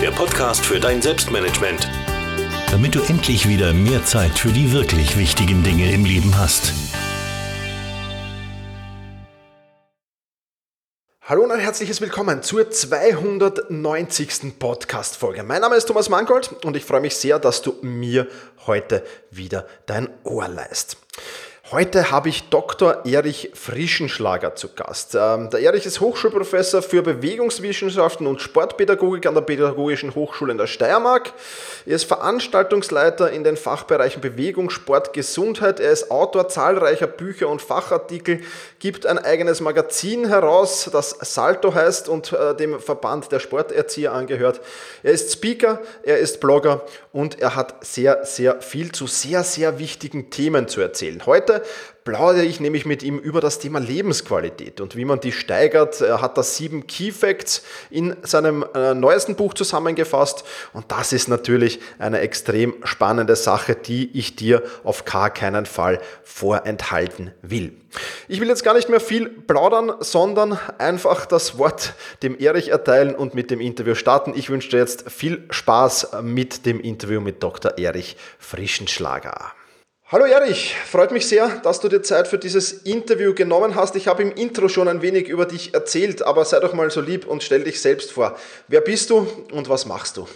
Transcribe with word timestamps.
der 0.00 0.12
Podcast 0.12 0.64
für 0.64 0.78
dein 0.78 1.02
Selbstmanagement. 1.02 1.88
Damit 2.70 2.94
du 2.94 3.00
endlich 3.00 3.48
wieder 3.48 3.72
mehr 3.72 4.04
Zeit 4.04 4.38
für 4.38 4.50
die 4.50 4.72
wirklich 4.72 5.18
wichtigen 5.18 5.64
Dinge 5.64 5.90
im 5.90 6.04
Leben 6.04 6.38
hast. 6.38 6.72
Hallo 11.22 11.42
und 11.42 11.50
ein 11.50 11.58
herzliches 11.58 12.00
Willkommen 12.00 12.44
zur 12.44 12.70
290. 12.70 14.58
Podcast-Folge. 14.58 15.42
Mein 15.42 15.62
Name 15.62 15.74
ist 15.74 15.86
Thomas 15.86 16.08
Mangold 16.08 16.64
und 16.64 16.76
ich 16.76 16.84
freue 16.84 17.00
mich 17.00 17.16
sehr, 17.16 17.40
dass 17.40 17.62
du 17.62 17.74
mir 17.82 18.28
heute 18.66 19.04
wieder 19.32 19.66
dein 19.86 20.08
Ohr 20.22 20.46
leist. 20.46 20.96
Heute 21.70 22.10
habe 22.10 22.30
ich 22.30 22.48
Dr. 22.48 23.04
Erich 23.04 23.50
Frischenschlager 23.52 24.54
zu 24.54 24.70
Gast. 24.74 25.14
Ähm, 25.14 25.50
der 25.50 25.60
Erich 25.60 25.84
ist 25.84 26.00
Hochschulprofessor 26.00 26.80
für 26.80 27.02
Bewegungswissenschaften 27.02 28.26
und 28.26 28.40
Sportpädagogik 28.40 29.26
an 29.26 29.34
der 29.34 29.42
Pädagogischen 29.42 30.14
Hochschule 30.14 30.52
in 30.52 30.56
der 30.56 30.66
Steiermark. 30.66 31.34
Er 31.84 31.96
ist 31.96 32.04
Veranstaltungsleiter 32.04 33.30
in 33.32 33.44
den 33.44 33.58
Fachbereichen 33.58 34.22
Bewegung, 34.22 34.70
Sport, 34.70 35.12
Gesundheit. 35.12 35.78
Er 35.78 35.90
ist 35.90 36.10
Autor 36.10 36.48
zahlreicher 36.48 37.06
Bücher 37.06 37.50
und 37.50 37.60
Fachartikel, 37.60 38.40
gibt 38.78 39.04
ein 39.04 39.18
eigenes 39.18 39.60
Magazin 39.60 40.26
heraus, 40.26 40.88
das 40.90 41.18
Salto 41.20 41.74
heißt 41.74 42.08
und 42.08 42.32
äh, 42.32 42.56
dem 42.56 42.80
Verband 42.80 43.30
der 43.30 43.40
Sporterzieher 43.40 44.14
angehört. 44.14 44.62
Er 45.02 45.12
ist 45.12 45.34
Speaker, 45.34 45.82
er 46.02 46.16
ist 46.16 46.40
Blogger 46.40 46.86
und 47.12 47.38
er 47.38 47.56
hat 47.56 47.84
sehr, 47.84 48.24
sehr 48.24 48.62
viel 48.62 48.90
zu 48.92 49.06
sehr, 49.06 49.44
sehr 49.44 49.78
wichtigen 49.78 50.30
Themen 50.30 50.66
zu 50.66 50.80
erzählen. 50.80 51.26
Heute 51.26 51.57
plaudere 52.04 52.44
ich 52.44 52.58
nämlich 52.58 52.86
mit 52.86 53.02
ihm 53.02 53.18
über 53.18 53.42
das 53.42 53.58
Thema 53.58 53.80
Lebensqualität 53.80 54.80
und 54.80 54.96
wie 54.96 55.04
man 55.04 55.20
die 55.20 55.32
steigert. 55.32 56.00
Er 56.00 56.22
hat 56.22 56.38
da 56.38 56.42
sieben 56.42 56.86
Key 56.86 57.12
Facts 57.12 57.62
in 57.90 58.16
seinem 58.22 58.64
äh, 58.74 58.94
neuesten 58.94 59.36
Buch 59.36 59.52
zusammengefasst 59.52 60.44
und 60.72 60.90
das 60.90 61.12
ist 61.12 61.28
natürlich 61.28 61.80
eine 61.98 62.20
extrem 62.20 62.74
spannende 62.84 63.36
Sache, 63.36 63.74
die 63.74 64.10
ich 64.18 64.36
dir 64.36 64.62
auf 64.84 65.04
gar 65.04 65.28
keinen 65.28 65.66
Fall 65.66 66.00
vorenthalten 66.24 67.32
will. 67.42 67.74
Ich 68.26 68.40
will 68.40 68.48
jetzt 68.48 68.64
gar 68.64 68.74
nicht 68.74 68.88
mehr 68.88 69.00
viel 69.00 69.28
plaudern, 69.28 69.92
sondern 70.00 70.58
einfach 70.78 71.26
das 71.26 71.58
Wort 71.58 71.94
dem 72.22 72.38
Erich 72.38 72.68
erteilen 72.68 73.14
und 73.14 73.34
mit 73.34 73.50
dem 73.50 73.60
Interview 73.60 73.94
starten. 73.94 74.32
Ich 74.34 74.48
wünsche 74.48 74.70
dir 74.70 74.78
jetzt 74.78 75.10
viel 75.10 75.44
Spaß 75.50 76.22
mit 76.22 76.64
dem 76.64 76.80
Interview 76.80 77.20
mit 77.20 77.42
Dr. 77.42 77.76
Erich 77.76 78.16
Frischenschlager. 78.38 79.52
Hallo 80.10 80.24
Erich, 80.24 80.74
freut 80.74 81.12
mich 81.12 81.28
sehr, 81.28 81.60
dass 81.62 81.80
du 81.80 81.88
dir 81.90 82.00
Zeit 82.00 82.28
für 82.28 82.38
dieses 82.38 82.72
Interview 82.72 83.34
genommen 83.34 83.74
hast. 83.74 83.94
Ich 83.94 84.08
habe 84.08 84.22
im 84.22 84.32
Intro 84.32 84.70
schon 84.70 84.88
ein 84.88 85.02
wenig 85.02 85.28
über 85.28 85.44
dich 85.44 85.74
erzählt, 85.74 86.22
aber 86.22 86.46
sei 86.46 86.60
doch 86.60 86.72
mal 86.72 86.90
so 86.90 87.02
lieb 87.02 87.26
und 87.26 87.42
stell 87.42 87.62
dich 87.62 87.82
selbst 87.82 88.12
vor. 88.12 88.34
Wer 88.68 88.80
bist 88.80 89.10
du 89.10 89.28
und 89.52 89.68
was 89.68 89.84
machst 89.84 90.16
du? 90.16 90.26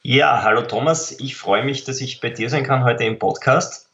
Ja, 0.00 0.42
hallo 0.42 0.62
Thomas, 0.62 1.20
ich 1.20 1.36
freue 1.36 1.66
mich, 1.66 1.84
dass 1.84 2.00
ich 2.00 2.22
bei 2.22 2.30
dir 2.30 2.48
sein 2.48 2.64
kann 2.64 2.82
heute 2.82 3.04
im 3.04 3.18
Podcast. 3.18 3.90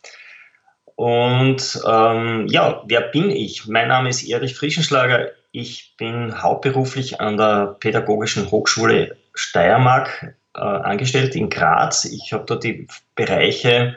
Und 0.94 1.82
ähm, 1.84 2.46
ja, 2.48 2.84
wer 2.86 3.00
bin 3.00 3.30
ich? 3.30 3.66
Mein 3.66 3.88
Name 3.88 4.10
ist 4.10 4.22
Erich 4.22 4.54
Frischenschlager. 4.54 5.32
Ich 5.50 5.96
bin 5.96 6.40
hauptberuflich 6.40 7.20
an 7.20 7.36
der 7.36 7.78
Pädagogischen 7.80 8.48
Hochschule 8.52 9.16
Steiermark 9.34 10.36
äh, 10.54 10.60
angestellt 10.60 11.34
in 11.34 11.50
Graz. 11.50 12.04
Ich 12.04 12.32
habe 12.32 12.44
dort 12.46 12.62
die 12.62 12.86
Bereiche 13.16 13.96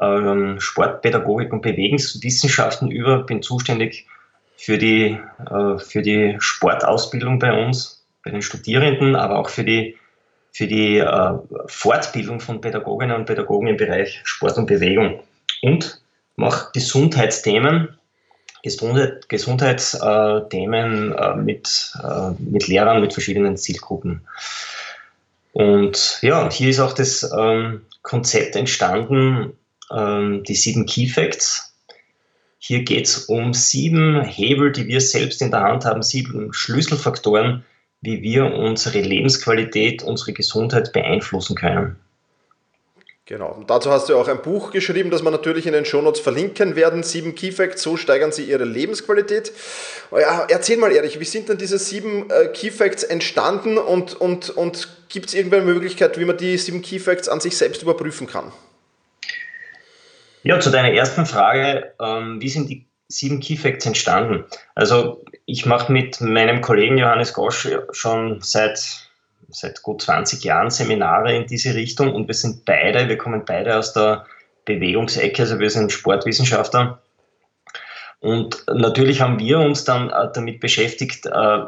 ähm, 0.00 0.60
Sportpädagogik 0.60 1.52
und 1.52 1.62
Bewegungswissenschaften 1.62 2.90
über, 2.90 3.22
bin 3.22 3.42
zuständig 3.42 4.06
für 4.56 4.78
die, 4.78 5.18
äh, 5.50 5.78
für 5.78 6.02
die 6.02 6.36
Sportausbildung 6.38 7.38
bei 7.38 7.66
uns, 7.66 8.04
bei 8.24 8.30
den 8.30 8.42
Studierenden, 8.42 9.16
aber 9.16 9.38
auch 9.38 9.48
für 9.48 9.64
die, 9.64 9.96
für 10.52 10.66
die 10.66 10.98
äh, 10.98 11.32
Fortbildung 11.66 12.40
von 12.40 12.60
Pädagoginnen 12.60 13.16
und 13.16 13.24
Pädagogen 13.26 13.68
im 13.68 13.76
Bereich 13.76 14.20
Sport 14.24 14.58
und 14.58 14.66
Bewegung 14.66 15.20
und 15.62 16.00
mache 16.36 16.70
Gesundheitsthemen, 16.72 17.96
Gesundheitsthemen 18.62 21.12
äh, 21.12 21.36
mit, 21.36 21.92
äh, 22.02 22.30
mit 22.38 22.66
Lehrern, 22.66 23.00
mit 23.00 23.12
verschiedenen 23.12 23.56
Zielgruppen. 23.56 24.26
Und 25.52 26.18
ja, 26.22 26.50
hier 26.50 26.70
ist 26.70 26.80
auch 26.80 26.94
das 26.94 27.30
ähm, 27.36 27.82
Konzept 28.02 28.56
entstanden, 28.56 29.52
ähm, 29.90 30.42
die 30.44 30.54
sieben 30.54 30.86
Key 30.86 31.08
Facts. 31.08 31.74
Hier 32.58 32.82
geht 32.82 33.06
es 33.06 33.26
um 33.26 33.52
sieben 33.52 34.22
Hebel, 34.22 34.72
die 34.72 34.86
wir 34.88 35.00
selbst 35.00 35.42
in 35.42 35.50
der 35.50 35.60
Hand 35.60 35.84
haben, 35.84 36.02
sieben 36.02 36.52
Schlüsselfaktoren, 36.52 37.64
wie 38.00 38.22
wir 38.22 38.46
unsere 38.46 39.00
Lebensqualität, 39.00 40.02
unsere 40.02 40.32
Gesundheit 40.32 40.92
beeinflussen 40.92 41.56
können. 41.56 41.96
Genau. 43.26 43.52
Und 43.52 43.70
dazu 43.70 43.90
hast 43.90 44.10
du 44.10 44.16
auch 44.16 44.28
ein 44.28 44.42
Buch 44.42 44.70
geschrieben, 44.70 45.10
das 45.10 45.22
wir 45.22 45.30
natürlich 45.30 45.66
in 45.66 45.72
den 45.72 45.86
Shownotes 45.86 46.20
verlinken 46.20 46.76
werden. 46.76 47.02
Sieben 47.02 47.34
Key 47.34 47.52
Facts, 47.52 47.82
so 47.82 47.96
steigern 47.96 48.32
sie 48.32 48.44
ihre 48.44 48.64
Lebensqualität. 48.64 49.50
Ja, 50.12 50.46
erzähl 50.48 50.76
mal, 50.76 50.92
Erich, 50.92 51.18
wie 51.20 51.24
sind 51.24 51.48
denn 51.48 51.56
diese 51.56 51.78
sieben 51.78 52.28
äh, 52.30 52.48
Key 52.48 52.70
Facts 52.70 53.02
entstanden 53.02 53.78
und, 53.78 54.14
und, 54.20 54.50
und 54.50 54.88
gibt 55.08 55.28
es 55.28 55.34
irgendeine 55.34 55.64
Möglichkeit, 55.64 56.18
wie 56.18 56.26
man 56.26 56.36
die 56.36 56.58
sieben 56.58 56.82
Key 56.82 56.98
Facts 56.98 57.30
an 57.30 57.40
sich 57.40 57.56
selbst 57.56 57.82
überprüfen 57.82 58.26
kann? 58.26 58.52
Ja, 60.44 60.60
zu 60.60 60.70
deiner 60.70 60.92
ersten 60.92 61.24
Frage, 61.24 61.94
ähm, 61.98 62.38
wie 62.38 62.50
sind 62.50 62.68
die 62.68 62.86
sieben 63.08 63.40
Key 63.40 63.56
Facts 63.56 63.86
entstanden? 63.86 64.44
Also 64.74 65.24
ich 65.46 65.64
mache 65.64 65.90
mit 65.90 66.20
meinem 66.20 66.60
Kollegen 66.60 66.98
Johannes 66.98 67.32
Gosch 67.32 67.66
schon 67.92 68.42
seit, 68.42 69.08
seit 69.48 69.82
gut 69.82 70.02
20 70.02 70.44
Jahren 70.44 70.68
Seminare 70.68 71.34
in 71.34 71.46
diese 71.46 71.74
Richtung 71.74 72.12
und 72.12 72.26
wir 72.26 72.34
sind 72.34 72.66
beide, 72.66 73.08
wir 73.08 73.16
kommen 73.16 73.44
beide 73.46 73.78
aus 73.78 73.94
der 73.94 74.26
Bewegungsecke, 74.66 75.40
also 75.42 75.58
wir 75.58 75.70
sind 75.70 75.92
Sportwissenschaftler. 75.92 77.00
Und 78.20 78.64
natürlich 78.70 79.22
haben 79.22 79.38
wir 79.38 79.60
uns 79.60 79.84
dann 79.84 80.10
äh, 80.10 80.28
damit 80.34 80.60
beschäftigt, 80.60 81.24
äh, 81.24 81.58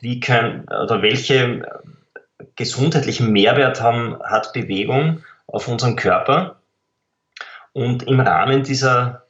wie 0.00 0.20
kann 0.20 0.62
oder 0.68 1.02
welche 1.02 1.62
gesundheitlichen 2.54 3.32
Mehrwert 3.32 3.82
haben, 3.82 4.16
hat 4.22 4.52
Bewegung 4.52 5.24
auf 5.48 5.66
unseren 5.66 5.96
Körper. 5.96 6.55
Und 7.76 8.04
im 8.04 8.20
Rahmen 8.20 8.62
dieser 8.62 9.26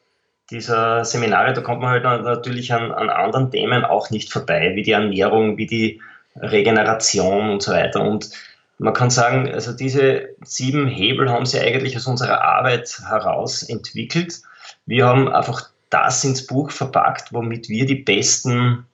dieser 0.52 1.04
Seminare, 1.04 1.52
da 1.52 1.60
kommt 1.60 1.81
man 1.81 1.90
halt 1.90 2.04
natürlich 2.04 2.72
an, 2.72 2.93
an 2.93 3.10
anderen 3.10 3.50
Themen 3.50 3.84
auch 3.84 4.10
nicht 4.10 4.32
vorbei, 4.32 4.70
wie 4.76 4.82
die 4.82 4.93
Ernährung, 4.93 5.56
wie 5.56 5.66
die 5.66 6.00
Regeneration 6.37 7.50
und 7.50 7.60
so 7.60 7.72
weiter. 7.72 8.02
Und 8.02 8.31
man 8.78 8.94
kann 8.94 9.10
sagen, 9.10 9.52
also 9.52 9.72
diese 9.72 10.28
sieben 10.44 10.87
Hebel 10.87 11.28
haben 11.28 11.44
sie 11.44 11.58
eigentlich 11.58 11.96
aus 11.96 12.06
unserer 12.06 12.40
Arbeit 12.43 12.96
heraus 13.08 13.64
entwickelt. 13.64 14.40
Wir 14.87 15.06
haben 15.06 15.28
einfach 15.28 15.69
das 15.90 16.22
ins 16.22 16.46
Buch 16.46 16.70
verpackt, 16.70 17.32
womit 17.32 17.69
wir 17.69 17.84
die 17.84 17.96
besten 17.96 18.87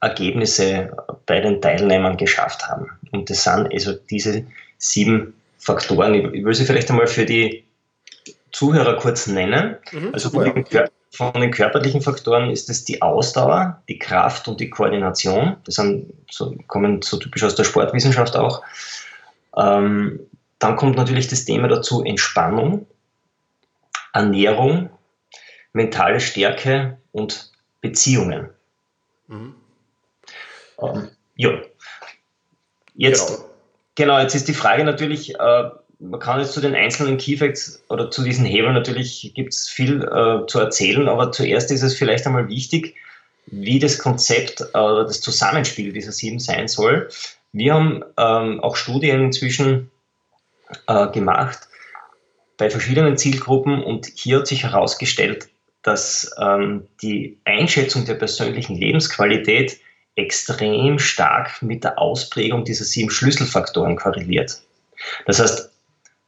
Ergebnisse 0.00 0.96
bei 1.26 1.40
den 1.40 1.60
Teilnehmern 1.60 2.16
geschafft 2.16 2.66
haben. 2.66 2.90
Und 3.10 3.28
das 3.28 3.44
sind 3.44 3.70
also 3.70 3.92
diese 3.92 4.46
sieben 4.78 5.34
Faktoren. 5.58 6.14
Ich 6.34 6.42
will 6.42 6.54
sie 6.54 6.64
vielleicht 6.64 6.90
einmal 6.90 7.06
für 7.06 7.26
die 7.26 7.64
Zuhörer 8.54 8.96
kurz 8.96 9.26
nennen. 9.26 9.76
Mhm, 9.92 10.10
also 10.12 10.30
von 10.30 10.44
den, 10.44 10.64
von 11.10 11.32
den, 11.34 11.50
körperlichen 11.50 12.00
Faktoren 12.00 12.50
ist 12.50 12.70
es 12.70 12.84
die 12.84 13.02
Ausdauer, 13.02 13.82
die 13.88 13.98
Kraft 13.98 14.46
und 14.46 14.60
die 14.60 14.70
Koordination. 14.70 15.56
Das 15.64 15.74
sind, 15.74 16.12
so, 16.30 16.56
kommen 16.68 17.02
so 17.02 17.18
typisch 17.18 17.42
aus 17.42 17.56
der 17.56 17.64
Sportwissenschaft 17.64 18.36
auch. 18.36 18.62
Ähm, 19.56 20.20
dann 20.60 20.76
kommt 20.76 20.96
natürlich 20.96 21.26
das 21.28 21.44
Thema 21.44 21.68
dazu 21.68 22.04
Entspannung, 22.04 22.86
Ernährung, 24.12 24.90
mentale 25.72 26.20
Stärke 26.20 26.98
und 27.10 27.50
Beziehungen. 27.80 28.50
Mhm. 29.26 29.54
Ähm, 30.80 31.08
ja. 31.34 31.50
Jetzt, 32.94 33.28
genau. 33.28 33.48
genau. 33.96 34.18
jetzt 34.20 34.36
ist 34.36 34.46
die 34.46 34.54
Frage 34.54 34.84
natürlich, 34.84 35.34
äh, 35.34 35.70
man 35.98 36.20
kann 36.20 36.40
jetzt 36.40 36.52
zu 36.52 36.60
den 36.60 36.74
einzelnen 36.74 37.18
Keyfacts 37.18 37.82
oder 37.88 38.10
zu 38.10 38.22
diesen 38.22 38.44
Hebeln 38.44 38.74
natürlich 38.74 39.32
gibt 39.34 39.52
es 39.52 39.68
viel 39.68 40.02
äh, 40.02 40.46
zu 40.46 40.58
erzählen, 40.58 41.08
aber 41.08 41.32
zuerst 41.32 41.70
ist 41.70 41.82
es 41.82 41.96
vielleicht 41.96 42.26
einmal 42.26 42.48
wichtig, 42.48 42.96
wie 43.46 43.78
das 43.78 43.98
Konzept 43.98 44.60
äh, 44.60 44.78
oder 44.78 45.04
das 45.04 45.20
Zusammenspiel 45.20 45.92
dieser 45.92 46.12
sieben 46.12 46.38
sein 46.38 46.68
soll. 46.68 47.08
Wir 47.52 47.74
haben 47.74 48.02
ähm, 48.16 48.60
auch 48.60 48.76
Studien 48.76 49.24
inzwischen 49.24 49.90
äh, 50.86 51.08
gemacht 51.08 51.68
bei 52.56 52.70
verschiedenen 52.70 53.16
Zielgruppen 53.16 53.82
und 53.82 54.06
hier 54.14 54.38
hat 54.38 54.46
sich 54.46 54.62
herausgestellt, 54.62 55.48
dass 55.82 56.34
ähm, 56.40 56.86
die 57.02 57.38
Einschätzung 57.44 58.04
der 58.06 58.14
persönlichen 58.14 58.76
Lebensqualität 58.76 59.78
extrem 60.16 60.98
stark 60.98 61.60
mit 61.62 61.84
der 61.84 61.98
Ausprägung 61.98 62.64
dieser 62.64 62.84
sieben 62.84 63.10
Schlüsselfaktoren 63.10 63.96
korreliert. 63.96 64.62
Das 65.26 65.40
heißt, 65.40 65.73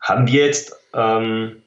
haben 0.06 0.26
wir 0.26 0.46
jetzt 0.46 0.72
ähm, 0.94 1.62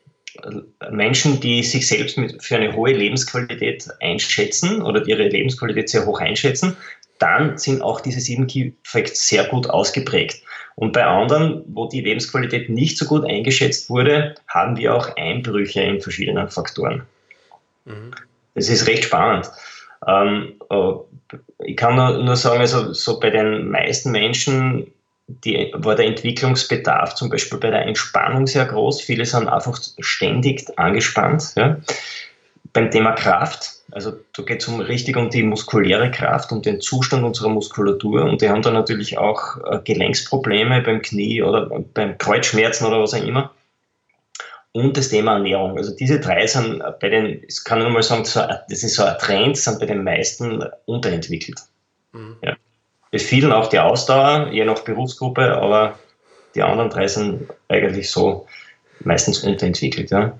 Menschen, 0.90 1.40
die 1.42 1.62
sich 1.64 1.88
selbst 1.88 2.18
mit, 2.18 2.42
für 2.42 2.56
eine 2.56 2.74
hohe 2.74 2.94
Lebensqualität 2.94 3.88
einschätzen 4.00 4.82
oder 4.82 5.06
ihre 5.06 5.28
Lebensqualität 5.28 5.90
sehr 5.90 6.06
hoch 6.06 6.20
einschätzen, 6.22 6.78
dann 7.20 7.58
sind 7.58 7.82
auch 7.82 8.00
diese 8.00 8.22
sieben 8.22 8.48
Key 8.48 8.72
Facts 8.84 9.28
sehr 9.28 9.44
gut 9.46 9.70
ausgeprägt. 9.70 10.42
Und 10.76 10.94
bei 10.94 11.04
anderen, 11.04 11.64
wo 11.68 11.90
die 11.90 12.00
Lebensqualität 12.00 12.70
nicht 12.70 12.98
so 12.98 13.06
gut 13.06 13.26
eingeschätzt 13.26 13.90
wurde, 13.90 14.36
haben 14.48 14.78
wir 14.78 14.96
auch 14.96 15.14
Einbrüche 15.18 15.82
in 15.82 16.00
verschiedenen 16.00 16.50
Faktoren. 16.50 17.04
Mhm. 17.84 18.12
Das 18.56 18.70
ist 18.70 18.88
recht 18.88 19.04
spannend. 19.04 19.52
Ähm, 20.08 20.54
äh, 20.70 21.36
ich 21.66 21.76
kann 21.76 21.96
nur, 21.96 22.24
nur 22.24 22.38
sagen, 22.38 22.62
also 22.62 22.94
so 22.94 23.20
bei 23.20 23.30
den 23.30 23.70
meisten 23.70 24.12
Menschen 24.12 24.94
die, 25.30 25.72
war 25.76 25.96
der 25.96 26.08
Entwicklungsbedarf 26.08 27.16
zum 27.16 27.30
Beispiel 27.30 27.60
bei 27.60 27.70
der 27.70 27.86
Entspannung 27.86 28.48
sehr 28.48 28.66
groß. 28.66 29.02
Viele 29.02 29.26
sind 29.26 29.48
einfach 29.48 29.80
ständig 30.00 30.68
angespannt. 30.78 31.54
Ja. 31.56 31.78
Beim 32.74 32.92
Thema 32.92 33.14
Kraft, 33.14 33.81
also 33.92 34.14
da 34.36 34.44
geht 34.44 34.62
es 34.62 34.68
um 34.68 34.80
richtig 34.80 35.18
um 35.18 35.30
die 35.30 35.44
muskuläre 35.44 36.12
Kraft, 36.12 36.52
um 36.52 36.62
den 36.62 36.81
Zustand 36.81 37.24
unserer 37.24 37.50
Muskulatur 37.50 38.24
und 38.24 38.42
die 38.42 38.50
haben 38.50 38.62
dann 38.62 38.74
natürlich 38.74 39.18
auch 39.18 39.58
äh, 39.66 39.80
Gelenksprobleme 39.84 40.81
beim 40.81 41.02
Knie 41.02 41.42
oder 41.42 41.68
beim 41.94 42.18
Kreuzschmerzen 42.18 42.86
oder 42.86 43.02
was 43.02 43.14
auch 43.14 43.24
immer. 43.24 43.52
Und 44.72 44.98
das 44.98 45.10
Thema 45.10 45.34
Ernährung. 45.34 45.78
Also 45.78 45.96
diese 45.96 46.20
drei 46.20 46.46
sind 46.46 46.84
bei 47.00 47.10
den, 47.10 47.44
ich 47.48 47.64
kann 47.64 47.80
nur 47.80 47.90
mal 47.90 48.04
sagen, 48.04 48.24
das 48.24 48.84
ist 48.84 48.96
so 48.96 49.04
ein 49.04 49.18
Trend, 49.18 49.58
sind 49.58 49.80
bei 49.80 49.88
den 49.88 50.04
meisten 50.04 50.64
unterentwickelt. 50.86 51.60
Mhm. 52.12 52.38
Ja. 52.44 52.56
Bei 53.12 53.20
vielen 53.20 53.52
auch 53.52 53.68
die 53.68 53.80
Ausdauer, 53.80 54.50
je 54.52 54.66
nach 54.66 54.80
Berufsgruppe, 54.82 55.54
aber 55.56 55.98
die 56.56 56.62
anderen 56.62 56.90
drei 56.90 57.08
sind 57.08 57.50
eigentlich 57.68 58.12
so 58.12 58.48
meistens 59.00 59.44
unterentwickelt. 59.44 60.12
Ja. 60.12 60.38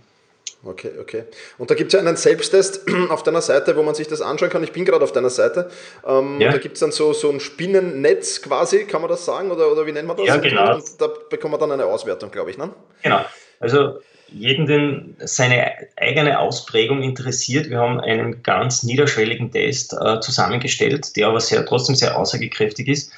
Okay, 0.64 0.92
okay. 1.00 1.24
Und 1.58 1.72
da 1.72 1.76
gibt 1.76 1.94
es 1.94 1.94
ja 1.94 2.06
einen 2.06 2.18
Selbsttest 2.18 2.86
auf 3.10 3.24
deiner 3.24 3.42
Seite, 3.42 3.76
wo 3.78 3.84
man 3.84 3.96
sich 3.96 4.08
das 4.08 4.22
anschauen 4.22 4.50
kann. 4.50 4.64
Ich 4.64 4.74
bin 4.74 4.84
gerade 4.84 5.04
auf 5.04 5.14
deiner 5.14 5.30
Seite. 5.30 5.70
Ähm, 6.06 6.42
ja. 6.42 6.52
Da 6.52 6.58
gibt 6.58 6.74
es 6.74 6.82
dann 6.82 6.92
so, 6.92 7.14
so 7.14 7.30
ein 7.30 7.40
Spinnennetz 7.40 8.42
quasi, 8.42 8.84
kann 8.84 9.02
man 9.02 9.10
das 9.10 9.24
sagen? 9.24 9.52
Oder, 9.52 9.72
oder 9.72 9.86
wie 9.86 9.94
nennt 9.94 10.08
man 10.08 10.18
das? 10.18 10.28
Ja, 10.28 10.38
genau. 10.38 10.76
Und 10.76 10.84
da 11.00 11.08
bekommt 11.30 11.52
man 11.52 11.62
dann 11.62 11.72
eine 11.72 11.86
Auswertung, 11.86 12.30
glaube 12.30 12.52
ich. 12.52 12.58
Ne? 12.58 12.72
Genau. 13.04 13.22
Also 13.62 14.00
jeden, 14.32 14.66
den 14.66 15.16
seine 15.20 15.74
eigene 15.98 16.40
Ausprägung 16.40 17.02
interessiert. 17.02 17.70
Wir 17.70 17.80
haben 17.80 18.00
einen 18.00 18.44
ganz 18.44 18.84
niederschwelligen 18.84 19.52
Test 19.52 19.94
äh, 19.94 20.20
zusammengestellt, 20.20 21.16
der 21.16 21.28
aber 21.28 21.40
sehr, 21.40 21.66
trotzdem 21.66 21.96
sehr 21.96 22.18
aussagekräftig 22.18 22.88
ist. 22.88 23.12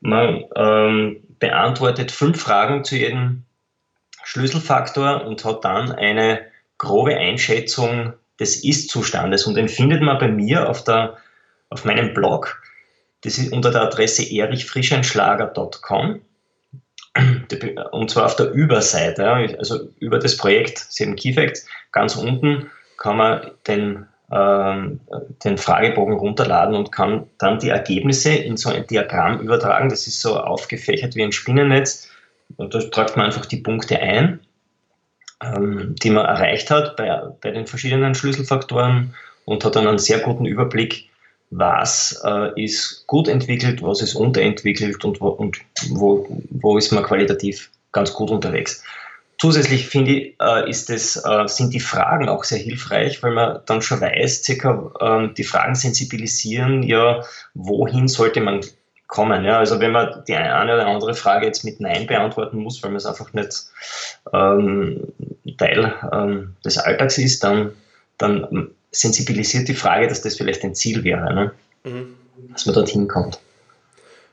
Man 0.00 0.44
ähm, 0.56 1.16
beantwortet 1.38 2.10
fünf 2.10 2.40
Fragen 2.40 2.84
zu 2.84 2.96
jedem 2.96 3.42
Schlüsselfaktor 4.24 5.24
und 5.24 5.44
hat 5.44 5.64
dann 5.64 5.92
eine 5.92 6.40
grobe 6.76 7.16
Einschätzung 7.16 8.12
des 8.38 8.62
Ist-Zustandes. 8.62 9.46
Und 9.46 9.54
den 9.54 9.68
findet 9.68 10.02
man 10.02 10.18
bei 10.18 10.28
mir 10.28 10.68
auf, 10.68 10.84
der, 10.84 11.16
auf 11.70 11.84
meinem 11.84 12.14
Blog. 12.14 12.62
Das 13.22 13.38
ist 13.38 13.52
unter 13.52 13.70
der 13.70 13.82
Adresse 13.82 14.22
erichfrischenschlager.com 14.22 16.20
und 17.92 18.10
zwar 18.10 18.26
auf 18.26 18.36
der 18.36 18.50
Überseite, 18.52 19.26
also 19.58 19.88
über 19.98 20.18
das 20.18 20.36
Projekt 20.36 20.78
Seven 20.78 21.16
Key 21.16 21.32
Facts, 21.32 21.66
ganz 21.92 22.16
unten 22.16 22.70
kann 22.98 23.16
man 23.16 23.50
den, 23.66 24.06
ähm, 24.30 25.00
den 25.44 25.56
Fragebogen 25.56 26.14
runterladen 26.14 26.74
und 26.74 26.92
kann 26.92 27.26
dann 27.38 27.58
die 27.58 27.70
Ergebnisse 27.70 28.30
in 28.30 28.56
so 28.56 28.70
ein 28.70 28.86
Diagramm 28.86 29.40
übertragen. 29.40 29.88
Das 29.88 30.06
ist 30.06 30.20
so 30.20 30.38
aufgefächert 30.38 31.14
wie 31.14 31.22
ein 31.22 31.32
Spinnennetz. 31.32 32.10
Und 32.56 32.74
da 32.74 32.80
tragt 32.80 33.16
man 33.16 33.26
einfach 33.26 33.46
die 33.46 33.58
Punkte 33.58 34.00
ein, 34.00 34.40
ähm, 35.42 35.94
die 36.02 36.10
man 36.10 36.26
erreicht 36.26 36.70
hat 36.70 36.96
bei, 36.96 37.20
bei 37.40 37.50
den 37.50 37.66
verschiedenen 37.66 38.14
Schlüsselfaktoren 38.14 39.14
und 39.44 39.64
hat 39.64 39.76
dann 39.76 39.86
einen 39.86 39.98
sehr 39.98 40.18
guten 40.20 40.44
Überblick, 40.44 41.08
was 41.50 42.20
äh, 42.24 42.62
ist 42.62 43.06
gut 43.06 43.28
entwickelt, 43.28 43.82
was 43.82 44.02
ist 44.02 44.14
unterentwickelt 44.14 45.04
und, 45.04 45.20
wo, 45.20 45.28
und 45.28 45.58
wo, 45.90 46.26
wo 46.50 46.76
ist 46.76 46.92
man 46.92 47.04
qualitativ 47.04 47.70
ganz 47.92 48.12
gut 48.12 48.30
unterwegs. 48.30 48.82
Zusätzlich 49.40 49.86
finde 49.86 50.10
ich, 50.10 50.36
äh, 50.40 50.68
ist 50.68 50.90
das, 50.90 51.16
äh, 51.24 51.46
sind 51.46 51.72
die 51.72 51.80
Fragen 51.80 52.28
auch 52.28 52.42
sehr 52.44 52.58
hilfreich, 52.58 53.22
weil 53.22 53.32
man 53.32 53.60
dann 53.66 53.82
schon 53.82 54.00
weiß, 54.00 54.42
circa 54.42 54.90
äh, 55.00 55.32
die 55.34 55.44
Fragen 55.44 55.76
sensibilisieren, 55.76 56.82
ja, 56.82 57.22
wohin 57.54 58.08
sollte 58.08 58.40
man 58.40 58.60
kommen. 59.06 59.44
Ja? 59.44 59.58
Also 59.58 59.80
wenn 59.80 59.92
man 59.92 60.24
die 60.26 60.34
eine 60.34 60.74
oder 60.74 60.86
andere 60.86 61.14
Frage 61.14 61.46
jetzt 61.46 61.64
mit 61.64 61.80
Nein 61.80 62.06
beantworten 62.06 62.58
muss, 62.58 62.82
weil 62.82 62.90
man 62.90 62.98
es 62.98 63.06
einfach 63.06 63.32
nicht 63.32 63.66
ähm, 64.32 65.12
Teil 65.56 65.94
ähm, 66.12 66.56
des 66.64 66.78
Alltags 66.78 67.18
ist, 67.18 67.42
dann, 67.44 67.72
dann 68.18 68.70
sensibilisiert 68.90 69.68
die 69.68 69.74
Frage, 69.74 70.08
dass 70.08 70.22
das 70.22 70.36
vielleicht 70.36 70.64
ein 70.64 70.74
Ziel 70.74 71.04
wäre, 71.04 71.34
ne? 71.34 71.52
Mhm. 71.84 72.16
dass 72.52 72.66
man 72.66 72.74
dorthin 72.74 73.08
kommt. 73.08 73.38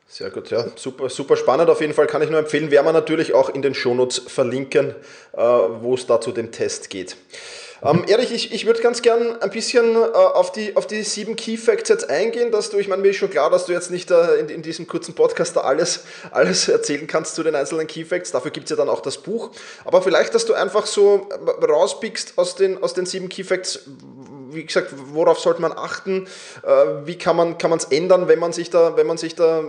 Sehr 0.07 0.29
gut, 0.29 0.49
ja, 0.49 0.65
super, 0.75 1.09
super 1.09 1.35
spannend. 1.35 1.69
Auf 1.69 1.81
jeden 1.81 1.93
Fall 1.93 2.07
kann 2.07 2.21
ich 2.21 2.29
nur 2.29 2.39
empfehlen, 2.39 2.71
werden 2.71 2.85
wir 2.85 2.93
natürlich 2.93 3.33
auch 3.33 3.49
in 3.49 3.61
den 3.61 3.73
Shownotes 3.73 4.19
verlinken, 4.19 4.95
äh, 5.33 5.37
wo 5.37 5.95
es 5.95 6.05
dazu 6.05 6.31
den 6.31 6.51
Test 6.51 6.89
geht. 6.89 7.17
Ähm, 7.83 8.03
Erich, 8.07 8.31
ich, 8.31 8.53
ich 8.53 8.65
würde 8.65 8.81
ganz 8.81 9.01
gern 9.01 9.41
ein 9.41 9.49
bisschen 9.49 9.95
äh, 9.95 9.97
auf, 9.97 10.51
die, 10.51 10.75
auf 10.75 10.87
die 10.87 11.03
sieben 11.03 11.35
Key 11.35 11.57
Facts 11.57 11.89
jetzt 11.89 12.09
eingehen, 12.09 12.51
dass 12.51 12.69
du, 12.69 12.77
ich 12.77 12.87
meine, 12.87 13.01
mir 13.01 13.09
ist 13.09 13.17
schon 13.17 13.29
klar, 13.29 13.49
dass 13.49 13.65
du 13.65 13.73
jetzt 13.73 13.91
nicht 13.91 14.09
äh, 14.11 14.35
in, 14.35 14.49
in 14.49 14.61
diesem 14.61 14.87
kurzen 14.87 15.13
Podcast 15.13 15.55
da 15.55 15.61
alles, 15.61 16.03
alles 16.31 16.67
erzählen 16.69 17.05
kannst 17.05 17.35
zu 17.35 17.43
den 17.43 17.53
einzelnen 17.53 17.85
Key 17.85 18.05
Facts. 18.05 18.31
Dafür 18.31 18.51
gibt 18.51 18.65
es 18.65 18.69
ja 18.71 18.75
dann 18.75 18.89
auch 18.89 19.01
das 19.01 19.17
Buch. 19.17 19.51
Aber 19.83 20.01
vielleicht, 20.01 20.33
dass 20.33 20.45
du 20.45 20.53
einfach 20.53 20.85
so 20.85 21.27
rauspickst 21.61 22.37
aus 22.37 22.55
den, 22.55 22.81
aus 22.81 22.93
den 22.93 23.05
sieben 23.05 23.29
Key 23.29 23.43
Facts, 23.43 23.81
wie 24.55 24.65
gesagt, 24.65 24.93
worauf 24.93 25.39
sollte 25.39 25.61
man 25.61 25.71
achten? 25.71 26.27
Äh, 26.63 26.69
wie 27.05 27.17
kann 27.17 27.35
man 27.35 27.55
es 27.77 27.85
ändern, 27.85 28.27
wenn 28.27 28.39
man 28.39 28.53
sich 28.53 28.69
da, 28.69 28.97
wenn 28.97 29.07
man 29.07 29.17
sich 29.17 29.35
da 29.35 29.63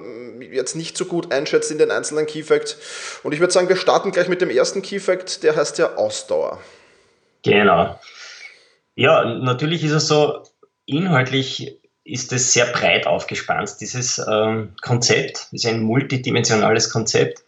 jetzt 0.50 0.76
nicht 0.76 0.96
so 0.96 1.04
gut 1.04 1.32
einschätzt 1.32 1.70
in 1.70 1.78
den 1.78 1.90
einzelnen 1.90 2.26
Key 2.26 2.42
Facts? 2.42 2.78
Und 3.22 3.32
ich 3.32 3.40
würde 3.40 3.52
sagen, 3.52 3.68
wir 3.68 3.76
starten 3.76 4.12
gleich 4.12 4.28
mit 4.28 4.40
dem 4.40 4.50
ersten 4.50 4.82
Key 4.82 5.00
Fact, 5.00 5.42
der 5.42 5.56
heißt 5.56 5.78
ja 5.78 5.96
Ausdauer. 5.96 6.60
Genau. 7.42 7.98
Ja, 8.94 9.24
natürlich 9.24 9.84
ist 9.84 9.92
es 9.92 10.08
so, 10.08 10.42
inhaltlich 10.86 11.78
ist 12.04 12.32
es 12.32 12.52
sehr 12.52 12.66
breit 12.66 13.06
aufgespannt. 13.06 13.76
Dieses 13.80 14.18
ähm, 14.18 14.72
Konzept 14.80 15.48
ist 15.52 15.66
ein 15.66 15.82
multidimensionales 15.82 16.90
Konzept. 16.90 17.42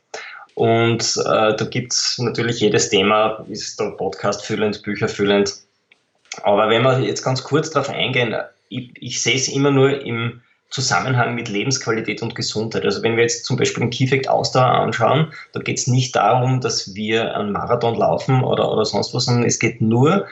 Und 0.54 1.16
äh, 1.18 1.57
da 1.57 1.64
gibt 1.71 1.92
es 1.92 2.18
natürlich 2.18 2.61
jedes 2.61 2.90
Thema, 2.90 3.45
ist 3.49 3.78
der 3.78 3.92
Podcast 3.92 4.45
füllend, 4.45 4.83
Bücher 4.83 5.09
füllend. 5.09 5.54
Aber 6.45 6.68
wenn 6.71 6.83
wir 6.83 7.00
jetzt 7.00 7.23
ganz 7.23 7.42
kurz 7.42 7.71
darauf 7.71 7.90
eingehen, 7.90 8.35
ich, 8.68 8.90
ich 9.00 9.23
sehe 9.23 9.37
es 9.37 9.49
immer 9.49 9.71
nur 9.71 10.00
im 10.02 10.40
Zusammenhang 10.71 11.35
mit 11.35 11.49
Lebensqualität 11.49 12.23
und 12.23 12.35
Gesundheit. 12.35 12.85
Also 12.85 13.02
wenn 13.02 13.16
wir 13.16 13.23
jetzt 13.23 13.47
zum 13.47 13.57
Beispiel 13.57 13.85
den 13.85 13.90
Keyfact 13.90 14.28
Ausdauer 14.28 14.66
anschauen, 14.66 15.33
da 15.52 15.61
geht 15.61 15.78
es 15.78 15.87
nicht 15.87 16.14
darum, 16.14 16.61
dass 16.61 16.95
wir 16.95 17.35
einen 17.35 17.52
Marathon 17.52 17.95
laufen 17.95 18.45
oder, 18.45 18.71
oder 18.71 18.85
sonst 18.85 19.14
was, 19.14 19.25
sondern 19.25 19.45
es 19.45 19.59
geht 19.59 19.80
nur 19.80 20.26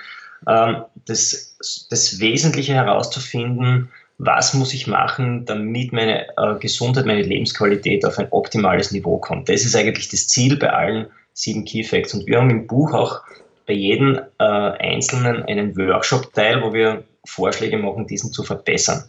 ähm, 0.46 0.82
das, 1.06 1.56
das 1.88 2.20
Wesentliche 2.20 2.74
herauszufinden, 2.74 3.88
was 4.18 4.54
muss 4.54 4.74
ich 4.74 4.86
machen, 4.86 5.44
damit 5.46 5.92
meine 5.92 6.28
äh, 6.36 6.58
Gesundheit, 6.60 7.06
meine 7.06 7.22
Lebensqualität 7.22 8.04
auf 8.04 8.18
ein 8.18 8.28
optimales 8.30 8.90
Niveau 8.90 9.18
kommt. 9.18 9.48
Das 9.48 9.64
ist 9.64 9.76
eigentlich 9.76 10.08
das 10.08 10.28
Ziel 10.28 10.56
bei 10.58 10.70
allen 10.70 11.06
sieben 11.32 11.64
Key 11.64 11.82
Facts. 11.82 12.14
Und 12.14 12.26
wir 12.26 12.38
haben 12.38 12.50
im 12.50 12.66
Buch 12.66 12.92
auch 12.92 13.22
bei 13.66 13.74
jedem 13.74 14.20
äh, 14.38 14.44
Einzelnen 14.44 15.44
einen 15.44 15.76
Workshop-Teil, 15.76 16.62
wo 16.62 16.72
wir 16.72 17.04
Vorschläge 17.24 17.76
machen, 17.78 18.06
diesen 18.06 18.32
zu 18.32 18.42
verbessern. 18.42 19.04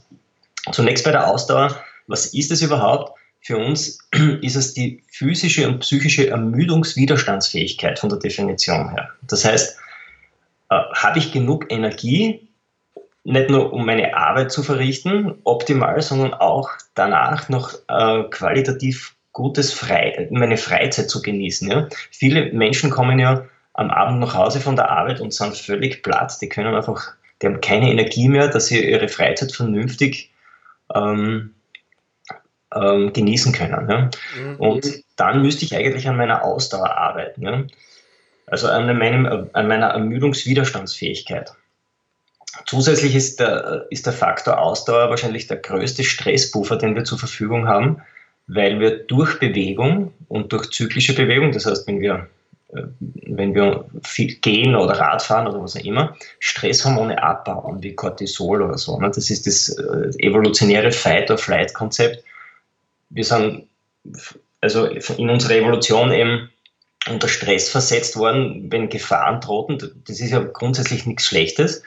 Zunächst 0.72 1.06
bei 1.06 1.12
der 1.12 1.28
Ausdauer. 1.28 1.76
Was 2.08 2.34
ist 2.34 2.52
es 2.52 2.62
überhaupt? 2.62 3.18
Für 3.42 3.58
uns 3.58 4.00
ist 4.42 4.56
es 4.56 4.74
die 4.74 5.04
physische 5.12 5.68
und 5.68 5.80
psychische 5.80 6.30
Ermüdungswiderstandsfähigkeit 6.30 8.00
von 8.00 8.10
der 8.10 8.20
Definition 8.20 8.90
her. 8.90 9.10
Das 9.24 9.46
heißt, 9.46 9.78
äh, 10.70 10.76
habe 10.96 11.20
ich 11.20 11.32
genug 11.32 11.72
Energie, 11.72 12.50
nicht 13.24 13.50
nur 13.50 13.74
um 13.74 13.86
meine 13.86 14.16
Arbeit 14.16 14.52
zu 14.52 14.64
verrichten, 14.64 15.36
optimal, 15.44 16.02
sondern 16.02 16.34
auch 16.34 16.72
danach 16.96 17.50
noch 17.50 17.74
äh, 17.88 18.24
qualitativ 18.30 19.16
gutes 19.34 19.72
Frei 19.72 20.28
meine 20.32 20.58
Freizeit 20.58 21.10
zu 21.10 21.22
genießen. 21.22 21.70
Ja? 21.70 21.88
Viele 22.10 22.52
Menschen 22.54 22.90
kommen 22.90 23.20
ja 23.20 23.46
am 23.78 23.92
Abend 23.92 24.20
nach 24.20 24.34
Hause 24.34 24.60
von 24.60 24.76
der 24.76 24.90
Arbeit 24.90 25.22
und 25.22 25.34
sind 25.34 25.56
völlig 25.56 26.04
platt. 26.04 26.38
Die 26.42 26.50
können 26.50 26.76
einfach, 26.76 27.14
die 27.42 27.48
haben 27.48 27.62
keine 27.62 27.90
Energie 27.90 28.28
mehr, 28.28 28.48
dass 28.48 28.68
sie 28.68 28.84
ihre 28.84 29.08
Freizeit 29.08 29.52
vernünftig 29.52 30.32
ähm, 30.94 31.54
ähm, 32.74 33.14
genießen 33.14 33.54
können. 33.54 33.90
Ja? 33.90 34.10
Mhm. 34.36 34.56
Und 34.58 35.04
dann 35.16 35.42
müsste 35.42 35.64
ich 35.64 35.76
eigentlich 35.76 36.08
an 36.08 36.18
meiner 36.18 36.44
Ausdauer 36.44 36.98
arbeiten. 36.98 37.44
Ja? 37.44 37.64
Also 38.48 38.68
an, 38.68 38.86
meinem, 38.98 39.50
an 39.54 39.68
meiner 39.68 39.88
Ermüdungswiderstandsfähigkeit. 39.88 41.54
Zusätzlich 42.66 43.14
ist 43.14 43.40
der, 43.40 43.86
ist 43.92 44.08
der 44.08 44.14
Faktor 44.14 44.60
Ausdauer 44.60 45.12
wahrscheinlich 45.12 45.46
der 45.46 45.58
größte 45.58 46.04
Stressbuffer, 46.04 46.78
den 46.78 46.96
wir 46.96 47.04
zur 47.04 47.20
Verfügung 47.20 47.68
haben, 47.68 48.02
weil 48.48 48.80
wir 48.80 48.98
durch 49.04 49.40
Bewegung 49.40 50.14
und 50.30 50.52
durch 50.52 50.72
zyklische 50.72 51.14
Bewegung, 51.14 51.52
das 51.52 51.68
heißt, 51.68 51.88
wenn 51.88 52.00
wir, 52.00 52.28
wenn 52.70 53.56
wir 53.56 53.86
viel 54.04 54.36
gehen 54.36 54.76
oder 54.76 55.00
Radfahren 55.00 55.48
oder 55.48 55.62
was 55.62 55.78
auch 55.78 55.84
immer, 55.84 56.16
Stresshormone 56.40 57.22
abbauen, 57.22 57.82
wie 57.82 57.96
Cortisol 57.96 58.62
oder 58.62 58.78
so. 58.78 59.00
Ne? 59.00 59.10
Das 59.14 59.30
ist 59.30 59.48
das 59.48 59.70
äh, 59.70 60.10
evolutionäre 60.20 60.92
Fight-or-Flight-Konzept. 60.92 62.24
Wir 63.10 63.24
sind 63.24 63.68
also 64.62 64.86
in 64.86 65.30
unserer 65.30 65.56
Evolution 65.56 66.12
eben 66.12 66.50
unter 67.10 67.30
Stress 67.30 67.70
versetzt 67.70 68.18
worden, 68.18 68.70
wenn 68.70 68.90
Gefahren 68.90 69.40
drohten. 69.40 70.04
Das 70.06 70.20
ist 70.20 70.32
ja 70.32 70.40
grundsätzlich 70.40 71.06
nichts 71.06 71.26
Schlechtes. 71.26 71.84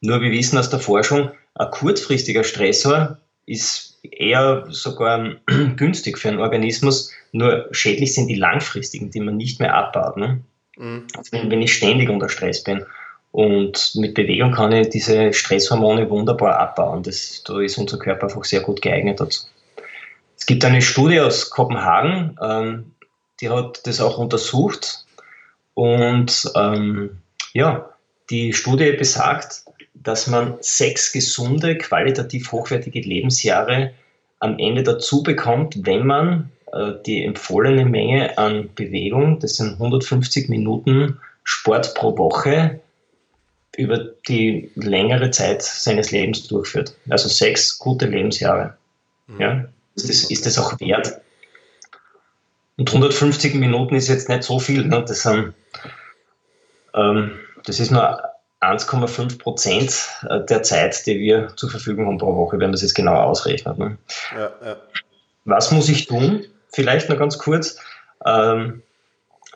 Nur 0.00 0.22
wir 0.22 0.30
wissen 0.30 0.56
aus 0.56 0.70
der 0.70 0.78
Forschung, 0.78 1.30
ein 1.54 1.70
kurzfristiger 1.70 2.42
Stressor 2.42 3.18
ist 3.44 3.91
eher 4.02 4.66
sogar 4.70 5.36
günstig 5.76 6.18
für 6.18 6.28
einen 6.28 6.40
Organismus, 6.40 7.12
nur 7.32 7.68
schädlich 7.70 8.14
sind 8.14 8.28
die 8.28 8.34
langfristigen, 8.34 9.10
die 9.10 9.20
man 9.20 9.36
nicht 9.36 9.60
mehr 9.60 9.74
abbaut. 9.74 10.16
Ne? 10.16 10.40
Mhm. 10.76 11.06
Also 11.16 11.30
wenn 11.32 11.62
ich 11.62 11.74
ständig 11.74 12.08
unter 12.08 12.28
Stress 12.28 12.62
bin. 12.62 12.84
Und 13.30 13.92
mit 13.94 14.14
Bewegung 14.14 14.52
kann 14.52 14.72
ich 14.72 14.90
diese 14.90 15.32
Stresshormone 15.32 16.10
wunderbar 16.10 16.58
abbauen. 16.58 17.02
Das, 17.02 17.42
da 17.44 17.60
ist 17.60 17.78
unser 17.78 17.98
Körper 17.98 18.26
einfach 18.26 18.44
sehr 18.44 18.60
gut 18.60 18.82
geeignet 18.82 19.20
dazu. 19.20 19.46
Es 20.36 20.44
gibt 20.44 20.64
eine 20.64 20.82
Studie 20.82 21.20
aus 21.20 21.48
Kopenhagen, 21.48 22.36
ähm, 22.42 22.92
die 23.40 23.48
hat 23.48 23.86
das 23.86 24.00
auch 24.00 24.18
untersucht. 24.18 25.06
Und 25.74 26.50
ähm, 26.54 27.22
ja, 27.54 27.88
die 28.28 28.52
Studie 28.52 28.92
besagt, 28.92 29.62
dass 30.02 30.26
man 30.26 30.54
sechs 30.60 31.12
gesunde, 31.12 31.78
qualitativ 31.78 32.50
hochwertige 32.52 33.00
Lebensjahre 33.00 33.92
am 34.40 34.58
Ende 34.58 34.82
dazu 34.82 35.22
bekommt, 35.22 35.86
wenn 35.86 36.06
man 36.06 36.50
äh, 36.72 36.92
die 37.06 37.24
empfohlene 37.24 37.84
Menge 37.84 38.36
an 38.38 38.70
Bewegung, 38.74 39.38
das 39.38 39.56
sind 39.56 39.74
150 39.74 40.48
Minuten 40.48 41.20
Sport 41.44 41.94
pro 41.94 42.16
Woche, 42.18 42.80
über 43.76 43.98
die 44.28 44.70
längere 44.74 45.30
Zeit 45.30 45.62
seines 45.62 46.10
Lebens 46.10 46.46
durchführt. 46.46 46.94
Also 47.08 47.28
sechs 47.28 47.78
gute 47.78 48.06
Lebensjahre. 48.06 48.76
Mhm. 49.28 49.40
Ja, 49.40 49.64
ist, 49.94 50.08
das, 50.08 50.30
ist 50.30 50.46
das 50.46 50.58
auch 50.58 50.78
wert? 50.80 51.20
Und 52.76 52.88
150 52.88 53.54
Minuten 53.54 53.94
ist 53.94 54.08
jetzt 54.08 54.28
nicht 54.28 54.42
so 54.42 54.58
viel. 54.58 54.84
Ne? 54.84 55.04
Das, 55.06 55.22
sind, 55.22 55.54
ähm, 56.94 57.32
das 57.64 57.80
ist 57.80 57.90
nur 57.90 58.31
1,5 58.62 59.38
Prozent 59.38 60.08
äh, 60.28 60.44
der 60.44 60.62
Zeit, 60.62 61.06
die 61.06 61.18
wir 61.18 61.52
zur 61.56 61.70
Verfügung 61.70 62.06
haben 62.06 62.18
pro 62.18 62.36
Woche, 62.36 62.52
wenn 62.52 62.66
man 62.66 62.72
das 62.72 62.82
jetzt 62.82 62.94
genauer 62.94 63.24
ausrechnet. 63.24 63.78
Ne? 63.78 63.98
Ja, 64.32 64.52
ja. 64.64 64.76
Was 65.44 65.72
muss 65.72 65.88
ich 65.88 66.06
tun? 66.06 66.44
Vielleicht 66.72 67.08
noch 67.08 67.18
ganz 67.18 67.38
kurz. 67.38 67.78
Ähm, 68.24 68.82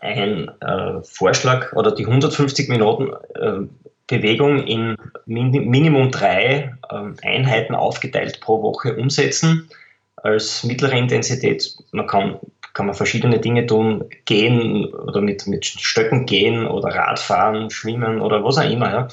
ein 0.01 0.51
äh, 0.61 1.03
Vorschlag 1.03 1.73
oder 1.73 1.93
die 1.93 2.07
150 2.07 2.69
Minuten 2.69 3.13
äh, 3.35 3.67
Bewegung 4.09 4.67
in 4.67 4.97
min 5.25 5.51
Minimum 5.51 6.11
drei 6.11 6.77
äh, 6.91 7.27
Einheiten 7.27 7.75
aufgeteilt 7.75 8.41
pro 8.41 8.63
Woche 8.63 8.97
umsetzen 8.97 9.69
als 10.17 10.65
mittlere 10.65 10.97
Intensität. 10.97 11.77
Man 11.93 12.07
kann 12.07 12.39
kann 12.77 12.85
man 12.85 12.95
verschiedene 12.95 13.41
Dinge 13.41 13.65
tun, 13.65 14.05
gehen 14.27 14.85
oder 14.85 15.23
mit, 15.23 15.47
mit 15.47 15.65
Stöcken 15.65 16.27
gehen 16.27 16.67
oder 16.67 16.95
Radfahren, 16.95 17.71
schwimmen 17.71 18.21
oder 18.21 18.45
was 18.45 18.59
auch 18.59 18.71
immer. 18.71 18.91
Ja. 18.91 19.09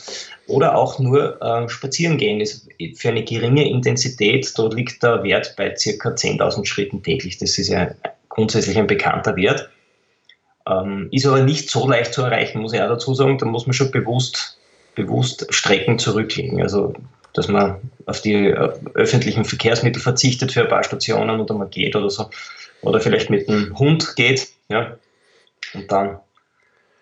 Oder 0.48 0.76
auch 0.76 1.00
nur 1.00 1.42
äh, 1.42 1.70
spazieren 1.70 2.18
gehen 2.18 2.42
ist 2.42 2.68
für 2.96 3.08
eine 3.08 3.24
geringe 3.24 3.66
Intensität, 3.70 4.52
da 4.60 4.68
liegt 4.68 5.02
der 5.02 5.24
Wert 5.24 5.56
bei 5.56 5.70
ca. 5.70 6.10
10.000 6.10 6.66
Schritten 6.66 7.02
täglich. 7.04 7.38
Das 7.38 7.58
ist 7.58 7.70
ja 7.70 7.92
grundsätzlich 8.28 8.78
ein 8.78 8.88
bekannter 8.88 9.38
Wert. 9.38 9.70
Ähm, 10.68 11.08
ist 11.12 11.26
aber 11.26 11.42
nicht 11.42 11.70
so 11.70 11.88
leicht 11.88 12.14
zu 12.14 12.22
erreichen, 12.22 12.60
muss 12.60 12.74
ich 12.74 12.82
auch 12.82 12.90
dazu 12.90 13.14
sagen. 13.14 13.38
Da 13.38 13.46
muss 13.46 13.66
man 13.66 13.74
schon 13.74 13.92
bewusst, 13.92 14.60
bewusst 14.96 15.48
Strecken 15.52 16.00
zurücklegen. 16.00 16.62
Also 16.62 16.94
dass 17.32 17.48
man 17.48 17.78
auf 18.08 18.22
die 18.22 18.48
äh, 18.48 18.70
öffentlichen 18.94 19.46
Verkehrsmittel 19.46 20.02
verzichtet 20.02 20.52
für 20.52 20.64
ein 20.64 20.68
paar 20.68 20.84
Stationen 20.84 21.40
oder 21.40 21.56
man 21.56 21.70
geht 21.70 21.96
oder 21.96 22.10
so 22.10 22.30
oder 22.84 23.00
vielleicht 23.00 23.30
mit 23.30 23.50
einem 23.50 23.78
Hund 23.78 24.16
geht, 24.16 24.50
ja, 24.70 24.98
und 25.74 25.92
dann 25.92 26.20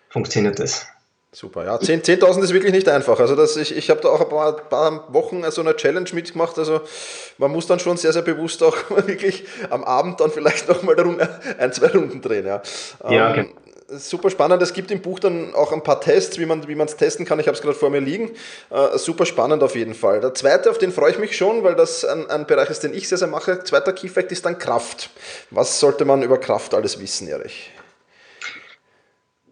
funktioniert 0.08 0.58
das. 0.58 0.86
Super, 1.34 1.64
ja. 1.64 1.76
10.000 1.76 2.02
10 2.02 2.42
ist 2.42 2.52
wirklich 2.52 2.72
nicht 2.72 2.88
einfach. 2.90 3.18
Also 3.18 3.34
das, 3.34 3.56
ich, 3.56 3.74
ich 3.74 3.88
habe 3.88 4.02
da 4.02 4.10
auch 4.10 4.20
ein 4.20 4.28
paar, 4.28 4.54
paar 4.54 5.14
Wochen 5.14 5.50
so 5.50 5.62
eine 5.62 5.74
Challenge 5.74 6.08
mitgemacht. 6.12 6.58
Also 6.58 6.82
man 7.38 7.50
muss 7.50 7.66
dann 7.66 7.78
schon 7.78 7.96
sehr, 7.96 8.12
sehr 8.12 8.20
bewusst 8.20 8.62
auch 8.62 8.76
wirklich 9.06 9.44
am 9.70 9.82
Abend 9.82 10.20
dann 10.20 10.30
vielleicht 10.30 10.68
nochmal 10.68 10.94
ein, 11.58 11.72
zwei 11.72 11.86
Runden 11.86 12.20
drehen. 12.20 12.46
Ja, 12.46 12.60
ja 13.08 13.30
okay. 13.30 13.48
Super 13.98 14.30
spannend. 14.30 14.62
Es 14.62 14.72
gibt 14.72 14.90
im 14.90 15.02
Buch 15.02 15.18
dann 15.18 15.54
auch 15.54 15.72
ein 15.72 15.82
paar 15.82 16.00
Tests, 16.00 16.38
wie 16.38 16.46
man 16.46 16.62
es 16.62 16.96
testen 16.96 17.26
kann. 17.26 17.38
Ich 17.40 17.46
habe 17.46 17.56
es 17.56 17.62
gerade 17.62 17.74
vor 17.76 17.90
mir 17.90 18.00
liegen. 18.00 18.30
Äh, 18.70 18.96
super 18.96 19.26
spannend 19.26 19.62
auf 19.62 19.74
jeden 19.76 19.94
Fall. 19.94 20.20
Der 20.20 20.32
zweite, 20.34 20.70
auf 20.70 20.78
den 20.78 20.92
freue 20.92 21.10
ich 21.10 21.18
mich 21.18 21.36
schon, 21.36 21.62
weil 21.62 21.74
das 21.74 22.04
ein, 22.04 22.28
ein 22.30 22.46
Bereich 22.46 22.70
ist, 22.70 22.82
den 22.82 22.94
ich 22.94 23.08
sehr, 23.08 23.18
sehr 23.18 23.28
mache. 23.28 23.62
Zweiter 23.64 23.92
Key 23.92 24.08
Fact 24.08 24.32
ist 24.32 24.46
dann 24.46 24.58
Kraft. 24.58 25.10
Was 25.50 25.78
sollte 25.78 26.04
man 26.04 26.22
über 26.22 26.38
Kraft 26.38 26.74
alles 26.74 27.00
wissen, 27.00 27.28
Erich? 27.28 27.70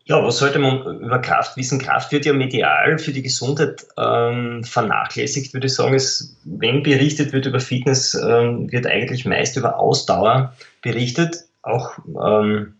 Ja, 0.04 0.24
was 0.24 0.38
sollte 0.38 0.58
man 0.58 1.00
über 1.00 1.20
Kraft 1.20 1.56
wissen? 1.56 1.78
Kraft 1.78 2.10
wird 2.10 2.24
ja 2.24 2.32
medial 2.32 2.98
für 2.98 3.12
die 3.12 3.22
Gesundheit 3.22 3.86
ähm, 3.96 4.64
vernachlässigt, 4.64 5.54
würde 5.54 5.66
ich 5.66 5.74
sagen. 5.74 5.94
Es, 5.94 6.36
wenn 6.44 6.82
berichtet 6.82 7.32
wird 7.32 7.46
über 7.46 7.60
Fitness, 7.60 8.14
ähm, 8.14 8.72
wird 8.72 8.86
eigentlich 8.86 9.24
meist 9.24 9.56
über 9.56 9.78
Ausdauer 9.78 10.54
berichtet. 10.82 11.44
Auch 11.62 11.98
ähm, 12.06 12.74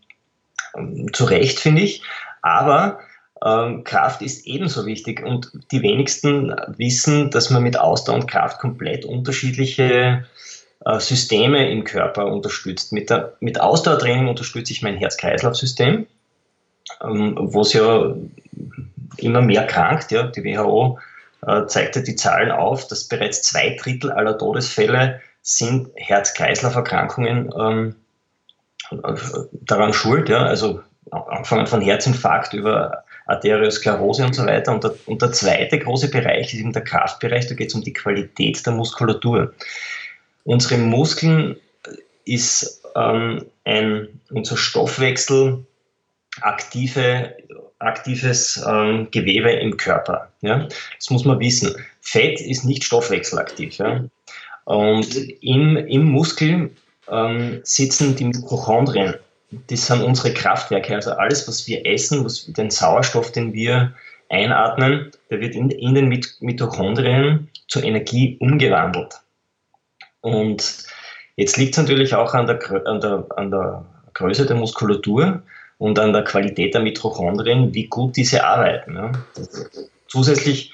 zu 1.13 1.25
Recht, 1.25 1.61
finde 1.61 1.83
ich. 1.83 2.03
Aber 2.43 3.01
ähm, 3.45 3.85
Kraft 3.85 4.23
ist 4.23 4.47
ebenso 4.47 4.87
wichtig 4.87 5.25
und 5.25 5.51
die 5.73 5.83
wenigsten 5.83 6.55
wissen, 6.77 7.31
dass 7.31 7.51
man 7.51 7.63
mit 7.63 7.79
Ausdauer 7.79 8.17
und 8.17 8.31
Kraft 8.31 8.61
komplett 8.61 9.05
unterschiedliche 9.05 10.27
äh, 10.85 11.01
Systeme 11.01 11.71
im 11.71 11.85
Körper 11.85 12.27
unterstützt. 12.27 12.93
Mit, 12.93 13.11
der, 13.11 13.35
mit 13.41 13.61
Ausdauertraining 13.61 14.29
unterstütze 14.29 14.73
ich 14.73 14.83
mein 14.83 14.97
Herz-Kreislauf-System, 14.97 16.07
ähm, 17.03 17.35
wo 17.39 17.63
es 17.63 17.73
ja 17.73 18.15
immer 19.17 19.43
mehr 19.43 19.67
krankt. 19.67 20.11
Ja. 20.11 20.25
Die 20.25 20.45
WHO 20.45 20.99
äh, 21.47 21.67
zeigte 21.67 22.03
die 22.03 22.17
Zahlen 22.17 22.51
auf, 22.51 22.89
dass 22.89 23.09
bereits 23.09 23.43
zwei 23.43 23.77
Drittel 23.81 24.13
aller 24.13 24.37
Todesfälle 24.37 25.21
sind 25.43 25.89
Herz-Kreislauf-Erkrankungen 25.97 27.51
ähm, 27.59 27.97
daran 29.53 29.93
schuld. 29.93 30.29
Ja. 30.29 30.45
Also 30.45 30.81
angefangen 31.11 31.67
von 31.67 31.81
Herzinfarkt 31.81 32.53
über 32.53 33.05
Arteriosklerose 33.27 34.25
und 34.25 34.35
so 34.35 34.45
weiter. 34.47 34.73
Und 34.73 34.85
der, 34.85 34.95
und 35.07 35.23
der 35.23 35.33
zweite 35.33 35.79
große 35.79 36.11
Bereich 36.11 36.53
ist 36.53 36.61
eben 36.61 36.73
der 36.73 36.85
Kraftbereich, 36.85 37.47
da 37.47 37.55
geht 37.55 37.69
es 37.69 37.75
um 37.75 37.83
die 37.83 37.93
Qualität 37.93 38.65
der 38.65 38.73
Muskulatur. 38.73 39.55
Unsere 40.45 40.79
Muskeln 40.79 41.57
ist 42.25 42.83
ähm, 42.97 43.45
ein, 43.65 44.09
unser 44.31 44.57
Stoffwechsel 44.57 45.65
aktive, 46.41 47.37
aktives 47.79 48.63
ähm, 48.67 49.09
Gewebe 49.11 49.51
im 49.51 49.77
Körper. 49.77 50.31
Ja? 50.41 50.69
Das 50.97 51.11
muss 51.11 51.25
man 51.25 51.41
wissen. 51.41 51.75
Fett 52.01 52.41
ist 52.41 52.65
nicht 52.65 52.85
stoffwechselaktiv. 52.85 53.79
Ja? 53.79 54.05
Und 54.65 55.15
im, 55.43 55.77
im 55.77 56.05
Muskel 56.05 56.71
ähm, 57.11 57.61
sitzen 57.65 58.17
die 58.17 58.25
Mitochondrien 58.25 59.15
das 59.51 59.87
sind 59.87 60.03
unsere 60.03 60.33
Kraftwerke. 60.33 60.95
Also 60.95 61.13
alles, 61.13 61.47
was 61.49 61.67
wir 61.67 61.85
essen, 61.87 62.25
was, 62.25 62.47
den 62.47 62.71
Sauerstoff, 62.71 63.33
den 63.33 63.53
wir 63.53 63.93
einatmen, 64.29 65.11
der 65.31 65.41
wird 65.41 65.55
in, 65.55 65.71
in 65.71 65.95
den 65.95 66.09
Mitochondrien 66.09 67.49
zur 67.69 67.83
Energie 67.83 68.37
umgewandelt. 68.41 69.15
Und 70.21 70.85
jetzt 71.37 71.57
liegt 71.57 71.73
es 71.73 71.79
natürlich 71.79 72.15
auch 72.15 72.35
an 72.35 72.47
der, 72.47 72.61
an, 72.87 73.01
der, 73.01 73.27
an 73.37 73.51
der 73.51 73.85
Größe 74.15 74.47
der 74.47 74.57
Muskulatur 74.57 75.43
und 75.79 75.99
an 75.99 76.13
der 76.13 76.23
Qualität 76.23 76.75
der 76.75 76.83
Mitochondrien, 76.83 77.75
wie 77.75 77.87
gut 77.87 78.17
diese 78.17 78.45
arbeiten. 78.45 78.95
Ja. 78.95 79.13
Zusätzlich 80.07 80.73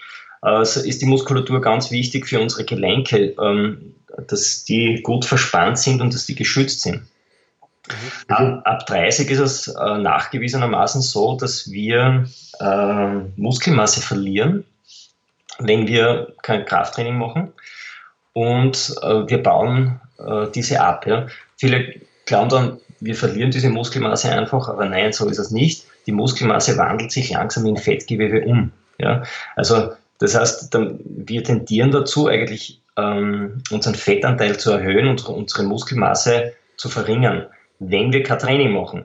ist 0.54 1.02
die 1.02 1.06
Muskulatur 1.06 1.60
ganz 1.60 1.90
wichtig 1.90 2.26
für 2.26 2.40
unsere 2.40 2.64
Gelenke, 2.64 3.34
ähm, 3.40 3.94
dass 4.28 4.64
die 4.64 5.02
gut 5.02 5.24
verspannt 5.24 5.78
sind 5.78 6.00
und 6.00 6.14
dass 6.14 6.26
die 6.26 6.34
geschützt 6.34 6.82
sind. 6.82 7.02
Mhm. 7.88 8.34
Ab, 8.34 8.62
ab 8.64 8.86
30 8.86 9.30
ist 9.30 9.38
es 9.38 9.68
äh, 9.68 9.98
nachgewiesenermaßen 9.98 11.02
so, 11.02 11.36
dass 11.36 11.70
wir 11.70 12.26
äh, 12.58 13.06
Muskelmasse 13.36 14.00
verlieren, 14.00 14.64
wenn 15.58 15.86
wir 15.86 16.34
kein 16.42 16.64
Krafttraining 16.64 17.16
machen. 17.16 17.52
Und 18.32 18.94
äh, 19.02 19.28
wir 19.28 19.42
bauen 19.42 20.00
äh, 20.18 20.46
diese 20.54 20.80
ab. 20.80 21.06
Ja. 21.06 21.26
Viele 21.56 21.94
glauben 22.26 22.50
dann, 22.50 22.80
wir 23.00 23.14
verlieren 23.14 23.50
diese 23.50 23.70
Muskelmasse 23.70 24.30
einfach, 24.30 24.68
aber 24.68 24.86
nein, 24.86 25.12
so 25.12 25.28
ist 25.28 25.38
es 25.38 25.50
nicht. 25.50 25.84
Die 26.06 26.12
Muskelmasse 26.12 26.76
wandelt 26.76 27.12
sich 27.12 27.30
langsam 27.30 27.66
in 27.66 27.76
Fettgewebe 27.76 28.44
um. 28.46 28.72
Ja. 28.98 29.22
Also 29.54 29.92
das 30.18 30.34
heißt, 30.34 30.76
wir 31.04 31.44
tendieren 31.44 31.90
dazu, 31.90 32.26
eigentlich 32.26 32.80
ähm, 32.96 33.62
unseren 33.70 33.94
Fettanteil 33.94 34.58
zu 34.58 34.70
erhöhen 34.70 35.08
und 35.08 35.26
unsere 35.28 35.62
Muskelmasse 35.62 36.54
zu 36.76 36.88
verringern 36.88 37.46
wenn 37.78 38.12
wir 38.12 38.22
kein 38.22 38.38
Training 38.38 38.72
machen. 38.72 39.04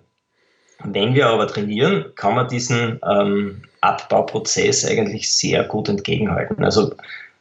Wenn 0.83 1.13
wir 1.13 1.27
aber 1.27 1.47
trainieren, 1.47 2.05
kann 2.15 2.35
man 2.35 2.47
diesen 2.47 2.99
ähm, 3.07 3.61
Abbauprozess 3.81 4.85
eigentlich 4.85 5.31
sehr 5.31 5.63
gut 5.63 5.89
entgegenhalten. 5.89 6.63
Also 6.63 6.95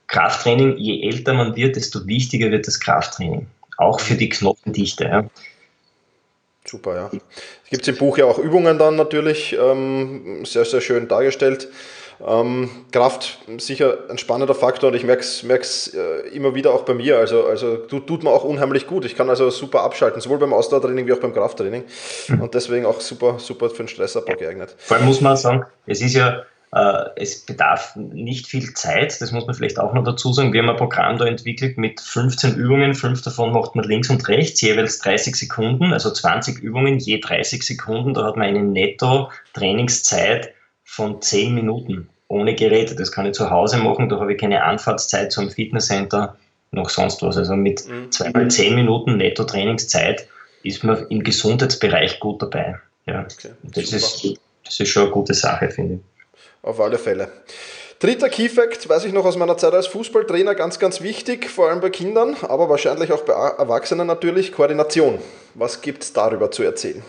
Krafttraining, 0.09 0.77
je 0.77 1.09
älter 1.09 1.33
man 1.35 1.57
wird, 1.57 1.77
desto 1.77 2.07
wichtiger 2.07 2.51
wird 2.51 2.67
das 2.67 2.81
Krafttraining. 2.81 3.47
Auch 3.79 4.01
für 4.01 4.15
die 4.15 4.29
Knochendichte. 4.29 5.05
Ja. 5.05 5.25
Super, 6.67 6.97
ja. 6.97 7.11
Es 7.65 7.71
gibt 7.71 7.89
im 7.89 7.97
Buch 7.97 8.19
ja 8.19 8.27
auch 8.27 8.39
Übungen 8.39 8.79
dann 8.79 8.97
natürlich, 8.97 9.57
ähm, 9.59 10.45
sehr, 10.45 10.67
sehr 10.67 10.83
schön 10.83 11.09
dargestellt. 11.09 11.69
Ähm, 12.27 12.69
Kraft 12.93 13.39
sicher 13.59 13.99
ein 14.11 14.19
spannender 14.19 14.55
Faktor 14.55 14.91
und 14.91 14.97
ich 14.97 15.05
merke 15.05 15.23
es 15.23 15.95
äh, 15.95 16.29
immer 16.35 16.55
wieder 16.55 16.75
auch 16.75 16.85
bei 16.85 16.95
mir. 16.95 17.19
Also, 17.19 17.47
also 17.47 17.77
tut, 17.77 18.07
tut 18.07 18.25
mir 18.25 18.31
auch 18.31 18.45
unheimlich 18.45 18.87
gut. 18.87 19.05
Ich 19.05 19.17
kann 19.17 19.31
also 19.31 19.49
super 19.51 19.83
abschalten, 19.83 20.21
sowohl 20.21 20.39
beim 20.39 20.53
Ausdauertraining 20.53 21.07
wie 21.07 21.13
auch 21.13 21.21
beim 21.21 21.33
Krafttraining. 21.33 21.85
Mhm. 22.29 22.43
Und 22.43 22.55
deswegen 22.55 22.85
auch 22.85 23.01
super, 23.01 23.39
super 23.39 23.71
für 23.71 23.85
den 23.85 23.89
Stressabbau 23.89 24.35
geeignet. 24.35 24.75
Vor 24.79 24.99
allem 24.99 25.07
muss 25.07 25.23
man 25.23 25.37
sagen, 25.37 25.65
es 25.87 26.03
ist 26.03 26.15
ja 26.15 26.43
äh, 26.73 27.05
es 27.17 27.47
bedarf 27.47 27.97
nicht 27.97 28.47
viel 28.47 28.75
Zeit, 28.75 29.19
das 29.21 29.33
muss 29.33 29.47
man 29.47 29.55
vielleicht 29.55 29.79
auch 29.79 29.95
noch 29.95 30.05
dazu 30.05 30.33
sagen. 30.35 30.53
Wir 30.53 30.61
haben 30.61 30.69
ein 30.71 30.77
Programm 30.77 31.17
da 31.17 31.25
entwickelt 31.25 31.79
mit 31.79 32.01
15 32.01 32.55
Übungen, 32.55 32.95
fünf 32.95 33.23
davon 33.23 33.53
macht 33.53 33.75
man 33.75 33.87
links 33.87 34.11
und 34.11 34.29
rechts, 34.29 34.61
jeweils 34.61 34.99
30 34.99 35.37
Sekunden, 35.37 35.95
also 35.95 36.11
20 36.13 36.59
Übungen, 36.59 36.99
je 36.99 37.19
30 37.19 37.63
Sekunden. 37.63 38.13
Da 38.13 38.25
hat 38.25 38.37
man 38.37 38.47
eine 38.47 38.63
Netto-Trainingszeit 38.63 40.53
von 40.85 41.23
10 41.23 41.55
Minuten 41.55 42.10
ohne 42.31 42.55
Geräte. 42.55 42.95
Das 42.95 43.13
kann 43.13 43.27
ich 43.27 43.35
zu 43.35 43.51
Hause 43.51 43.79
machen, 43.79 44.09
da 44.09 44.21
habe 44.21 44.33
ich 44.33 44.41
keine 44.41 44.63
Anfahrtszeit 44.63 45.33
zum 45.33 45.51
Fitnesscenter, 45.51 46.37
noch 46.71 46.89
sonst 46.89 47.23
was. 47.23 47.37
Also 47.37 47.57
mit 47.57 47.87
mhm. 47.87 48.11
zweimal 48.11 48.49
10 48.49 48.75
Minuten 48.75 49.17
Netto-Trainingszeit 49.17 50.27
ist 50.63 50.85
man 50.85 51.07
im 51.09 51.23
Gesundheitsbereich 51.23 52.21
gut 52.21 52.41
dabei. 52.41 52.79
Ja. 53.07 53.27
Okay, 53.31 53.51
das, 53.63 53.93
ist, 53.93 54.39
das 54.65 54.81
ist 54.81 54.89
schon 54.89 55.05
eine 55.05 55.11
gute 55.11 55.35
Sache, 55.35 55.71
finde 55.71 55.95
ich. 55.95 56.01
Auf 56.63 56.81
alle 56.81 56.99
Fälle. 56.99 57.29
Dritter 57.99 58.29
Key-Fact, 58.29 58.89
weiß 58.89 59.05
ich 59.05 59.13
noch 59.13 59.25
aus 59.25 59.37
meiner 59.37 59.59
Zeit 59.59 59.75
als 59.75 59.87
Fußballtrainer, 59.89 60.55
ganz, 60.55 60.79
ganz 60.79 61.03
wichtig, 61.03 61.51
vor 61.51 61.69
allem 61.69 61.81
bei 61.81 61.91
Kindern, 61.91 62.37
aber 62.43 62.69
wahrscheinlich 62.71 63.13
auch 63.13 63.23
bei 63.23 63.33
Erwachsenen 63.33 64.07
natürlich, 64.07 64.53
Koordination. 64.53 65.19
Was 65.55 65.83
gibt 65.83 66.05
es 66.05 66.13
darüber 66.13 66.51
zu 66.51 66.63
erzählen? 66.63 67.03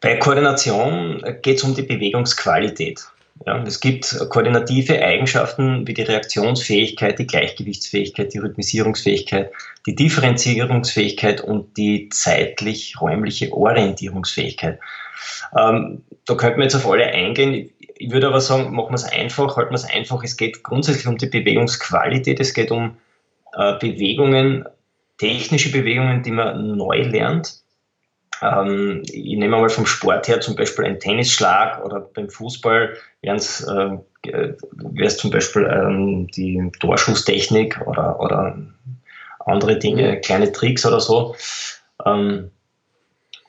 Bei 0.00 0.16
Koordination 0.16 1.22
geht 1.42 1.58
es 1.58 1.64
um 1.64 1.74
die 1.74 1.82
Bewegungsqualität. 1.82 3.04
Ja, 3.46 3.62
es 3.62 3.80
gibt 3.80 4.16
koordinative 4.30 5.00
Eigenschaften 5.00 5.86
wie 5.86 5.94
die 5.94 6.02
Reaktionsfähigkeit, 6.02 7.18
die 7.18 7.26
Gleichgewichtsfähigkeit, 7.26 8.32
die 8.32 8.38
Rhythmisierungsfähigkeit, 8.38 9.52
die 9.86 9.94
Differenzierungsfähigkeit 9.94 11.40
und 11.40 11.76
die 11.76 12.08
zeitlich-räumliche 12.08 13.52
Orientierungsfähigkeit. 13.52 14.80
Ähm, 15.56 16.02
da 16.26 16.34
könnte 16.34 16.58
man 16.58 16.64
jetzt 16.64 16.74
auf 16.74 16.88
alle 16.88 17.06
eingehen. 17.06 17.70
Ich 17.96 18.10
würde 18.10 18.28
aber 18.28 18.40
sagen, 18.40 18.74
machen 18.74 18.90
wir 18.90 18.96
es 18.96 19.04
einfach, 19.04 19.56
halten 19.56 19.70
wir 19.70 19.76
es 19.76 19.84
einfach. 19.84 20.22
Es 20.24 20.36
geht 20.36 20.62
grundsätzlich 20.62 21.06
um 21.06 21.16
die 21.16 21.26
Bewegungsqualität, 21.26 22.40
es 22.40 22.54
geht 22.54 22.70
um 22.70 22.96
äh, 23.54 23.78
Bewegungen, 23.78 24.64
technische 25.18 25.70
Bewegungen, 25.70 26.22
die 26.22 26.32
man 26.32 26.76
neu 26.76 27.02
lernt 27.02 27.62
ähm, 28.42 29.02
ich 29.04 29.36
nehme 29.36 29.56
mal 29.56 29.68
vom 29.68 29.86
Sport 29.86 30.28
her 30.28 30.40
zum 30.40 30.56
Beispiel 30.56 30.84
einen 30.84 31.00
Tennisschlag 31.00 31.84
oder 31.84 32.00
beim 32.00 32.30
Fußball 32.30 32.96
wäre 33.22 33.36
es 33.36 33.60
äh, 33.62 35.08
zum 35.08 35.30
Beispiel 35.30 35.64
ähm, 35.64 36.26
die 36.28 36.70
Torschusstechnik 36.80 37.80
oder, 37.86 38.20
oder 38.20 38.58
andere 39.46 39.78
Dinge, 39.78 40.16
mhm. 40.16 40.20
kleine 40.20 40.52
Tricks 40.52 40.86
oder 40.86 41.00
so. 41.00 41.34
Ähm, 42.04 42.50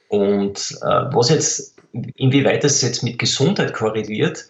und 0.10 0.58
äh, 0.82 0.86
was 1.14 1.30
jetzt, 1.30 1.76
inwieweit 2.16 2.64
das 2.64 2.82
jetzt 2.82 3.04
mit 3.04 3.20
Gesundheit 3.20 3.74
korreliert, 3.74 4.48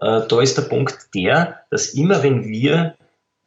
äh, 0.00 0.20
da 0.28 0.40
ist 0.40 0.58
der 0.58 0.62
Punkt 0.62 1.14
der, 1.14 1.62
dass 1.70 1.94
immer 1.94 2.22
wenn 2.22 2.44
wir 2.44 2.94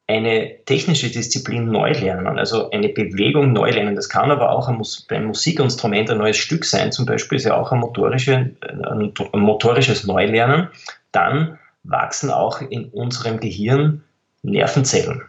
eine 0.08 0.64
technische 0.66 1.10
Disziplin 1.10 1.72
neu 1.72 1.92
lernen, 1.94 2.38
also 2.38 2.70
eine 2.72 2.90
Bewegung 2.90 3.54
neu 3.54 3.72
lernen. 3.72 3.96
Das 3.96 4.10
kann 4.10 4.32
aber 4.32 4.52
auch 4.52 4.68
ein, 4.68 4.82
beim 5.08 5.26
Musikinstrument 5.26 6.10
ein 6.10 6.18
neues 6.18 6.38
Stück 6.38 6.66
sein, 6.66 6.92
zum 6.92 7.06
Beispiel 7.06 7.38
ist 7.38 7.46
ja 7.46 7.56
auch 7.56 7.72
ein, 7.72 7.80
motorische, 7.80 8.56
ein 8.62 9.14
motorisches 9.34 10.06
Neulernen. 10.06 10.68
Dann 11.12 11.60
wachsen 11.84 12.30
auch 12.30 12.62
in 12.62 12.86
unserem 12.86 13.40
Gehirn 13.40 14.04
Nervenzellen. 14.44 15.24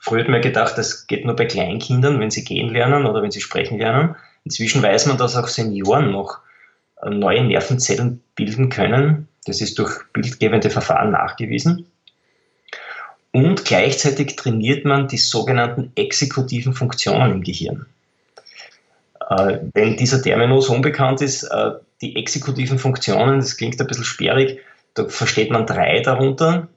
Früher 0.00 0.20
hat 0.20 0.28
man 0.28 0.40
gedacht, 0.40 0.78
das 0.78 1.06
geht 1.06 1.24
nur 1.24 1.36
bei 1.36 1.46
Kleinkindern, 1.46 2.20
wenn 2.20 2.30
sie 2.30 2.44
gehen 2.44 2.70
lernen 2.70 3.06
oder 3.06 3.22
wenn 3.22 3.30
sie 3.30 3.40
sprechen 3.40 3.78
lernen. 3.78 4.16
Inzwischen 4.44 4.82
weiß 4.82 5.06
man, 5.06 5.18
dass 5.18 5.36
auch 5.36 5.48
Senioren 5.48 6.10
noch 6.12 6.38
äh, 7.02 7.10
neue 7.10 7.44
Nervenzellen 7.44 8.22
bilden 8.34 8.68
können. 8.68 9.28
Das 9.46 9.60
ist 9.60 9.78
durch 9.78 9.92
bildgebende 10.12 10.70
Verfahren 10.70 11.10
nachgewiesen 11.10 11.86
und 13.36 13.66
gleichzeitig 13.66 14.34
trainiert 14.36 14.86
man 14.86 15.08
die 15.08 15.18
sogenannten 15.18 15.92
exekutiven 15.94 16.72
Funktionen 16.72 17.32
im 17.32 17.42
Gehirn. 17.42 17.84
Äh, 19.28 19.58
wenn 19.74 19.98
dieser 19.98 20.22
Terminus 20.22 20.70
unbekannt 20.70 21.20
ist, 21.20 21.42
äh, 21.42 21.72
die 22.00 22.16
exekutiven 22.16 22.78
Funktionen, 22.78 23.40
das 23.40 23.58
klingt 23.58 23.78
ein 23.78 23.86
bisschen 23.86 24.04
sperrig, 24.04 24.60
da 24.94 25.06
versteht 25.06 25.50
man 25.50 25.66
drei 25.66 26.00
darunter. 26.00 26.68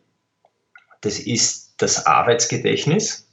Das 0.99 1.17
ist 1.17 1.75
das 1.77 2.05
Arbeitsgedächtnis. 2.05 3.25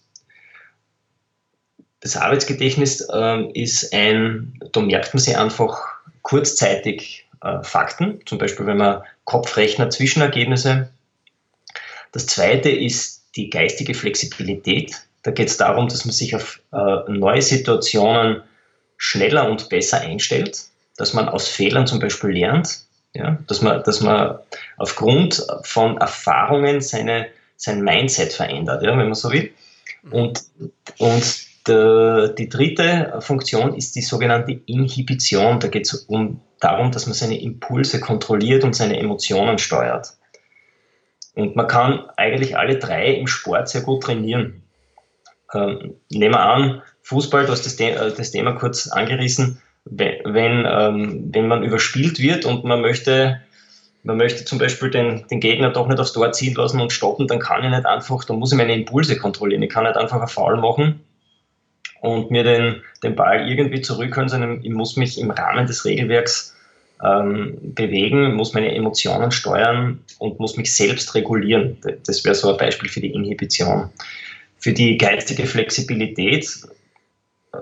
Das 1.99 2.17
Arbeitsgedächtnis 2.17 3.09
äh, 3.13 3.51
ist 3.61 3.93
ein, 3.93 4.57
da 4.71 4.81
merkt 4.83 5.15
man 5.15 5.21
sich 5.21 5.37
einfach 5.37 5.81
kurzzeitig 6.23 7.27
äh, 7.43 7.61
Fakten, 7.65 8.21
zum 8.25 8.39
Beispiel 8.39 8.67
wenn 8.67 8.77
man 8.77 9.03
Kopfrechner 9.25 9.91
Zwischenergebnisse. 9.91 10.91
Das 12.13 12.27
zweite 12.27 12.71
ist 12.71 13.16
die 13.37 13.51
geistige 13.51 13.95
Flexibilität. 13.95 14.95
Da 15.23 15.31
geht 15.31 15.49
es 15.49 15.57
darum, 15.57 15.89
dass 15.89 16.05
man 16.05 16.13
sich 16.13 16.35
auf 16.35 16.61
äh, 16.73 17.11
neue 17.11 17.43
Situationen 17.43 18.43
schneller 18.97 19.51
und 19.51 19.69
besser 19.69 20.01
einstellt, 20.01 20.63
dass 20.97 21.13
man 21.13 21.29
aus 21.29 21.49
Fehlern 21.49 21.87
zum 21.87 22.01
Beispiel 22.01 22.31
lernt, 22.31 22.81
ja, 23.15 23.39
dass, 23.47 23.63
man, 23.63 23.83
dass 23.83 24.01
man 24.01 24.39
aufgrund 24.77 25.47
von 25.63 25.99
Erfahrungen 25.99 26.81
seine, 26.81 27.29
sein 27.57 27.83
Mindset 27.83 28.33
verändert, 28.33 28.83
ja, 28.83 28.97
wenn 28.97 29.07
man 29.07 29.15
so 29.15 29.31
will. 29.33 29.53
Und, 30.11 30.45
und 30.99 31.47
der, 31.67 32.29
die 32.29 32.49
dritte 32.49 33.17
Funktion 33.21 33.75
ist 33.75 33.97
die 33.97 34.03
sogenannte 34.03 34.61
Inhibition. 34.67 35.59
Da 35.61 35.69
geht 35.69 35.87
es 35.87 35.95
um, 35.95 36.41
darum, 36.61 36.93
dass 36.93 37.07
man 37.07 37.15
seine 37.15 37.41
Impulse 37.41 38.01
kontrolliert 38.01 38.65
und 38.65 38.75
seine 38.75 38.99
Emotionen 38.99 39.59
steuert. 39.59 40.09
Und 41.37 41.55
man 41.55 41.69
kann 41.69 42.03
eigentlich 42.17 42.57
alle 42.57 42.79
drei 42.79 43.13
im 43.13 43.27
Sport 43.27 43.69
sehr 43.69 43.83
gut 43.83 44.03
trainieren. 44.03 44.63
Ähm, 45.53 45.95
nehmen 46.11 46.35
wir 46.35 46.41
an, 46.41 46.83
Fußball, 47.03 47.45
du 47.45 47.53
hast 47.53 47.67
das, 47.67 47.79
äh, 47.79 47.95
das 48.17 48.31
Thema 48.31 48.53
kurz 48.53 48.89
angerissen, 48.89 49.61
wenn, 49.85 50.67
ähm, 50.69 51.31
wenn 51.33 51.47
man 51.47 51.63
überspielt 51.63 52.19
wird 52.19 52.47
und 52.47 52.65
man 52.65 52.81
möchte, 52.81 53.41
man 54.03 54.17
möchte 54.17 54.45
zum 54.45 54.59
Beispiel 54.59 54.91
den, 54.91 55.27
den 55.29 55.41
Gegner 55.41 55.71
doch 55.71 55.87
nicht 55.87 56.01
aufs 56.01 56.15
Tor 56.15 56.33
ziehen 56.33 56.55
lassen 56.55 56.81
und 56.81 56.93
stoppen, 56.93 57.29
dann 57.29 57.39
kann 57.39 57.63
ich 57.63 57.71
nicht 57.71 57.87
einfach, 57.87 58.25
dann 58.25 58.39
muss 58.39 58.53
ich 58.53 58.59
meine 58.59 58.75
Impulse 58.75 59.17
kontrollieren. 59.17 59.63
Ich 59.63 59.71
kann 59.71 59.85
nicht 59.85 59.97
einfach 59.97 60.19
einen 60.19 60.29
Foul 60.29 60.57
machen 60.57 61.01
und 62.01 62.31
mir 62.31 62.45
den, 62.45 62.83
den 63.03 63.15
Ball 63.15 63.49
irgendwie 63.49 63.83
zurückholen, 63.83 64.31
sondern 64.31 64.65
ich 64.65 64.71
muss 64.71 64.97
mich 64.97 65.21
im 65.21 65.31
Rahmen 65.31 65.67
des 65.67 65.85
Regelwerks 65.85 66.56
ähm, 67.03 67.59
bewegen, 67.75 68.35
muss 68.35 68.55
meine 68.55 68.75
Emotionen 68.75 69.31
steuern 69.31 70.01
und 70.19 70.41
muss 70.41 70.57
mich 70.57 70.75
selbst 70.75 71.15
regulieren. 71.15 71.79
Das 72.07 72.25
wäre 72.25 72.35
so 72.35 72.51
ein 72.51 72.57
Beispiel 72.57 72.89
für 72.89 73.01
die 73.01 73.13
Inhibition. 73.13 73.91
Für 74.59 74.73
die 74.73 74.97
geistige 74.97 75.47
Flexibilität 75.47 76.67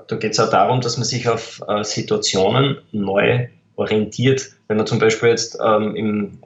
da 0.08 0.16
geht 0.16 0.32
es 0.32 0.40
auch 0.40 0.50
darum, 0.50 0.80
dass 0.80 0.96
man 0.96 1.04
sich 1.04 1.28
auf 1.28 1.62
äh, 1.68 1.84
Situationen 1.84 2.78
neu 2.92 3.48
orientiert. 3.76 4.50
Wenn 4.68 4.76
man 4.76 4.86
zum 4.86 4.98
Beispiel 4.98 5.30
jetzt 5.30 5.58
ähm, 5.64 5.96
im 5.96 6.38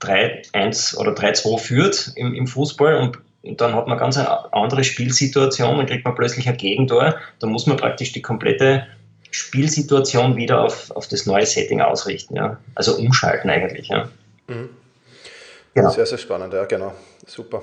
3-1 0.00 0.96
oder 0.96 1.12
3-2 1.12 1.58
führt 1.58 2.12
im, 2.16 2.34
im 2.34 2.46
Fußball 2.46 2.96
und, 2.96 3.18
und, 3.42 3.60
dann 3.60 3.74
hat 3.74 3.86
man 3.86 3.98
ganz 3.98 4.16
eine 4.16 4.52
andere 4.52 4.84
Spielsituation, 4.84 5.76
dann 5.76 5.86
kriegt 5.86 6.04
man 6.04 6.14
plötzlich 6.14 6.48
ein 6.48 6.56
Gegentor, 6.56 7.16
dann 7.40 7.50
muss 7.50 7.66
man 7.66 7.76
praktisch 7.76 8.12
die 8.12 8.22
komplette 8.22 8.86
Spielsituation 9.32 10.36
wieder 10.36 10.60
auf, 10.60 10.90
auf 10.92 11.08
das 11.08 11.26
neue 11.26 11.46
Setting 11.46 11.80
ausrichten. 11.80 12.36
Ja? 12.36 12.58
Also 12.74 12.96
umschalten 12.96 13.50
eigentlich. 13.50 13.88
Ja? 13.88 14.08
Mhm. 14.46 14.68
Genau. 15.74 15.90
Sehr, 15.90 16.04
sehr 16.04 16.18
spannend, 16.18 16.52
ja, 16.52 16.66
genau. 16.66 16.92
Super. 17.26 17.62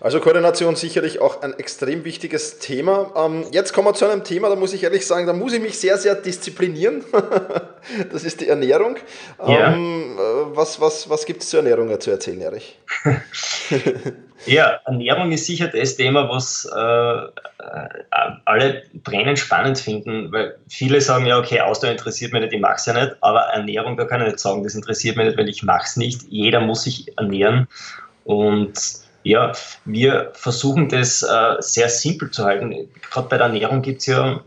Also 0.00 0.20
Koordination 0.20 0.76
sicherlich 0.76 1.18
auch 1.18 1.42
ein 1.42 1.58
extrem 1.58 2.04
wichtiges 2.04 2.60
Thema. 2.60 3.12
Ähm, 3.16 3.46
jetzt 3.50 3.72
kommen 3.72 3.88
wir 3.88 3.94
zu 3.94 4.04
einem 4.04 4.22
Thema, 4.22 4.48
da 4.48 4.54
muss 4.54 4.72
ich 4.74 4.84
ehrlich 4.84 5.04
sagen, 5.06 5.26
da 5.26 5.32
muss 5.32 5.52
ich 5.52 5.60
mich 5.60 5.76
sehr, 5.78 5.98
sehr 5.98 6.14
disziplinieren. 6.14 7.04
das 8.12 8.22
ist 8.22 8.40
die 8.42 8.48
Ernährung. 8.48 8.96
Ja. 9.44 9.72
Ähm, 9.72 10.16
äh, 10.16 10.56
was 10.56 10.80
was, 10.80 11.10
was 11.10 11.26
gibt 11.26 11.42
es 11.42 11.48
zur 11.48 11.60
Ernährung 11.60 12.00
zu 12.00 12.10
erzählen, 12.12 12.42
Erich? 12.42 12.78
ja, 14.46 14.80
Ernährung 14.84 15.32
ist 15.32 15.46
sicher 15.46 15.68
das 15.68 15.96
Thema, 15.96 16.28
was 16.28 16.64
äh, 16.64 18.38
alle 18.44 18.82
brennend 18.94 19.38
spannend 19.38 19.78
finden, 19.78 20.32
weil 20.32 20.56
viele 20.68 21.00
sagen 21.00 21.26
ja, 21.26 21.38
okay, 21.38 21.60
Ausdauer 21.60 21.92
interessiert 21.92 22.32
mich 22.32 22.42
nicht, 22.42 22.54
ich 22.54 22.60
mache 22.60 22.76
es 22.76 22.86
ja 22.86 22.94
nicht, 22.94 23.16
aber 23.20 23.40
Ernährung, 23.40 23.96
da 23.96 24.04
kann 24.04 24.20
ich 24.20 24.28
nicht 24.28 24.38
sagen, 24.38 24.62
das 24.62 24.74
interessiert 24.74 25.16
mich 25.16 25.26
nicht, 25.26 25.38
weil 25.38 25.48
ich 25.48 25.62
mache 25.62 25.84
es 25.84 25.96
nicht. 25.96 26.22
Jeder 26.28 26.60
muss 26.60 26.84
sich 26.84 27.16
ernähren 27.18 27.68
und 28.24 28.78
ja, 29.24 29.52
wir 29.84 30.30
versuchen 30.34 30.88
das 30.88 31.22
äh, 31.22 31.56
sehr 31.58 31.88
simpel 31.88 32.30
zu 32.30 32.44
halten. 32.44 32.88
Gerade 33.10 33.28
bei 33.28 33.36
der 33.36 33.46
Ernährung 33.46 33.82
gibt 33.82 34.00
es 34.00 34.06
ja 34.06 34.40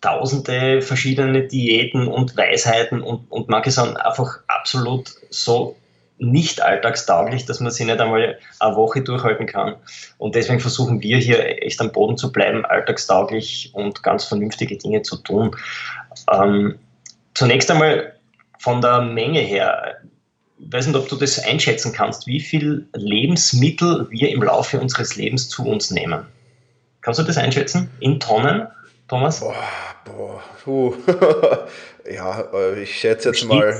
tausende 0.00 0.82
verschiedene 0.82 1.46
Diäten 1.46 2.06
und 2.06 2.36
Weisheiten 2.36 3.00
und, 3.00 3.30
und 3.30 3.48
manche 3.48 3.70
sind 3.70 3.96
einfach 3.96 4.40
absolut 4.48 5.10
so 5.30 5.76
nicht 6.18 6.62
alltagstauglich, 6.62 7.44
dass 7.44 7.60
man 7.60 7.70
sie 7.70 7.84
nicht 7.84 8.00
einmal 8.00 8.38
eine 8.58 8.76
Woche 8.76 9.02
durchhalten 9.02 9.46
kann. 9.46 9.76
Und 10.18 10.34
deswegen 10.34 10.60
versuchen 10.60 11.02
wir 11.02 11.18
hier 11.18 11.62
echt 11.62 11.80
am 11.80 11.92
Boden 11.92 12.16
zu 12.16 12.32
bleiben, 12.32 12.64
alltagstauglich 12.64 13.70
und 13.74 14.02
ganz 14.02 14.24
vernünftige 14.24 14.76
Dinge 14.78 15.02
zu 15.02 15.16
tun. 15.16 15.54
Ähm, 16.32 16.78
zunächst 17.34 17.70
einmal 17.70 18.14
von 18.58 18.80
der 18.80 19.02
Menge 19.02 19.40
her 19.40 19.96
ich 20.58 20.72
weiß 20.72 20.86
nicht, 20.86 20.96
ob 20.96 21.08
du 21.08 21.16
das 21.16 21.38
einschätzen 21.44 21.92
kannst, 21.92 22.26
wie 22.26 22.40
viel 22.40 22.88
Lebensmittel 22.94 24.06
wir 24.10 24.30
im 24.30 24.42
Laufe 24.42 24.80
unseres 24.80 25.16
Lebens 25.16 25.48
zu 25.48 25.64
uns 25.64 25.90
nehmen. 25.90 26.26
Kannst 27.02 27.20
du 27.20 27.24
das 27.24 27.36
einschätzen? 27.36 27.90
In 28.00 28.18
Tonnen, 28.18 28.66
Thomas? 29.08 29.40
Boah, 29.40 29.54
boah, 30.04 30.42
puh. 30.64 30.94
ja, 32.12 32.40
äh, 32.52 32.82
ich 32.82 32.98
schätze 32.98 33.28
jetzt 33.28 33.44
mal 33.44 33.76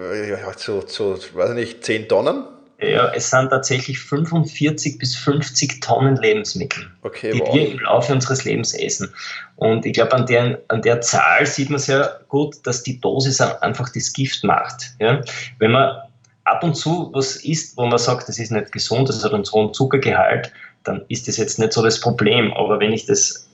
äh, 0.00 0.30
ja, 0.30 0.52
zu, 0.56 0.82
zu, 0.82 1.16
weiß 1.34 1.50
nicht, 1.50 1.84
10 1.84 2.08
Tonnen? 2.08 2.44
Ja, 2.80 3.12
es 3.14 3.30
sind 3.30 3.50
tatsächlich 3.50 4.00
45 4.00 4.98
bis 4.98 5.14
50 5.16 5.80
Tonnen 5.80 6.16
Lebensmittel, 6.16 6.90
okay, 7.02 7.32
die 7.32 7.40
wow. 7.40 7.54
wir 7.54 7.70
im 7.70 7.78
Laufe 7.78 8.12
unseres 8.12 8.44
Lebens 8.44 8.74
essen. 8.74 9.14
Und 9.56 9.86
ich 9.86 9.92
glaube, 9.92 10.12
an 10.12 10.26
der, 10.26 10.60
an 10.68 10.82
der 10.82 11.00
Zahl 11.00 11.46
sieht 11.46 11.70
man 11.70 11.78
sehr 11.78 12.20
gut, 12.28 12.56
dass 12.64 12.82
die 12.82 13.00
Dosis 13.00 13.40
einfach 13.40 13.88
das 13.90 14.12
Gift 14.12 14.42
macht. 14.42 14.90
Ja? 14.98 15.20
Wenn 15.58 15.70
man 15.70 15.96
ab 16.44 16.64
und 16.64 16.74
zu 16.74 17.10
was 17.14 17.36
isst, 17.36 17.76
wo 17.76 17.86
man 17.86 17.98
sagt, 17.98 18.28
das 18.28 18.38
ist 18.38 18.50
nicht 18.50 18.72
gesund, 18.72 19.08
das 19.08 19.24
hat 19.24 19.32
einen 19.32 19.44
hohen 19.44 19.72
Zuckergehalt, 19.72 20.52
dann 20.82 21.04
ist 21.08 21.28
das 21.28 21.36
jetzt 21.36 21.58
nicht 21.58 21.72
so 21.72 21.82
das 21.82 22.00
Problem. 22.00 22.52
Aber 22.52 22.80
wenn 22.80 22.92
ich 22.92 23.06
das 23.06 23.48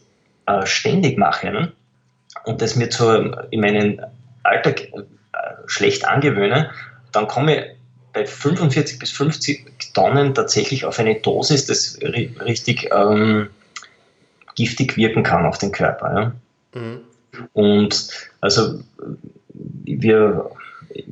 äh, 0.46 0.66
ständig 0.66 1.18
mache 1.18 1.72
und 2.44 2.62
das 2.62 2.76
mir 2.76 2.90
zu, 2.90 3.34
in 3.50 3.60
meinen 3.60 4.00
Alltag 4.42 4.82
äh, 4.92 5.02
schlecht 5.66 6.06
angewöhne, 6.06 6.70
dann 7.12 7.26
komme 7.26 7.56
ich 7.56 7.64
bei 8.12 8.26
45 8.26 8.98
bis 8.98 9.10
50 9.12 9.94
Tonnen 9.94 10.34
tatsächlich 10.34 10.84
auf 10.84 10.98
eine 10.98 11.16
Dosis, 11.16 11.66
das 11.66 11.98
richtig 12.02 12.90
ähm, 12.92 13.48
giftig 14.56 14.96
wirken 14.96 15.22
kann 15.22 15.46
auf 15.46 15.58
den 15.58 15.70
Körper. 15.70 16.32
Ja. 16.74 16.80
Mhm. 16.80 17.00
Und 17.52 18.10
also 18.40 18.80
wir 19.84 20.50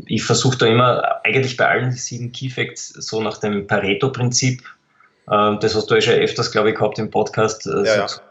ich 0.07 0.25
versuche 0.25 0.59
da 0.59 0.67
immer, 0.67 1.21
eigentlich 1.25 1.57
bei 1.57 1.67
allen 1.67 1.93
sieben 1.93 2.33
Key 2.33 2.51
Facts, 2.51 2.89
so 2.89 3.23
nach 3.23 3.39
dem 3.39 3.67
Pareto-Prinzip, 3.67 4.63
äh, 5.31 5.57
das 5.61 5.75
hast 5.75 5.87
du 5.91 5.95
ja 5.95 6.01
schon 6.01 6.15
öfters, 6.15 6.51
glaube 6.51 6.71
ich, 6.71 6.77
gehabt 6.77 6.99
im 6.99 7.11
Podcast, 7.11 7.67
äh, 7.67 7.85
ja, 7.85 8.09
so 8.09 8.17
ja. 8.17 8.23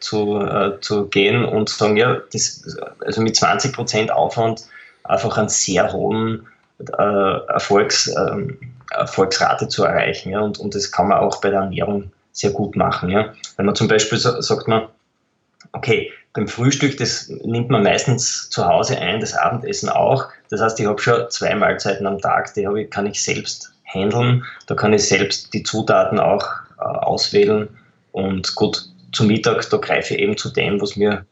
Zu, 0.00 0.40
äh, 0.40 0.80
zu 0.80 1.08
gehen 1.08 1.44
und 1.44 1.68
sagen, 1.68 1.98
ja, 1.98 2.16
das, 2.32 2.78
also 3.04 3.20
mit 3.20 3.36
20% 3.36 4.08
Aufwand 4.08 4.64
einfach 5.02 5.36
einen 5.36 5.50
sehr 5.50 5.92
hohen 5.92 6.46
äh, 6.78 7.46
Erfolgs, 7.48 8.10
ähm, 8.16 8.58
Erfolgsrate 8.90 9.68
zu 9.68 9.84
erreichen. 9.84 10.30
Ja, 10.30 10.40
und, 10.40 10.58
und 10.58 10.74
das 10.74 10.90
kann 10.90 11.08
man 11.08 11.18
auch 11.18 11.40
bei 11.40 11.50
der 11.50 11.60
Ernährung 11.60 12.10
sehr 12.32 12.50
gut 12.50 12.76
machen. 12.76 13.10
Ja. 13.10 13.32
Wenn 13.56 13.66
man 13.66 13.74
zum 13.74 13.88
Beispiel 13.88 14.18
so, 14.18 14.40
sagt 14.40 14.68
man, 14.68 14.88
okay, 15.72 16.10
beim 16.32 16.48
Frühstück, 16.48 16.96
das 16.96 17.28
nimmt 17.44 17.70
man 17.70 17.82
meistens 17.82 18.50
zu 18.50 18.66
Hause 18.66 18.98
ein, 18.98 19.20
das 19.20 19.34
Abendessen 19.34 19.88
auch. 19.88 20.26
Das 20.50 20.60
heißt, 20.60 20.80
ich 20.80 20.86
habe 20.86 21.00
schon 21.00 21.30
zwei 21.30 21.54
Mahlzeiten 21.54 22.06
am 22.06 22.18
Tag, 22.18 22.52
die 22.54 22.66
ich, 22.76 22.90
kann 22.90 23.06
ich 23.06 23.22
selbst 23.22 23.72
handeln. 23.84 24.44
Da 24.66 24.74
kann 24.74 24.92
ich 24.92 25.06
selbst 25.06 25.54
die 25.54 25.62
Zutaten 25.62 26.18
auch 26.18 26.44
äh, 26.78 26.82
auswählen. 26.82 27.68
Und 28.10 28.54
gut, 28.56 28.88
zum 29.14 29.28
Mittag, 29.28 29.68
da 29.70 29.76
greife 29.78 30.14
ich 30.14 30.20
eben 30.20 30.36
zu 30.36 30.50
dem, 30.50 30.80
was 30.80 30.96
mir 30.96 31.24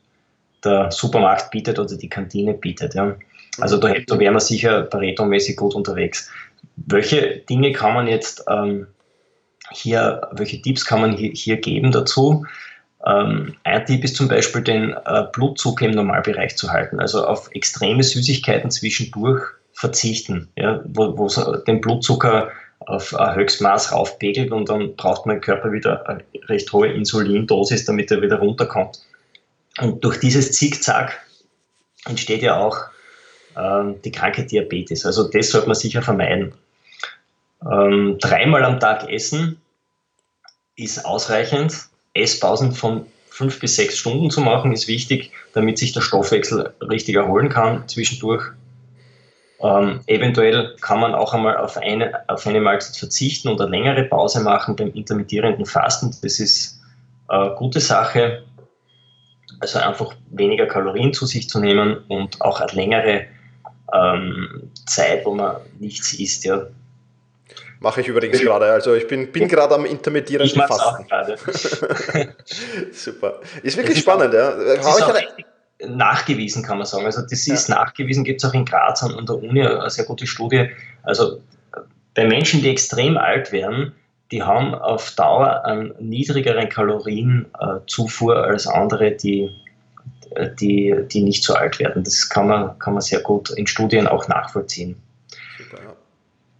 der 0.64 0.90
Supermarkt 0.90 1.50
bietet 1.50 1.78
oder 1.78 1.96
die 1.96 2.08
Kantine 2.08 2.54
bietet. 2.54 2.94
Ja. 2.94 3.16
Also 3.58 3.76
da, 3.76 3.92
da 4.06 4.18
wären 4.18 4.34
wir 4.34 4.40
sicher 4.40 4.82
Pareto-mäßig 4.82 5.56
gut 5.56 5.74
unterwegs. 5.74 6.30
Welche 6.76 7.38
Dinge 7.48 7.72
kann 7.72 7.94
man 7.94 8.06
jetzt 8.06 8.44
ähm, 8.48 8.86
hier, 9.70 10.28
welche 10.32 10.62
Tipps 10.62 10.84
kann 10.84 11.00
man 11.00 11.16
hier, 11.16 11.32
hier 11.32 11.56
geben 11.56 11.92
dazu? 11.92 12.46
Ähm, 13.04 13.56
ein 13.64 13.84
Tipp 13.84 14.04
ist 14.04 14.16
zum 14.16 14.28
Beispiel, 14.28 14.62
den 14.62 14.94
äh, 15.04 15.24
Blutzucker 15.32 15.86
im 15.86 15.92
Normalbereich 15.92 16.56
zu 16.56 16.70
halten, 16.70 17.00
also 17.00 17.26
auf 17.26 17.50
extreme 17.52 18.02
Süßigkeiten 18.02 18.70
zwischendurch 18.70 19.42
verzichten, 19.72 20.48
ja, 20.56 20.80
wo, 20.84 21.18
wo 21.18 21.28
den 21.66 21.80
Blutzucker 21.80 22.52
auf 22.86 23.14
ein 23.14 23.34
Höchstmaß 23.34 23.92
raufpegelt 23.92 24.52
und 24.52 24.68
dann 24.68 24.96
braucht 24.96 25.26
mein 25.26 25.40
Körper 25.40 25.72
wieder 25.72 26.08
eine 26.08 26.24
recht 26.48 26.72
hohe 26.72 26.88
Insulindosis, 26.88 27.84
damit 27.84 28.10
er 28.10 28.22
wieder 28.22 28.38
runterkommt. 28.38 29.00
Und 29.80 30.04
durch 30.04 30.18
dieses 30.20 30.52
Zickzack 30.52 31.20
entsteht 32.04 32.42
ja 32.42 32.56
auch 32.56 32.78
ähm, 33.56 34.00
die 34.02 34.12
Krankheit 34.12 34.50
Diabetes. 34.50 35.06
Also 35.06 35.28
das 35.28 35.50
sollte 35.50 35.68
man 35.68 35.76
sicher 35.76 36.02
vermeiden. 36.02 36.52
Ähm, 37.70 38.18
dreimal 38.20 38.64
am 38.64 38.80
Tag 38.80 39.08
essen 39.08 39.60
ist 40.76 41.04
ausreichend 41.04 41.86
Esspausen 42.14 42.72
von 42.72 43.06
fünf 43.28 43.60
bis 43.60 43.76
sechs 43.76 43.98
Stunden 43.98 44.30
zu 44.30 44.40
machen, 44.40 44.72
ist 44.72 44.88
wichtig, 44.88 45.30
damit 45.54 45.78
sich 45.78 45.92
der 45.92 46.00
Stoffwechsel 46.00 46.74
richtig 46.80 47.16
erholen 47.16 47.48
kann 47.48 47.88
zwischendurch. 47.88 48.44
Ähm, 49.62 50.00
eventuell 50.06 50.74
kann 50.80 50.98
man 50.98 51.14
auch 51.14 51.34
einmal 51.34 51.56
auf 51.56 51.76
eine, 51.76 52.28
auf 52.28 52.46
eine 52.46 52.60
Mahlzeit 52.60 52.96
verzichten 52.96 53.48
oder 53.48 53.68
längere 53.68 54.02
Pause 54.04 54.40
machen 54.40 54.74
beim 54.74 54.92
intermittierenden 54.92 55.66
Fasten. 55.66 56.14
Das 56.22 56.40
ist 56.40 56.80
eine 57.28 57.54
gute 57.54 57.78
Sache. 57.78 58.42
Also 59.60 59.78
einfach 59.78 60.14
weniger 60.30 60.66
Kalorien 60.66 61.12
zu 61.12 61.26
sich 61.26 61.48
zu 61.48 61.60
nehmen 61.60 61.98
und 62.08 62.40
auch 62.40 62.60
eine 62.60 62.72
längere 62.72 63.26
ähm, 63.92 64.70
Zeit, 64.86 65.24
wo 65.24 65.32
man 65.32 65.56
nichts 65.78 66.12
isst. 66.14 66.44
Ja. 66.44 66.66
Mache 67.78 68.00
ich 68.00 68.08
übrigens 68.08 68.40
gerade. 68.40 68.66
Also 68.66 68.94
ich 68.94 69.06
bin, 69.06 69.30
bin 69.30 69.46
gerade 69.46 69.76
am 69.76 69.84
intermittierenden 69.84 70.60
ich 70.60 70.66
Fasten. 70.66 71.06
Auch. 71.12 71.28
Super. 72.92 73.40
Ist 73.62 73.76
wirklich 73.76 73.98
ist 73.98 74.02
spannend, 74.02 74.34
auch, 74.34 74.38
ja. 74.38 74.48
Ist 74.50 75.02
auch 75.02 75.14
nachgewiesen, 75.86 76.62
kann 76.62 76.78
man 76.78 76.86
sagen. 76.86 77.04
Also 77.04 77.22
das 77.22 77.46
ist 77.46 77.68
ja. 77.68 77.76
nachgewiesen, 77.76 78.24
gibt 78.24 78.42
es 78.42 78.48
auch 78.48 78.54
in 78.54 78.64
Graz 78.64 79.02
an, 79.02 79.14
an 79.14 79.26
der 79.26 79.36
Uni 79.36 79.66
eine 79.66 79.90
sehr 79.90 80.04
gute 80.04 80.26
Studie. 80.26 80.70
Also 81.02 81.40
bei 82.14 82.26
Menschen, 82.26 82.62
die 82.62 82.70
extrem 82.70 83.16
alt 83.16 83.52
werden, 83.52 83.92
die 84.30 84.42
haben 84.42 84.74
auf 84.74 85.10
Dauer 85.12 85.64
einen 85.64 85.92
niedrigeren 86.00 86.68
Kalorienzufuhr 86.68 88.36
als 88.36 88.66
andere, 88.66 89.12
die, 89.12 89.50
die, 90.58 90.94
die 91.10 91.22
nicht 91.22 91.44
so 91.44 91.54
alt 91.54 91.78
werden. 91.78 92.04
Das 92.04 92.28
kann 92.28 92.48
man, 92.48 92.78
kann 92.78 92.94
man 92.94 93.02
sehr 93.02 93.20
gut 93.20 93.50
in 93.50 93.66
Studien 93.66 94.06
auch 94.06 94.28
nachvollziehen. 94.28 94.96
Super, 95.58 95.82
ja. 95.82 95.96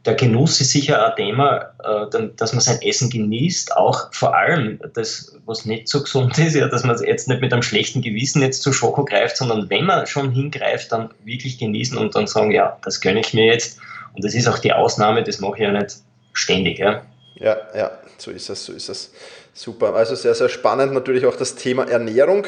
Der 0.05 0.15
Genuss 0.15 0.61
ist 0.61 0.73
sicher 0.73 1.07
ein 1.07 1.17
Thema, 1.17 1.75
äh, 1.85 2.29
dass 2.37 2.53
man 2.53 2.61
sein 2.61 2.83
Essen 2.83 3.09
genießt, 3.09 3.77
auch 3.77 4.13
vor 4.13 4.37
allem 4.37 4.81
das, 4.95 5.37
was 5.47 5.65
nicht 5.65 5.89
so 5.89 6.03
gesund 6.03 6.37
ist, 6.39 6.55
ja, 6.55 6.69
dass 6.69 6.85
man 6.85 7.01
jetzt 7.05 7.29
nicht 7.29 7.41
mit 7.41 7.53
einem 7.53 7.63
schlechten 7.63 8.03
Gewissen 8.03 8.43
jetzt 8.43 8.63
zu 8.63 8.73
Schoko 8.73 9.05
greift, 9.05 9.37
sondern 9.37 9.71
wenn 9.71 9.85
man 9.85 10.07
schon 10.07 10.33
hingreift, 10.33 10.91
dann 10.91 11.11
wirklich 11.25 11.59
genießen 11.59 11.97
und 11.97 12.15
dann 12.15 12.27
sagen, 12.27 12.51
ja, 12.51 12.79
das 12.85 13.01
gönne 13.01 13.21
ich 13.21 13.33
mir 13.33 13.47
jetzt. 13.47 13.79
Und 14.15 14.25
das 14.25 14.35
ist 14.35 14.49
auch 14.49 14.59
die 14.59 14.73
Ausnahme, 14.73 15.23
das 15.23 15.41
mache 15.41 15.55
ich 15.57 15.63
ja 15.63 15.73
nicht 15.73 15.97
ständig. 16.33 16.79
Ja. 16.79 17.03
Ja, 17.37 17.57
ja, 17.75 17.91
so 18.19 18.31
ist 18.31 18.51
es, 18.51 18.65
so 18.65 18.73
ist 18.73 18.89
es. 18.89 19.13
Super. 19.55 19.95
Also 19.95 20.15
sehr, 20.15 20.35
sehr 20.35 20.49
spannend 20.49 20.93
natürlich 20.93 21.27
auch 21.27 21.37
das 21.37 21.55
Thema 21.55 21.89
Ernährung. 21.89 22.47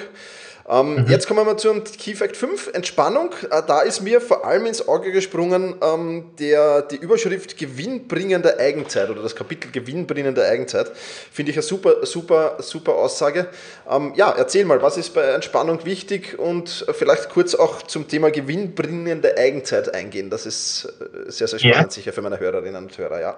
Ähm, 0.69 0.97
mhm. 0.97 1.07
Jetzt 1.09 1.27
kommen 1.27 1.41
wir 1.41 1.45
mal 1.45 1.59
zum 1.59 1.85
Key 1.85 2.15
Fact 2.15 2.37
5, 2.37 2.71
Entspannung. 2.73 3.31
Äh, 3.51 3.63
da 3.67 3.81
ist 3.83 4.01
mir 4.01 4.21
vor 4.21 4.47
allem 4.47 4.67
ins 4.67 4.87
Auge 4.89 5.13
gesprungen 5.13 5.75
ähm, 5.83 6.31
der, 6.39 6.83
die 6.83 6.97
Überschrift 6.97 7.59
gewinnbringende 7.59 8.59
Eigenzeit 8.59 9.11
oder 9.11 9.23
das 9.23 9.37
Kapitel 9.37 9.71
gewinnbringende 9.71 10.45
Eigenzeit. 10.47 10.91
Finde 11.31 11.51
ich 11.51 11.59
eine 11.59 11.63
super, 11.63 12.07
super, 12.07 12.57
super 12.61 12.95
Aussage. 12.95 13.49
Ähm, 13.91 14.13
ja, 14.17 14.31
erzähl 14.31 14.65
mal, 14.65 14.81
was 14.81 14.97
ist 14.97 15.11
bei 15.11 15.23
Entspannung 15.23 15.85
wichtig 15.85 16.39
und 16.39 16.87
vielleicht 16.93 17.29
kurz 17.29 17.55
auch 17.55 17.83
zum 17.83 18.09
Thema 18.09 18.31
gewinnbringende 18.31 19.37
Eigenzeit 19.37 19.95
eingehen. 19.95 20.31
Das 20.31 20.47
ist 20.47 20.87
äh, 20.87 21.31
sehr, 21.31 21.49
sehr 21.49 21.59
spannend 21.59 21.77
ja. 21.77 21.91
sicher 21.91 22.13
für 22.13 22.23
meine 22.23 22.41
Hörerinnen 22.41 22.85
und 22.85 22.97
Hörer, 22.97 23.21
ja. 23.21 23.37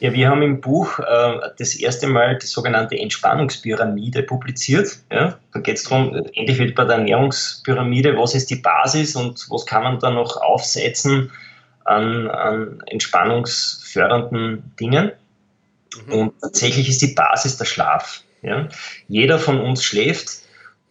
Ja, 0.00 0.14
wir 0.14 0.30
haben 0.30 0.40
im 0.40 0.62
Buch 0.62 0.98
äh, 0.98 1.40
das 1.58 1.74
erste 1.74 2.06
Mal 2.06 2.38
die 2.38 2.46
sogenannte 2.46 2.98
Entspannungspyramide 2.98 4.22
publiziert. 4.22 4.98
Ja? 5.12 5.38
Da 5.52 5.60
geht 5.60 5.76
es 5.76 5.84
darum, 5.84 6.26
ähnlich 6.32 6.58
wie 6.58 6.72
bei 6.72 6.84
der 6.84 6.96
Ernährungspyramide, 6.96 8.16
was 8.16 8.34
ist 8.34 8.48
die 8.48 8.56
Basis 8.56 9.14
und 9.14 9.46
was 9.50 9.66
kann 9.66 9.82
man 9.82 9.98
da 9.98 10.10
noch 10.10 10.38
aufsetzen 10.38 11.30
an, 11.84 12.28
an 12.28 12.82
entspannungsfördernden 12.86 14.74
Dingen. 14.80 15.12
Mhm. 16.06 16.12
Und 16.12 16.40
tatsächlich 16.40 16.88
ist 16.88 17.02
die 17.02 17.14
Basis 17.14 17.58
der 17.58 17.66
Schlaf. 17.66 18.22
Ja? 18.40 18.68
Jeder 19.08 19.38
von 19.38 19.60
uns 19.60 19.84
schläft 19.84 20.30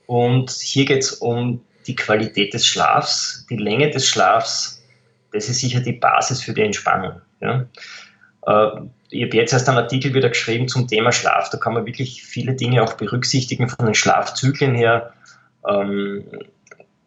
und 0.05 0.51
hier 0.51 0.85
geht 0.85 1.01
es 1.03 1.13
um 1.13 1.61
die 1.87 1.95
Qualität 1.95 2.53
des 2.53 2.67
Schlafs, 2.67 3.47
die 3.49 3.57
Länge 3.57 3.89
des 3.89 4.05
Schlafs. 4.05 4.83
Das 5.31 5.49
ist 5.49 5.61
sicher 5.61 5.79
die 5.79 5.93
Basis 5.93 6.43
für 6.43 6.53
die 6.53 6.61
Entspannung. 6.61 7.21
Ja? 7.41 7.65
Äh, 8.49 8.81
ich 9.11 9.23
habe 9.23 9.37
jetzt 9.37 9.53
erst 9.53 9.69
einen 9.69 9.77
Artikel 9.77 10.13
wieder 10.13 10.29
geschrieben 10.29 10.67
zum 10.67 10.87
Thema 10.87 11.11
Schlaf. 11.11 11.49
Da 11.49 11.57
kann 11.57 11.73
man 11.73 11.85
wirklich 11.85 12.23
viele 12.23 12.53
Dinge 12.53 12.83
auch 12.83 12.93
berücksichtigen 12.93 13.69
von 13.69 13.85
den 13.85 13.95
Schlafzyklen 13.95 14.75
her. 14.75 15.13
Ähm, 15.67 16.25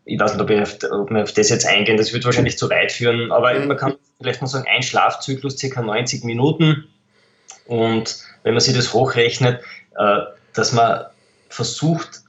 ich 0.05 0.19
weiß 0.19 0.33
nicht, 0.33 0.43
ob, 0.43 0.51
ich 0.51 0.61
auf, 0.61 0.79
ob 0.91 1.11
wir 1.11 1.23
auf 1.23 1.33
das 1.33 1.49
jetzt 1.49 1.67
eingehen, 1.67 1.97
das 1.97 2.13
wird 2.13 2.25
wahrscheinlich 2.25 2.59
zu 2.59 2.69
weit 2.71 2.91
führen, 2.91 3.31
aber 3.31 3.55
mhm. 3.55 3.69
man 3.69 3.77
kann 3.77 3.95
vielleicht 4.19 4.41
mal 4.41 4.49
sagen, 4.49 4.67
ein 4.69 4.83
Schlafzyklus 4.83 5.59
circa 5.59 5.81
90 5.81 6.25
Minuten. 6.25 6.89
Und 7.67 8.19
wenn 8.43 8.55
man 8.55 8.61
sich 8.61 8.75
das 8.75 8.93
hochrechnet, 8.93 9.63
äh, 9.97 10.19
dass 10.55 10.73
man 10.73 11.05
versucht, 11.49 12.23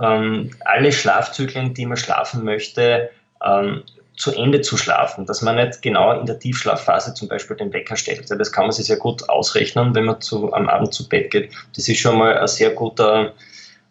ähm, 0.00 0.50
alle 0.64 0.92
Schlafzyklen, 0.92 1.74
die 1.74 1.86
man 1.86 1.96
schlafen 1.96 2.44
möchte, 2.44 3.10
ähm, 3.44 3.84
zu 4.18 4.32
Ende 4.32 4.60
zu 4.60 4.76
schlafen, 4.76 5.26
dass 5.26 5.42
man 5.42 5.54
nicht 5.54 5.80
genau 5.80 6.18
in 6.18 6.26
der 6.26 6.38
Tiefschlafphase 6.38 7.14
zum 7.14 7.28
Beispiel 7.28 7.56
den 7.56 7.72
Wecker 7.72 7.96
stellt. 7.96 8.28
Das 8.28 8.52
kann 8.52 8.64
man 8.64 8.72
sich 8.72 8.86
sehr 8.86 8.96
gut 8.96 9.28
ausrechnen, 9.28 9.94
wenn 9.94 10.04
man 10.04 10.20
zu, 10.20 10.52
am 10.52 10.68
Abend 10.68 10.92
zu 10.92 11.08
Bett 11.08 11.30
geht. 11.30 11.52
Das 11.76 11.88
ist 11.88 12.00
schon 12.00 12.18
mal 12.18 12.36
ein 12.36 12.48
sehr 12.48 12.70
guter, 12.70 13.32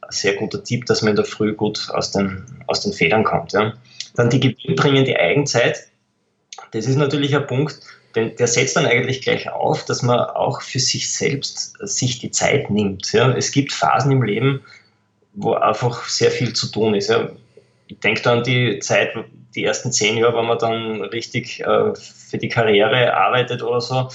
ein 0.01 0.11
sehr 0.11 0.35
guter 0.35 0.61
Tipp, 0.61 0.85
dass 0.85 1.01
man 1.01 1.11
in 1.11 1.15
der 1.15 1.23
Früh 1.23 1.53
gut 1.53 1.87
aus 1.93 2.11
den, 2.11 2.43
aus 2.67 2.81
den 2.81 2.91
Federn 2.91 3.23
kommt. 3.23 3.53
Ja. 3.53 3.73
Dann 4.15 4.29
die 4.29 4.41
gewinnbringende 4.41 5.17
Eigenzeit. 5.17 5.87
Das 6.71 6.87
ist 6.87 6.97
natürlich 6.97 7.33
ein 7.33 7.47
Punkt, 7.47 7.79
denn 8.13 8.35
der 8.35 8.47
setzt 8.47 8.75
dann 8.75 8.85
eigentlich 8.85 9.21
gleich 9.21 9.49
auf, 9.49 9.85
dass 9.85 10.01
man 10.01 10.19
auch 10.19 10.61
für 10.61 10.79
sich 10.79 11.09
selbst 11.09 11.77
sich 11.79 12.19
die 12.19 12.31
Zeit 12.31 12.69
nimmt. 12.69 13.13
Ja. 13.13 13.31
Es 13.31 13.51
gibt 13.51 13.71
Phasen 13.71 14.11
im 14.11 14.23
Leben, 14.23 14.61
wo 15.35 15.53
einfach 15.53 16.03
sehr 16.09 16.31
viel 16.31 16.51
zu 16.51 16.67
tun 16.67 16.95
ist. 16.95 17.09
Ja. 17.09 17.29
Ich 17.87 17.99
denke 17.99 18.21
da 18.21 18.33
an 18.33 18.43
die 18.43 18.79
Zeit, 18.79 19.13
die 19.55 19.63
ersten 19.63 19.91
zehn 19.91 20.17
Jahre, 20.17 20.37
wenn 20.37 20.45
man 20.45 20.59
dann 20.59 21.01
richtig 21.01 21.61
äh, 21.61 21.93
für 21.95 22.37
die 22.37 22.49
Karriere 22.49 23.13
arbeitet 23.15 23.63
oder 23.63 23.81
so, 23.81 24.09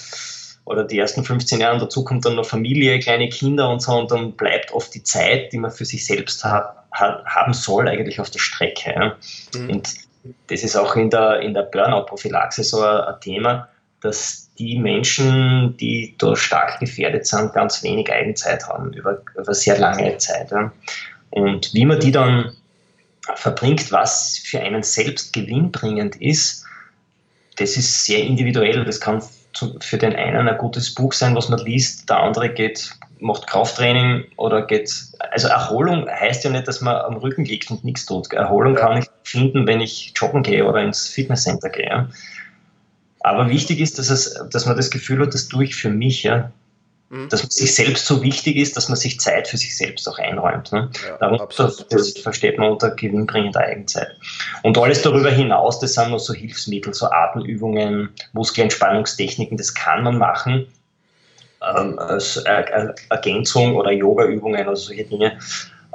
oder 0.65 0.85
die 0.85 0.99
ersten 0.99 1.25
15 1.25 1.61
Jahre, 1.61 1.75
und 1.75 1.83
dazu 1.83 2.05
kommt 2.05 2.25
dann 2.25 2.37
noch 2.37 2.47
Familie, 2.47 2.99
kleine 3.01 3.29
Kinder 3.29 3.69
und 3.69 3.83
so, 3.83 3.93
und 3.93 4.11
dann 4.11 4.33
bleibt 4.33 4.73
oft 4.73 4.95
die 4.95 5.03
Zeit, 5.03 5.53
die 5.53 5.59
man 5.59 5.71
für 5.71 5.85
sich 5.85 6.07
selbst 6.07 6.45
hat, 6.45 6.77
hat, 6.93 7.25
haben 7.25 7.53
soll, 7.53 7.89
eigentlich 7.89 8.21
auf 8.21 8.31
der 8.31 8.39
Strecke. 8.39 8.95
Ja. 8.95 9.17
Mhm. 9.59 9.71
Und 9.71 9.95
das 10.47 10.63
ist 10.63 10.77
auch 10.77 10.95
in 10.95 11.11
der, 11.11 11.41
in 11.41 11.55
der 11.55 11.63
Burnout-Prophylaxe 11.63 12.63
so 12.63 12.81
ein, 12.81 13.01
ein 13.01 13.21
Thema, 13.21 13.69
dass 14.01 14.51
die 14.59 14.79
Menschen, 14.79 15.77
die 15.79 16.15
da 16.19 16.37
stark 16.37 16.79
gefährdet 16.81 17.27
sind, 17.27 17.53
ganz 17.53 17.83
wenig 17.83 18.13
Eigenzeit 18.13 18.67
haben 18.69 18.93
über, 18.93 19.23
über 19.37 19.55
sehr 19.55 19.79
lange 19.79 20.17
Zeit. 20.19 20.51
Ja. 20.51 20.73
Und 21.31 21.73
wie 21.73 21.87
man 21.87 21.99
die 21.99 22.13
dann 22.13 22.53
verbringt, 23.37 23.93
was 23.93 24.39
für 24.45 24.61
einen 24.61 24.83
selbst 24.83 25.33
gewinnbringend 25.33 26.17
ist, 26.17 26.65
das 27.57 27.77
ist 27.77 28.05
sehr 28.05 28.25
individuell. 28.25 28.85
Das 28.85 29.01
kann 29.01 29.23
für 29.81 29.99
den 29.99 30.15
einen 30.17 30.49
ein 30.49 30.59
gutes 30.59 30.95
Buch 30.95 31.13
sein, 31.13 31.37
was 31.37 31.49
man 31.49 31.59
liest, 31.61 32.09
der 32.09 32.19
andere 32.21 32.49
geht, 32.49 32.91
macht 33.19 33.47
Krafttraining 33.47 34.25
oder 34.37 34.67
geht. 34.67 34.91
Also 35.31 35.49
Erholung 35.49 36.09
heißt 36.09 36.45
ja 36.45 36.51
nicht, 36.51 36.67
dass 36.67 36.81
man 36.81 36.97
am 36.97 37.17
Rücken 37.17 37.45
liegt 37.45 37.71
und 37.71 37.85
nichts 37.85 38.07
tut. 38.07 38.33
Erholung 38.33 38.75
kann 38.75 38.99
ich 38.99 39.07
finden, 39.25 39.67
wenn 39.67 39.81
ich 39.81 40.13
joggen 40.17 40.43
gehe 40.43 40.67
oder 40.67 40.83
ins 40.83 41.09
Fitnesscenter 41.09 41.69
gehe. 41.69 42.09
Aber 43.21 43.49
wichtig 43.51 43.81
ist, 43.81 43.99
dass, 43.99 44.11
es, 44.11 44.35
dass 44.51 44.67
man 44.67 44.77
das 44.77 44.91
Gefühl 44.91 45.21
hat, 45.21 45.35
das 45.35 45.49
tue 45.49 45.65
ich 45.65 45.77
für 45.77 45.91
mich. 45.91 46.23
Ja. 46.25 46.51
Mhm. 47.13 47.29
dass 47.29 47.43
man 47.43 47.51
sich 47.51 47.75
selbst 47.75 48.07
so 48.07 48.23
wichtig 48.23 48.57
ist, 48.57 48.75
dass 48.75 48.89
man 48.89 48.97
sich 48.97 49.21
Zeit 49.21 49.47
für 49.47 49.59
sich 49.59 49.77
selbst 49.77 50.09
auch 50.09 50.19
einräumt. 50.19 50.73
Ne? 50.73 50.89
Ja, 51.07 51.19
Darunter, 51.19 51.71
das 51.91 52.19
versteht 52.19 52.57
man 52.59 52.71
unter 52.71 52.91
gewinnbringender 52.93 53.61
Eigenzeit. 53.61 54.17
Und 54.63 54.79
alles 54.79 55.03
darüber 55.03 55.31
hinaus, 55.31 55.79
das 55.79 55.93
sind 55.93 56.09
nur 56.09 56.19
so 56.19 56.33
Hilfsmittel, 56.33 56.95
so 56.95 57.11
Atemübungen, 57.11 58.09
Muskelentspannungstechniken, 58.33 59.59
das 59.59 59.75
kann 59.75 60.05
man 60.05 60.17
machen 60.17 60.67
ähm, 61.61 61.99
als 61.99 62.39
Ergänzung 62.39 63.77
oder 63.77 63.91
Yoga-Übungen 63.91 64.67
oder 64.67 64.77
solche 64.77 65.05
Dinge, 65.05 65.39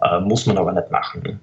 äh, 0.04 0.20
muss 0.20 0.46
man 0.46 0.60
aber 0.60 0.72
nicht 0.72 0.92
machen. 0.92 1.24
Ne? 1.24 1.40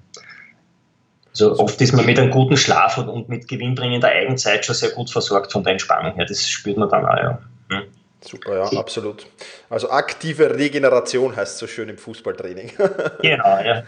Also 1.31 1.59
oft 1.59 1.81
ist 1.81 1.91
man 1.91 2.05
mit 2.05 2.17
einem 2.17 2.31
guten 2.31 2.55
Schlaf 2.55 2.97
und 2.97 3.27
mit 3.27 3.49
gewinnbringender 3.49 4.07
Eigenzeit 4.07 4.65
schon 4.65 4.73
sehr 4.73 4.91
gut 4.91 5.09
versorgt 5.09 5.51
von 5.51 5.65
der 5.65 5.73
Entspannung 5.73 6.15
her. 6.15 6.25
Das 6.25 6.47
spürt 6.47 6.77
man 6.77 6.87
dann 6.87 7.05
auch, 7.05 7.17
ja. 7.17 7.39
Hm? 7.71 7.83
Super, 8.21 8.57
ja, 8.57 8.79
absolut. 8.79 9.27
Also 9.69 9.91
aktive 9.91 10.55
Regeneration 10.55 11.35
heißt 11.35 11.59
so 11.59 11.67
schön 11.67 11.89
im 11.89 11.97
Fußballtraining. 11.97 12.71
Genau, 13.21 13.59
ja. 13.59 13.83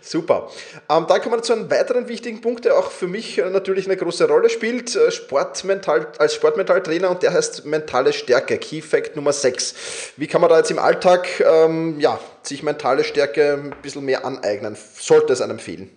Super. 0.00 0.50
Ähm, 0.90 1.06
dann 1.08 1.20
kommen 1.20 1.36
wir 1.36 1.42
zu 1.42 1.52
einem 1.52 1.70
weiteren 1.70 2.08
wichtigen 2.08 2.40
Punkt, 2.40 2.64
der 2.64 2.76
auch 2.76 2.90
für 2.90 3.06
mich 3.06 3.36
natürlich 3.36 3.86
eine 3.86 3.96
große 3.96 4.28
Rolle 4.28 4.50
spielt. 4.50 4.94
Äh, 4.94 5.10
Sportmental, 5.10 6.08
als 6.18 6.34
Sportmentaltrainer 6.34 7.10
und 7.10 7.22
der 7.22 7.32
heißt 7.32 7.64
mentale 7.64 8.12
Stärke, 8.12 8.58
Key 8.58 8.80
Fact 8.80 9.16
Nummer 9.16 9.32
6. 9.32 10.12
Wie 10.16 10.26
kann 10.26 10.40
man 10.40 10.50
da 10.50 10.58
jetzt 10.58 10.70
im 10.70 10.78
Alltag 10.78 11.40
ähm, 11.40 11.98
ja, 12.00 12.18
sich 12.42 12.62
mentale 12.62 13.04
Stärke 13.04 13.54
ein 13.54 13.74
bisschen 13.82 14.04
mehr 14.04 14.24
aneignen? 14.24 14.76
Sollte 14.76 15.32
es 15.32 15.40
einem 15.40 15.58
fehlen? 15.58 15.90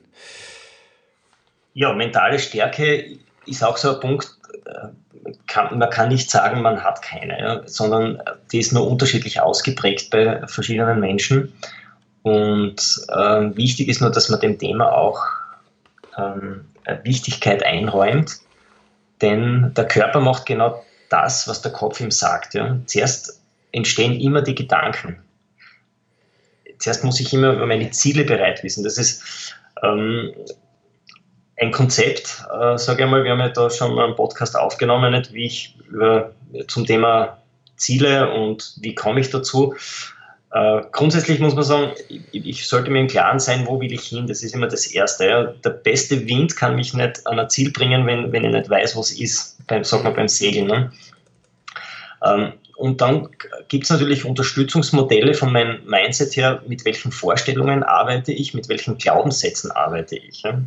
Ja, 1.73 1.93
mentale 1.93 2.39
Stärke 2.39 3.17
ist 3.45 3.63
auch 3.63 3.77
so 3.77 3.95
ein 3.95 3.99
Punkt, 3.99 4.25
äh, 4.25 4.36
kann, 5.47 5.77
man 5.77 5.89
kann 5.89 6.09
nicht 6.09 6.29
sagen, 6.29 6.61
man 6.61 6.83
hat 6.83 7.01
keine, 7.01 7.63
sondern 7.65 8.21
die 8.51 8.59
ist 8.59 8.73
nur 8.73 8.87
unterschiedlich 8.89 9.41
ausgeprägt 9.41 10.09
bei 10.09 10.45
verschiedenen 10.47 10.99
Menschen. 10.99 11.53
Und 12.23 13.01
ähm, 13.15 13.55
wichtig 13.55 13.87
ist 13.87 14.01
nur, 14.01 14.11
dass 14.11 14.29
man 14.29 14.39
dem 14.39 14.57
Thema 14.59 14.91
auch 14.91 15.21
ähm, 16.17 16.65
Wichtigkeit 17.03 17.63
einräumt 17.63 18.39
denn 19.21 19.73
der 19.75 19.87
Körper 19.87 20.19
macht 20.19 20.45
genau 20.45 20.83
das, 21.09 21.47
was 21.47 21.61
der 21.61 21.71
Kopf 21.71 21.99
ihm 21.99 22.11
sagt. 22.11 22.53
Ja. 22.53 22.77
Zuerst 22.85 23.41
entstehen 23.71 24.19
immer 24.19 24.41
die 24.41 24.55
Gedanken. 24.55 25.17
Zuerst 26.79 27.03
muss 27.03 27.19
ich 27.19 27.33
immer 27.33 27.53
über 27.53 27.65
meine 27.65 27.89
Ziele 27.91 28.23
bereit 28.23 28.63
wissen. 28.63 28.83
Das 28.83 28.97
ist 28.97 29.55
ähm, 29.83 30.33
ein 31.57 31.71
Konzept, 31.71 32.43
äh, 32.53 32.77
sage 32.77 33.03
ich 33.03 33.09
mal, 33.09 33.23
wir 33.23 33.31
haben 33.31 33.39
ja 33.39 33.49
da 33.49 33.69
schon 33.69 33.95
mal 33.95 34.05
einen 34.05 34.15
Podcast 34.15 34.57
aufgenommen, 34.57 35.11
nicht, 35.11 35.33
wie 35.33 35.45
ich 35.45 35.75
über, 35.89 36.31
zum 36.67 36.85
Thema 36.85 37.37
Ziele 37.75 38.31
und 38.31 38.75
wie 38.79 38.93
komme 38.93 39.19
ich 39.19 39.29
dazu. 39.31 39.75
Äh, 40.51 40.81
grundsätzlich 40.91 41.39
muss 41.39 41.55
man 41.55 41.63
sagen, 41.63 41.91
ich, 42.09 42.45
ich, 42.45 42.67
sollte 42.67 42.91
mir 42.91 43.01
im 43.01 43.07
Klaren 43.07 43.39
sein, 43.39 43.65
wo 43.65 43.81
will 43.81 43.91
ich 43.91 44.03
hin. 44.03 44.27
Das 44.27 44.43
ist 44.43 44.55
immer 44.55 44.67
das 44.67 44.87
Erste. 44.87 45.27
Ja. 45.27 45.43
Der 45.43 45.71
beste 45.71 46.25
Wind 46.27 46.55
kann 46.55 46.75
mich 46.75 46.93
nicht 46.93 47.27
an 47.27 47.39
ein 47.39 47.49
Ziel 47.49 47.71
bringen, 47.71 48.05
wenn, 48.05 48.31
wenn 48.31 48.45
ich 48.45 48.51
nicht 48.51 48.69
weiß, 48.69 48.95
was 48.95 49.11
ist, 49.11 49.57
beim, 49.67 49.83
sag 49.83 50.03
mal, 50.03 50.13
beim 50.13 50.27
Segeln. 50.27 50.67
Ne? 50.67 50.91
Ähm, 52.23 52.53
und 52.77 53.01
dann 53.01 53.29
gibt 53.67 53.85
es 53.85 53.89
natürlich 53.89 54.23
Unterstützungsmodelle 54.23 55.33
von 55.33 55.51
meinem 55.51 55.83
Mindset 55.85 56.35
her, 56.35 56.61
mit 56.67 56.85
welchen 56.85 57.11
Vorstellungen 57.11 57.83
arbeite 57.83 58.31
ich, 58.31 58.53
mit 58.53 58.69
welchen 58.69 58.97
Glaubenssätzen 58.99 59.71
arbeite 59.71 60.15
ich. 60.15 60.43
Ja. 60.43 60.59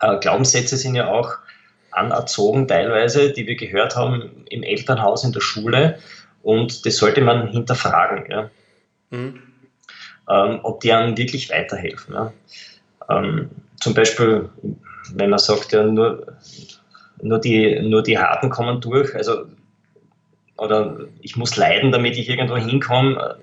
Äh, 0.00 0.18
Glaubenssätze 0.18 0.76
sind 0.76 0.94
ja 0.94 1.08
auch 1.08 1.38
anerzogen 1.90 2.68
teilweise, 2.68 3.32
die 3.32 3.46
wir 3.46 3.56
gehört 3.56 3.96
haben 3.96 4.44
im 4.48 4.62
Elternhaus, 4.62 5.24
in 5.24 5.32
der 5.32 5.40
Schule. 5.40 5.98
Und 6.42 6.86
das 6.86 6.96
sollte 6.96 7.20
man 7.20 7.48
hinterfragen, 7.48 8.30
ja. 8.30 8.50
Mhm. 9.10 9.42
Ähm, 10.28 10.60
ob 10.62 10.80
die 10.80 10.92
einem 10.92 11.16
wirklich 11.16 11.50
weiterhelfen. 11.50 12.14
Ja. 12.14 12.32
Ähm, 13.08 13.50
zum 13.80 13.94
Beispiel, 13.94 14.48
wenn 15.14 15.30
man 15.30 15.38
sagt, 15.38 15.72
ja, 15.72 15.82
nur, 15.82 16.26
nur, 17.20 17.38
die, 17.38 17.80
nur 17.80 18.02
die 18.02 18.18
Harten 18.18 18.50
kommen 18.50 18.80
durch, 18.80 19.14
also 19.14 19.46
oder 20.56 20.98
ich 21.22 21.36
muss 21.36 21.56
leiden, 21.56 21.90
damit 21.90 22.18
ich 22.18 22.28
irgendwo 22.28 22.56
hinkomme, 22.56 23.38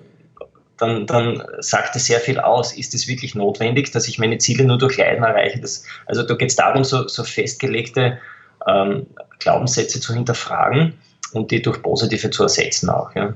dann, 0.78 1.06
dann 1.06 1.44
sagt 1.58 1.96
es 1.96 2.06
sehr 2.06 2.20
viel 2.20 2.38
aus. 2.40 2.72
Ist 2.72 2.94
es 2.94 3.08
wirklich 3.08 3.34
notwendig, 3.34 3.90
dass 3.92 4.08
ich 4.08 4.18
meine 4.18 4.38
Ziele 4.38 4.64
nur 4.64 4.78
durch 4.78 4.96
Leiden 4.96 5.24
erreiche? 5.24 5.60
Das, 5.60 5.84
also 6.06 6.22
da 6.22 6.34
geht 6.34 6.50
es 6.50 6.56
darum, 6.56 6.84
so, 6.84 7.06
so 7.08 7.24
festgelegte 7.24 8.18
ähm, 8.66 9.06
Glaubenssätze 9.40 10.00
zu 10.00 10.14
hinterfragen 10.14 10.94
und 11.32 11.50
die 11.50 11.60
durch 11.60 11.82
positive 11.82 12.30
zu 12.30 12.44
ersetzen 12.44 12.88
auch. 12.90 13.14
Ja. 13.14 13.34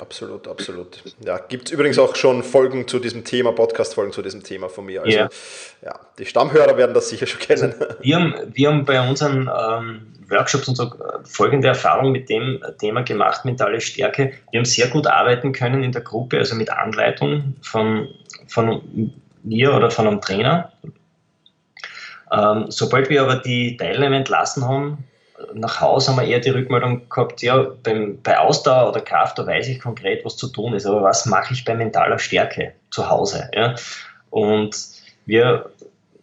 Absolut, 0.00 0.48
absolut. 0.48 1.02
Ja, 1.24 1.38
gibt 1.38 1.66
es 1.66 1.72
übrigens 1.72 1.98
auch 1.98 2.16
schon 2.16 2.42
Folgen 2.42 2.88
zu 2.88 2.98
diesem 2.98 3.24
Thema, 3.24 3.52
Podcast-Folgen 3.52 4.12
zu 4.12 4.22
diesem 4.22 4.42
Thema 4.42 4.68
von 4.68 4.86
mir. 4.86 5.02
Also, 5.02 5.16
ja. 5.16 5.28
ja, 5.84 6.00
die 6.18 6.26
Stammhörer 6.26 6.76
werden 6.76 6.94
das 6.94 7.08
sicher 7.08 7.26
schon 7.26 7.40
kennen. 7.40 7.74
Also, 7.78 7.94
wir, 8.00 8.16
haben, 8.16 8.34
wir 8.52 8.68
haben 8.68 8.84
bei 8.84 9.08
unseren 9.08 9.48
ähm, 9.48 10.13
Workshops 10.28 10.68
und 10.68 10.76
so 10.76 10.92
folgende 11.24 11.68
Erfahrung 11.68 12.12
mit 12.12 12.28
dem 12.28 12.62
Thema 12.78 13.02
gemacht, 13.02 13.44
mentale 13.44 13.80
Stärke. 13.80 14.32
Wir 14.50 14.58
haben 14.58 14.64
sehr 14.64 14.88
gut 14.88 15.06
arbeiten 15.06 15.52
können 15.52 15.82
in 15.82 15.92
der 15.92 16.02
Gruppe, 16.02 16.38
also 16.38 16.54
mit 16.54 16.70
Anleitung 16.70 17.56
von, 17.62 18.08
von 18.46 19.12
mir 19.42 19.74
oder 19.74 19.90
von 19.90 20.06
einem 20.06 20.20
Trainer. 20.20 20.72
Ähm, 22.32 22.66
sobald 22.68 23.10
wir 23.10 23.22
aber 23.22 23.36
die 23.36 23.76
Teilnehmer 23.76 24.16
entlassen 24.16 24.66
haben, 24.66 25.04
nach 25.52 25.80
Hause 25.80 26.10
haben 26.10 26.20
wir 26.20 26.26
eher 26.26 26.40
die 26.40 26.50
Rückmeldung 26.50 27.08
gehabt, 27.08 27.42
ja, 27.42 27.66
beim, 27.82 28.18
bei 28.22 28.38
Ausdauer 28.38 28.88
oder 28.88 29.00
Kraft, 29.00 29.38
da 29.38 29.46
weiß 29.46 29.68
ich 29.68 29.80
konkret, 29.80 30.24
was 30.24 30.36
zu 30.36 30.48
tun 30.48 30.74
ist, 30.74 30.86
aber 30.86 31.02
was 31.02 31.26
mache 31.26 31.52
ich 31.52 31.64
bei 31.64 31.74
mentaler 31.74 32.18
Stärke 32.18 32.72
zu 32.90 33.08
Hause? 33.08 33.50
Ja? 33.54 33.74
Und 34.30 34.76
wir 35.26 35.70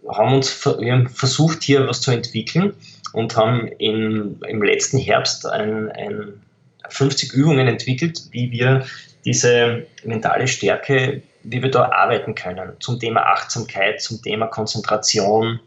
haben 0.10 0.34
uns 0.34 0.66
wir 0.66 0.94
haben 0.94 1.10
versucht, 1.10 1.64
hier 1.64 1.88
was 1.88 2.02
zu 2.02 2.12
entwickeln 2.12 2.74
und 3.14 3.36
haben 3.36 3.68
in, 3.68 4.40
im 4.48 4.64
letzten 4.64 4.98
Herbst 4.98 5.46
ein, 5.46 5.90
ein 5.92 6.42
50 6.90 7.34
Übungen 7.34 7.68
entwickelt, 7.68 8.22
wie 8.32 8.52
wir 8.52 8.86
diese 9.26 9.86
mentale 10.04 10.48
Stärke, 10.48 11.22
wie 11.44 11.62
wir 11.62 11.72
da 11.72 11.92
arbeiten 11.92 12.36
können, 12.36 12.74
zum 12.80 13.00
Thema 13.00 13.22
Achtsamkeit, 13.22 14.02
zum 14.02 14.22
Thema 14.22 14.48
Konzentration, 14.48 15.60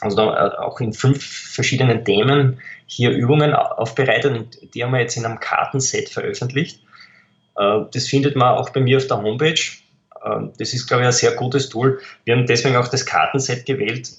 also 0.00 0.22
äh, 0.22 0.50
auch 0.58 0.80
in 0.80 0.92
fünf 0.92 1.24
verschiedenen 1.24 2.04
Themen 2.04 2.58
hier 2.86 3.10
Übungen 3.10 3.54
aufbereitet 3.54 4.36
und 4.36 4.74
die 4.74 4.84
haben 4.84 4.92
wir 4.92 5.00
jetzt 5.00 5.16
in 5.16 5.24
einem 5.24 5.40
Kartenset 5.40 6.08
veröffentlicht. 6.08 6.80
Äh, 7.56 7.80
das 7.92 8.06
findet 8.08 8.36
man 8.36 8.56
auch 8.56 8.70
bei 8.70 8.80
mir 8.80 8.98
auf 8.98 9.06
der 9.06 9.22
Homepage. 9.22 9.60
Ähm, 10.24 10.52
das 10.58 10.72
ist, 10.72 10.86
glaube 10.86 11.02
ich, 11.02 11.06
ein 11.06 11.12
sehr 11.12 11.32
gutes 11.32 11.68
Tool. 11.68 12.00
Wir 12.24 12.36
haben 12.36 12.46
deswegen 12.46 12.76
auch 12.76 12.88
das 12.88 13.04
Kartenset 13.04 13.66
gewählt, 13.66 14.10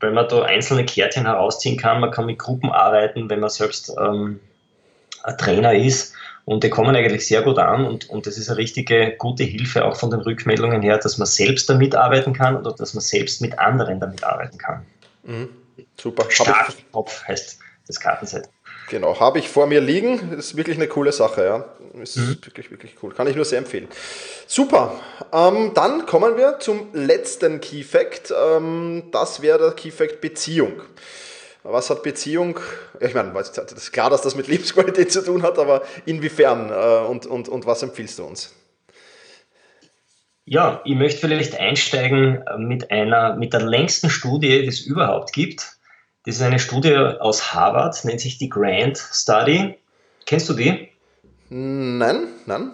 weil 0.00 0.12
man 0.12 0.28
da 0.28 0.42
einzelne 0.42 0.84
Kärtchen 0.84 1.26
herausziehen 1.26 1.76
kann. 1.76 2.00
Man 2.00 2.10
kann 2.10 2.26
mit 2.26 2.38
Gruppen 2.38 2.70
arbeiten, 2.70 3.28
wenn 3.28 3.40
man 3.40 3.50
selbst 3.50 3.92
ähm, 3.98 4.40
ein 5.22 5.38
Trainer 5.38 5.74
ist. 5.74 6.14
Und 6.46 6.64
die 6.64 6.70
kommen 6.70 6.96
eigentlich 6.96 7.26
sehr 7.26 7.42
gut 7.42 7.58
an 7.58 7.84
und, 7.84 8.08
und 8.08 8.26
das 8.26 8.36
ist 8.36 8.48
eine 8.48 8.58
richtige 8.58 9.14
gute 9.18 9.44
Hilfe 9.44 9.84
auch 9.84 9.94
von 9.96 10.10
den 10.10 10.20
Rückmeldungen 10.20 10.82
her, 10.82 10.98
dass 10.98 11.18
man 11.18 11.26
selbst 11.26 11.68
damit 11.68 11.94
arbeiten 11.94 12.32
kann 12.32 12.56
oder 12.56 12.72
dass 12.72 12.94
man 12.94 13.02
selbst 13.02 13.40
mit 13.40 13.58
anderen 13.58 14.00
damit 14.00 14.24
arbeiten 14.24 14.58
kann. 14.58 14.84
Mhm. 15.22 15.50
Super. 15.96 16.24
Stark 16.28 16.72
Kopf 16.92 17.22
heißt 17.28 17.58
das 17.86 18.00
Kartenset. 18.00 18.48
Genau, 18.90 19.20
habe 19.20 19.38
ich 19.38 19.48
vor 19.48 19.68
mir 19.68 19.80
liegen. 19.80 20.32
Das 20.32 20.46
ist 20.46 20.56
wirklich 20.56 20.76
eine 20.76 20.88
coole 20.88 21.12
Sache, 21.12 21.44
ja. 21.44 21.64
Ist 22.02 22.16
mhm. 22.16 22.44
wirklich, 22.44 22.72
wirklich 22.72 22.96
cool. 23.02 23.14
Kann 23.14 23.28
ich 23.28 23.36
nur 23.36 23.44
sehr 23.44 23.58
empfehlen. 23.58 23.86
Super. 24.48 24.98
Ähm, 25.32 25.70
dann 25.74 26.06
kommen 26.06 26.36
wir 26.36 26.58
zum 26.58 26.88
letzten 26.92 27.60
Key 27.60 27.84
Fact. 27.84 28.34
Ähm, 28.36 29.04
das 29.12 29.42
wäre 29.42 29.58
der 29.58 29.70
Key 29.72 29.92
Fact 29.92 30.20
Beziehung. 30.20 30.82
Was 31.62 31.88
hat 31.88 32.02
Beziehung? 32.02 32.58
Ich 32.98 33.14
meine, 33.14 33.32
es 33.38 33.50
ist 33.50 33.92
klar, 33.92 34.10
dass 34.10 34.22
das 34.22 34.34
mit 34.34 34.48
Lebensqualität 34.48 35.12
zu 35.12 35.24
tun 35.24 35.44
hat, 35.44 35.60
aber 35.60 35.82
inwiefern 36.04 36.70
äh, 36.70 37.06
und, 37.06 37.26
und, 37.26 37.48
und 37.48 37.66
was 37.66 37.84
empfiehlst 37.84 38.18
du 38.18 38.24
uns? 38.24 38.52
Ja, 40.46 40.80
ich 40.84 40.96
möchte 40.96 41.20
vielleicht 41.20 41.60
einsteigen 41.60 42.42
mit 42.58 42.90
einer, 42.90 43.36
mit 43.36 43.52
der 43.52 43.62
längsten 43.62 44.10
Studie, 44.10 44.62
die 44.62 44.66
es 44.66 44.80
überhaupt 44.80 45.32
gibt. 45.32 45.79
Das 46.26 46.36
ist 46.36 46.42
eine 46.42 46.58
Studie 46.58 46.94
aus 46.94 47.54
Harvard, 47.54 48.04
nennt 48.04 48.20
sich 48.20 48.38
die 48.38 48.48
Grant 48.48 48.98
Study. 48.98 49.76
Kennst 50.26 50.48
du 50.48 50.54
die? 50.54 50.88
Nein, 51.48 52.28
nein. 52.46 52.72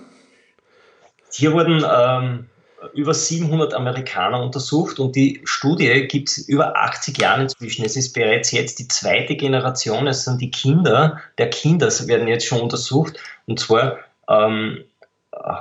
Hier 1.30 1.52
wurden 1.52 1.84
ähm, 1.88 2.46
über 2.94 3.14
700 3.14 3.74
Amerikaner 3.74 4.42
untersucht 4.42 4.98
und 4.98 5.16
die 5.16 5.40
Studie 5.44 6.08
gibt 6.08 6.30
es 6.30 6.38
über 6.48 6.76
80 6.76 7.18
Jahre 7.18 7.42
inzwischen. 7.42 7.84
Es 7.84 7.96
ist 7.96 8.12
bereits 8.12 8.50
jetzt 8.52 8.78
die 8.78 8.88
zweite 8.88 9.36
Generation, 9.36 10.06
es 10.06 10.24
sind 10.24 10.40
die 10.40 10.50
Kinder 10.50 11.20
der 11.38 11.50
Kinder 11.50 11.88
werden 12.06 12.28
jetzt 12.28 12.46
schon 12.46 12.60
untersucht 12.60 13.18
und 13.46 13.60
zwar 13.60 13.98
ähm, 14.28 14.84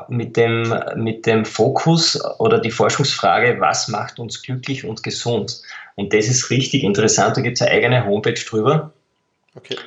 mit, 0.08 0.36
dem, 0.36 0.74
mit 0.95 1.26
dem 1.26 1.45
Fokus 1.45 2.19
oder 2.39 2.60
die 2.60 2.71
Forschungsfrage, 2.71 3.60
was 3.60 3.88
macht 3.88 4.19
uns 4.19 4.41
glücklich 4.41 4.84
und 4.86 5.04
gesund? 5.04 5.62
Und 5.95 6.13
das 6.13 6.28
ist 6.28 6.50
richtig 6.50 6.84
interessant, 6.84 7.38
da 7.38 7.41
gibt 7.41 7.56
es 7.58 7.62
eine 7.62 7.71
eigene 7.71 8.06
Homepage 8.06 8.34
drüber. 8.34 8.91
Okay. 9.56 9.78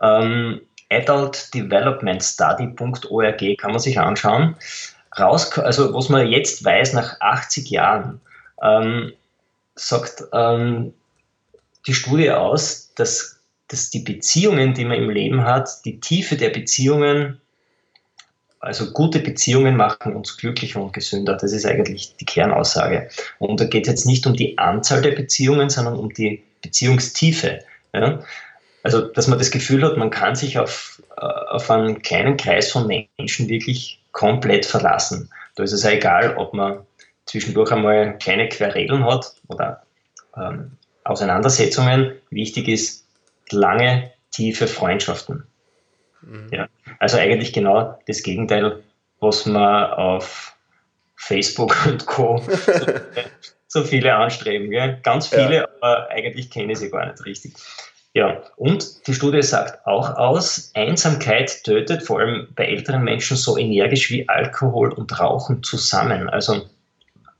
Ähm, 0.00 0.60
adultdevelopmentstudy.org 0.90 3.58
kann 3.58 3.72
man 3.72 3.80
sich 3.80 3.98
anschauen. 3.98 4.54
Raus, 5.18 5.58
also 5.58 5.92
was 5.92 6.08
man 6.08 6.28
jetzt 6.28 6.64
weiß 6.64 6.92
nach 6.94 7.20
80 7.20 7.68
Jahren, 7.70 8.20
ähm, 8.62 9.12
sagt 9.74 10.24
ähm, 10.32 10.94
die 11.86 11.94
Studie 11.94 12.30
aus, 12.30 12.92
dass, 12.94 13.40
dass 13.68 13.90
die 13.90 14.00
Beziehungen, 14.00 14.74
die 14.74 14.84
man 14.84 14.98
im 14.98 15.10
Leben 15.10 15.44
hat, 15.44 15.84
die 15.84 16.00
Tiefe 16.00 16.36
der 16.36 16.50
Beziehungen 16.50 17.41
also 18.62 18.92
gute 18.92 19.18
Beziehungen 19.18 19.76
machen 19.76 20.14
uns 20.14 20.36
glücklicher 20.36 20.80
und 20.80 20.92
gesünder. 20.92 21.36
Das 21.36 21.52
ist 21.52 21.66
eigentlich 21.66 22.16
die 22.16 22.24
Kernaussage. 22.24 23.08
Und 23.40 23.60
da 23.60 23.64
geht 23.64 23.86
es 23.86 23.88
jetzt 23.88 24.06
nicht 24.06 24.24
um 24.24 24.34
die 24.34 24.56
Anzahl 24.56 25.02
der 25.02 25.10
Beziehungen, 25.10 25.68
sondern 25.68 25.96
um 25.96 26.14
die 26.14 26.44
Beziehungstiefe. 26.62 27.58
Ja? 27.92 28.22
Also, 28.84 29.00
dass 29.00 29.26
man 29.26 29.40
das 29.40 29.50
Gefühl 29.50 29.84
hat, 29.84 29.96
man 29.96 30.10
kann 30.10 30.36
sich 30.36 30.60
auf, 30.60 31.02
äh, 31.16 31.24
auf 31.24 31.70
einen 31.72 32.02
kleinen 32.02 32.36
Kreis 32.36 32.70
von 32.70 32.86
Menschen 32.86 33.48
wirklich 33.48 34.00
komplett 34.12 34.64
verlassen. 34.64 35.28
Da 35.56 35.64
ist 35.64 35.72
es 35.72 35.82
ja 35.82 35.90
egal, 35.90 36.36
ob 36.36 36.54
man 36.54 36.86
zwischendurch 37.26 37.72
einmal 37.72 38.16
kleine 38.18 38.48
Querelen 38.48 39.04
hat 39.04 39.34
oder 39.48 39.82
ähm, 40.36 40.70
Auseinandersetzungen. 41.02 42.12
Wichtig 42.30 42.68
ist 42.68 43.06
lange, 43.50 44.12
tiefe 44.30 44.68
Freundschaften. 44.68 45.48
Mhm. 46.22 46.48
Ja. 46.52 46.68
Also 46.98 47.18
eigentlich 47.18 47.52
genau 47.52 47.98
das 48.06 48.22
Gegenteil, 48.22 48.82
was 49.20 49.46
man 49.46 49.90
auf 49.92 50.56
Facebook 51.16 51.86
und 51.86 52.06
Co. 52.06 52.44
so 53.68 53.84
viele 53.84 54.14
anstreben. 54.14 54.70
Gell? 54.70 54.98
Ganz 55.02 55.28
viele, 55.28 55.54
ja. 55.54 55.68
aber 55.80 56.10
eigentlich 56.10 56.50
kenne 56.50 56.72
ich 56.72 56.78
sie 56.78 56.90
gar 56.90 57.06
nicht 57.06 57.24
richtig. 57.24 57.54
Ja, 58.14 58.42
und 58.56 59.06
die 59.06 59.14
Studie 59.14 59.42
sagt 59.42 59.86
auch 59.86 60.16
aus, 60.16 60.70
Einsamkeit 60.74 61.64
tötet 61.64 62.02
vor 62.02 62.20
allem 62.20 62.48
bei 62.54 62.66
älteren 62.66 63.04
Menschen 63.04 63.38
so 63.38 63.56
energisch 63.56 64.10
wie 64.10 64.28
Alkohol 64.28 64.92
und 64.92 65.18
Rauchen 65.18 65.62
zusammen. 65.62 66.28
Also 66.28 66.68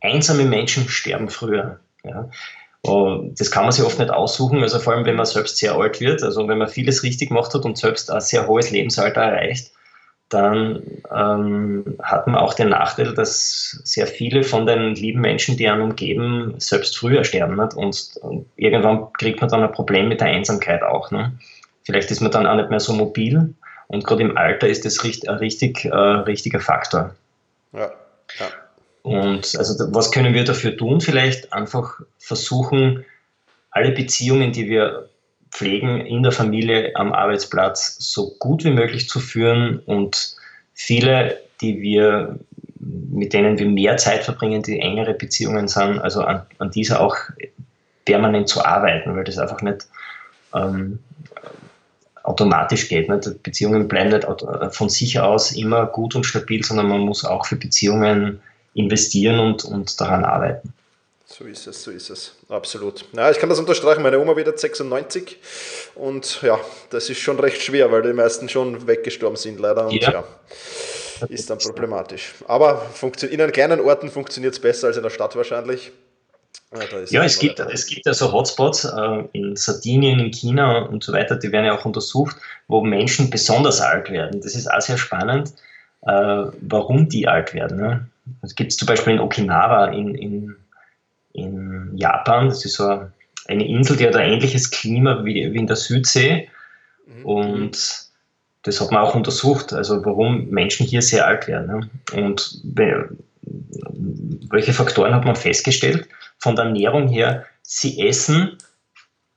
einsame 0.00 0.44
Menschen 0.44 0.88
sterben 0.88 1.28
früher. 1.28 1.80
Ja. 2.04 2.30
Das 2.84 3.50
kann 3.52 3.62
man 3.62 3.72
sich 3.72 3.84
oft 3.84 4.00
nicht 4.00 4.10
aussuchen, 4.10 4.60
also 4.60 4.80
vor 4.80 4.94
allem 4.94 5.06
wenn 5.06 5.14
man 5.14 5.26
selbst 5.26 5.58
sehr 5.58 5.74
alt 5.74 6.00
wird, 6.00 6.22
also 6.22 6.48
wenn 6.48 6.58
man 6.58 6.68
vieles 6.68 7.04
richtig 7.04 7.28
gemacht 7.28 7.54
hat 7.54 7.64
und 7.64 7.78
selbst 7.78 8.10
ein 8.10 8.20
sehr 8.20 8.48
hohes 8.48 8.72
Lebensalter 8.72 9.20
erreicht, 9.20 9.70
dann 10.28 10.82
ähm, 11.14 11.98
hat 12.02 12.26
man 12.26 12.36
auch 12.36 12.54
den 12.54 12.70
Nachteil, 12.70 13.14
dass 13.14 13.80
sehr 13.84 14.06
viele 14.06 14.42
von 14.42 14.66
den 14.66 14.94
lieben 14.94 15.20
Menschen, 15.20 15.56
die 15.56 15.68
einen 15.68 15.82
umgeben, 15.82 16.54
selbst 16.58 16.96
früher 16.96 17.22
sterben. 17.22 17.56
Nicht? 17.56 17.74
Und, 17.74 18.16
und 18.22 18.46
irgendwann 18.56 19.12
kriegt 19.12 19.40
man 19.40 19.50
dann 19.50 19.62
ein 19.62 19.72
Problem 19.72 20.08
mit 20.08 20.20
der 20.20 20.28
Einsamkeit 20.28 20.82
auch. 20.82 21.10
Ne? 21.10 21.32
Vielleicht 21.84 22.10
ist 22.10 22.20
man 22.20 22.32
dann 22.32 22.46
auch 22.46 22.56
nicht 22.56 22.70
mehr 22.70 22.80
so 22.80 22.94
mobil 22.94 23.54
und 23.88 24.06
gerade 24.06 24.22
im 24.22 24.36
Alter 24.36 24.68
ist 24.68 24.84
das 24.84 25.04
richtig, 25.04 25.28
ein 25.28 25.36
richtig, 25.36 25.84
äh, 25.84 25.94
richtiger 25.94 26.60
Faktor. 26.60 27.14
Ja. 27.72 27.92
ja. 28.40 28.46
Und 29.02 29.56
also 29.56 29.92
was 29.92 30.10
können 30.10 30.34
wir 30.34 30.44
dafür 30.44 30.76
tun? 30.76 31.00
Vielleicht 31.00 31.52
einfach 31.52 32.00
versuchen, 32.18 33.04
alle 33.70 33.92
Beziehungen, 33.92 34.52
die 34.52 34.68
wir 34.68 35.08
pflegen, 35.50 36.00
in 36.06 36.22
der 36.22 36.32
Familie, 36.32 36.94
am 36.94 37.12
Arbeitsplatz 37.12 37.96
so 37.98 38.34
gut 38.38 38.64
wie 38.64 38.70
möglich 38.70 39.08
zu 39.08 39.20
führen 39.20 39.80
und 39.80 40.36
viele, 40.74 41.40
die 41.60 41.80
wir, 41.80 42.38
mit 42.78 43.32
denen 43.32 43.58
wir 43.58 43.66
mehr 43.66 43.96
Zeit 43.96 44.24
verbringen, 44.24 44.62
die 44.62 44.80
engere 44.80 45.14
Beziehungen 45.14 45.68
sind, 45.68 45.98
also 45.98 46.22
an, 46.22 46.42
an 46.58 46.70
dieser 46.70 47.00
auch 47.00 47.16
permanent 48.04 48.48
zu 48.48 48.64
arbeiten, 48.64 49.14
weil 49.14 49.24
das 49.24 49.38
einfach 49.38 49.62
nicht 49.62 49.86
ähm, 50.54 50.98
automatisch 52.22 52.88
geht. 52.88 53.08
Nicht? 53.08 53.42
Beziehungen 53.42 53.88
bleiben 53.88 54.10
nicht 54.10 54.26
von 54.74 54.88
sich 54.88 55.20
aus 55.20 55.52
immer 55.52 55.86
gut 55.86 56.14
und 56.14 56.24
stabil, 56.24 56.64
sondern 56.64 56.88
man 56.88 57.00
muss 57.00 57.24
auch 57.24 57.46
für 57.46 57.56
Beziehungen 57.56 58.40
investieren 58.74 59.38
und, 59.38 59.64
und 59.64 60.00
daran 60.00 60.24
arbeiten. 60.24 60.72
So 61.26 61.44
ist 61.44 61.66
es, 61.66 61.82
so 61.82 61.90
ist 61.90 62.10
es. 62.10 62.36
Absolut. 62.48 63.06
Ja, 63.14 63.30
ich 63.30 63.38
kann 63.38 63.48
das 63.48 63.58
unterstreichen. 63.58 64.02
Meine 64.02 64.18
Oma 64.18 64.36
wird 64.36 64.58
96 64.58 65.38
und 65.94 66.42
ja, 66.42 66.60
das 66.90 67.08
ist 67.08 67.20
schon 67.20 67.40
recht 67.40 67.62
schwer, 67.62 67.90
weil 67.90 68.02
die 68.02 68.12
meisten 68.12 68.48
schon 68.50 68.86
weggestorben 68.86 69.36
sind, 69.36 69.58
leider. 69.58 69.86
Und 69.86 69.94
ja, 69.94 70.12
ja 70.12 70.24
ist 71.28 71.50
dann 71.50 71.58
problematisch. 71.58 72.34
Aber 72.48 72.86
in 73.30 73.40
einen 73.40 73.52
kleinen 73.52 73.80
Orten 73.80 74.10
funktioniert 74.10 74.54
es 74.54 74.60
besser 74.60 74.88
als 74.88 74.96
in 74.96 75.02
der 75.02 75.10
Stadt 75.10 75.36
wahrscheinlich. 75.36 75.92
Ja, 76.74 76.98
ja 77.06 77.24
es, 77.24 77.38
gibt, 77.38 77.60
es 77.60 77.86
gibt 77.86 78.06
ja 78.06 78.14
so 78.14 78.32
Hotspots 78.32 78.84
äh, 78.84 79.24
in 79.32 79.56
Sardinien, 79.56 80.18
in 80.18 80.30
China 80.30 80.86
und 80.86 81.04
so 81.04 81.12
weiter, 81.12 81.36
die 81.36 81.52
werden 81.52 81.66
ja 81.66 81.78
auch 81.78 81.84
untersucht, 81.84 82.36
wo 82.66 82.80
Menschen 82.80 83.28
besonders 83.28 83.80
alt 83.80 84.10
werden. 84.10 84.40
Das 84.40 84.54
ist 84.54 84.70
auch 84.70 84.80
sehr 84.80 84.96
spannend, 84.96 85.52
äh, 86.02 86.44
warum 86.62 87.08
die 87.10 87.28
alt 87.28 87.52
werden. 87.52 87.76
Ne? 87.76 88.06
Das 88.40 88.54
gibt 88.54 88.72
es 88.72 88.76
zum 88.76 88.86
Beispiel 88.86 89.14
in 89.14 89.20
Okinawa 89.20 89.86
in, 89.86 90.14
in 90.14 90.56
in 91.32 91.96
Japan. 91.96 92.48
Das 92.48 92.64
ist 92.64 92.74
so 92.74 93.08
eine 93.48 93.68
Insel, 93.68 93.96
die 93.96 94.06
hat 94.06 94.16
ein 94.16 94.32
ähnliches 94.32 94.70
Klima 94.70 95.24
wie, 95.24 95.52
wie 95.52 95.58
in 95.58 95.66
der 95.66 95.76
Südsee. 95.76 96.48
Mhm. 97.06 97.26
Und 97.26 98.06
das 98.62 98.80
hat 98.80 98.92
man 98.92 99.02
auch 99.02 99.14
untersucht, 99.14 99.72
also 99.72 100.04
warum 100.04 100.48
Menschen 100.48 100.86
hier 100.86 101.02
sehr 101.02 101.26
alt 101.26 101.48
werden. 101.48 101.90
Und 102.12 102.60
welche 104.50 104.72
Faktoren 104.72 105.14
hat 105.14 105.24
man 105.24 105.34
festgestellt? 105.34 106.08
Von 106.38 106.54
der 106.54 106.66
Ernährung 106.66 107.08
her, 107.08 107.44
sie 107.62 108.06
essen 108.06 108.58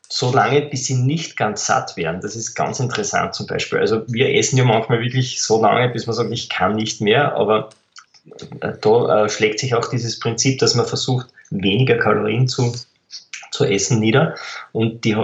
so 0.08 0.32
lange, 0.32 0.62
bis 0.62 0.86
sie 0.86 0.96
nicht 0.96 1.36
ganz 1.36 1.66
satt 1.66 1.98
werden. 1.98 2.22
Das 2.22 2.36
ist 2.36 2.54
ganz 2.54 2.80
interessant 2.80 3.34
zum 3.34 3.48
Beispiel. 3.48 3.80
Also 3.80 4.04
wir 4.08 4.36
essen 4.36 4.58
ja 4.58 4.64
manchmal 4.64 5.02
wirklich 5.02 5.42
so 5.42 5.60
lange, 5.60 5.90
bis 5.90 6.06
man 6.06 6.16
sagt, 6.16 6.32
ich 6.32 6.48
kann 6.48 6.76
nicht 6.76 7.02
mehr, 7.02 7.36
aber 7.36 7.70
da 8.60 9.26
äh, 9.26 9.30
schlägt 9.30 9.60
sich 9.60 9.76
auch 9.76 9.90
dieses 9.90 10.20
Prinzip, 10.20 10.60
dass 10.60 10.76
man 10.76 10.86
versucht, 10.86 11.28
weniger 11.52 11.98
Kalorien 11.98 12.48
zu, 12.48 12.74
zu 13.52 13.66
essen 13.66 14.00
nieder. 14.00 14.36
Und 14.72 15.06
die 15.06 15.16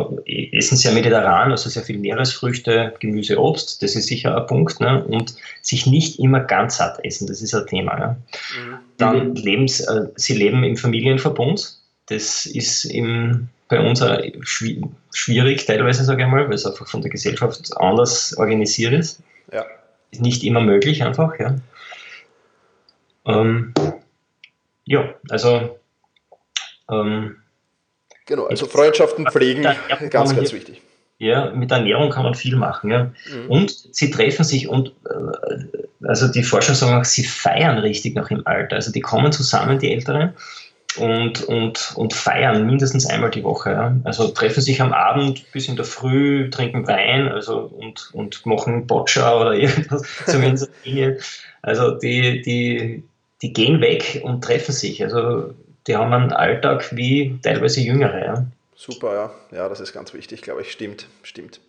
essen 0.54 0.78
sehr 0.78 0.94
mediterran, 0.94 1.52
also 1.52 1.70
sehr 1.70 1.84
viel 1.84 1.98
Meeresfrüchte, 1.98 2.94
Gemüse, 3.00 3.40
Obst, 3.40 3.82
das 3.82 3.96
ist 3.96 4.08
sicher 4.08 4.38
ein 4.38 4.48
Punkt. 4.48 4.80
Ne? 4.80 5.04
Und 5.04 5.36
sich 5.62 5.88
nicht 5.88 6.20
immer 6.20 6.42
ganz 6.42 6.78
satt 6.78 7.04
essen, 7.04 7.28
das 7.28 7.42
ist 7.42 7.54
ein 7.54 7.68
Thema. 7.68 8.00
Ja? 8.00 8.08
Mhm. 8.10 8.78
Dann 8.98 9.36
leben 9.36 9.66
äh, 9.66 10.10
sie 10.16 10.34
leben 10.34 10.64
im 10.64 10.78
Familienverbund. 10.78 11.78
Das 12.08 12.46
ist 12.46 12.86
im, 12.86 13.48
bei 13.70 13.80
uns 13.80 14.04
schwierig, 14.42 15.66
teilweise 15.66 16.04
sage 16.04 16.24
ich 16.24 16.30
mal, 16.30 16.46
weil 16.46 16.54
es 16.54 16.66
einfach 16.66 16.88
von 16.88 17.02
der 17.02 17.10
Gesellschaft 17.10 17.72
anders 17.78 18.36
organisiert 18.38 18.94
ist. 18.94 19.22
Ja. 19.52 19.66
Ist 20.12 20.22
nicht 20.22 20.44
immer 20.44 20.60
möglich 20.60 21.04
einfach. 21.04 21.40
Ja. 21.40 21.56
Ähm, 23.26 23.74
ja, 24.86 25.14
also. 25.30 25.78
Ähm, 26.90 27.38
genau, 28.26 28.46
also 28.46 28.66
Freundschaften 28.66 29.28
pflegen, 29.28 29.64
ganz, 30.10 30.36
ganz 30.36 30.54
wichtig. 30.54 30.82
Ja, 31.18 31.52
mit 31.52 31.70
Ernährung 31.70 32.10
kann 32.10 32.24
man 32.24 32.34
viel 32.34 32.56
machen. 32.56 32.90
Ja. 32.90 33.04
Mhm. 33.04 33.50
Und 33.50 33.96
sie 33.96 34.10
treffen 34.10 34.44
sich 34.44 34.68
und 34.68 34.94
äh, 35.06 36.08
also 36.08 36.28
die 36.28 36.42
Forscher 36.42 36.74
sagen 36.74 37.00
auch, 37.00 37.06
sie 37.06 37.24
feiern 37.24 37.78
richtig 37.78 38.16
noch 38.16 38.32
im 38.32 38.46
Alter. 38.48 38.78
Also 38.78 38.92
die 38.92 39.02
kommen 39.02 39.32
zusammen, 39.32 39.78
die 39.78 39.92
Älteren, 39.92 40.34
und, 40.98 41.44
und, 41.44 41.94
und 41.96 42.14
feiern 42.14 42.66
mindestens 42.66 43.06
einmal 43.06 43.32
die 43.32 43.44
Woche. 43.44 43.72
Ja. 43.72 43.96
Also 44.04 44.28
treffen 44.30 44.62
sich 44.62 44.82
am 44.82 44.94
Abend 44.94 45.50
bis 45.52 45.68
in 45.68 45.76
der 45.76 45.86
Früh, 45.86 46.50
trinken 46.50 46.88
Wein 46.88 47.30
also, 47.30 47.60
und, 47.60 48.10
und 48.14 48.46
machen 48.46 48.88
Boccia 48.88 49.40
oder 49.40 49.54
irgendwas, 49.56 50.04
zumindest 50.26 50.70
Dinge. 50.86 51.18
Also 51.62 51.92
die, 51.92 52.42
die, 52.42 53.04
die 53.42 53.54
gehen 53.54 53.82
weg 53.82 54.22
und 54.24 54.44
treffen 54.44 54.72
sich. 54.72 55.04
Also 55.04 55.54
die 55.88 55.96
haben 55.96 56.14
einen 56.14 56.32
Alltag 56.32 56.96
wie 56.96 57.40
teilweise 57.42 57.82
Jüngere. 57.82 58.26
Ja. 58.26 58.46
Super, 58.84 59.14
ja. 59.14 59.32
Ja, 59.56 59.70
das 59.70 59.80
ist 59.80 59.94
ganz 59.94 60.12
wichtig, 60.12 60.42
glaube 60.42 60.64
ich. 60.64 60.72
Stimmt, 60.72 61.06
stimmt. 61.22 61.60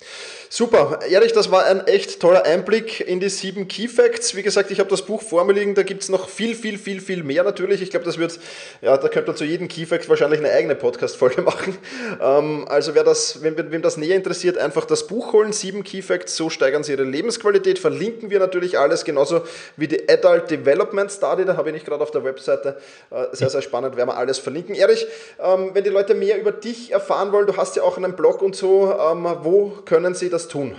Super. 0.49 1.01
Erich, 1.07 1.35
das 1.35 1.51
war 1.51 1.67
ein 1.67 1.87
echt 1.87 2.21
toller 2.21 2.47
Einblick 2.47 3.01
in 3.01 3.21
die 3.21 3.29
sieben 3.29 3.69
Key 3.69 3.87
Facts. 3.87 4.35
Wie 4.35 4.43
gesagt, 4.43 4.71
ich 4.71 4.81
habe 4.81 4.89
das 4.89 5.03
Buch 5.03 5.21
vor 5.21 5.45
mir 5.45 5.53
liegen, 5.53 5.75
da 5.75 5.83
gibt 5.83 6.03
es 6.03 6.09
noch 6.09 6.31
viel, 6.31 6.55
viel, 6.55 6.79
viel, 6.79 7.03
viel 7.03 7.23
mehr 7.23 7.45
natürlich. 7.45 7.83
Ich 7.83 7.91
glaube, 7.91 8.07
das 8.07 8.17
wird, 8.17 8.41
ja, 8.81 8.97
da 8.97 9.09
könnte 9.09 9.29
man 9.29 9.37
zu 9.37 9.45
jedem 9.45 9.69
Key 9.69 9.85
Fact 9.85 10.09
wahrscheinlich 10.09 10.41
eine 10.41 10.53
eigene 10.53 10.75
Podcast-Folge 10.75 11.43
machen. 11.43 11.77
Ähm, 12.19 12.65
also 12.67 12.95
wer 12.95 13.05
das, 13.05 13.43
wem, 13.43 13.59
wem 13.59 13.83
das 13.83 13.99
näher 13.99 14.17
interessiert, 14.17 14.57
einfach 14.57 14.87
das 14.87 15.07
Buch 15.07 15.35
holen, 15.35 15.53
sieben 15.53 15.85
Key 15.85 16.01
Facts, 16.01 16.35
so 16.35 16.49
steigern 16.49 16.83
sie 16.83 16.93
ihre 16.93 17.05
Lebensqualität. 17.05 17.79
Verlinken 17.79 18.31
wir 18.31 18.39
natürlich 18.39 18.79
alles, 18.79 19.05
genauso 19.05 19.43
wie 19.77 19.87
die 19.87 20.09
Adult 20.09 20.51
Development 20.51 21.13
Study, 21.13 21.45
da 21.45 21.59
habe 21.59 21.69
ich 21.69 21.75
nicht 21.75 21.85
gerade 21.85 22.03
auf 22.03 22.11
der 22.11 22.25
Webseite. 22.25 22.79
Äh, 23.11 23.27
sehr, 23.33 23.51
sehr 23.51 23.61
spannend, 23.61 23.99
werden 23.99 24.09
wir 24.09 24.17
alles 24.17 24.39
verlinken. 24.39 24.75
Erich, 24.75 25.07
ähm, 25.39 25.73
wenn 25.75 25.85
die 25.85 25.91
Leute 25.91 26.15
mehr 26.15 26.41
über 26.41 26.53
dich 26.53 26.91
erfahren, 26.91 27.02
erfahren 27.03 27.33
wollen, 27.33 27.47
du 27.47 27.57
hast 27.57 27.77
ja 27.77 27.83
auch 27.83 27.97
einen 27.97 28.15
Blog 28.17 28.43
und 28.43 28.55
so, 28.55 28.97
ähm, 28.99 29.25
wo 29.41 29.71
können 29.85 30.15
sie 30.15 30.31
das 30.31 30.49
tun? 30.49 30.77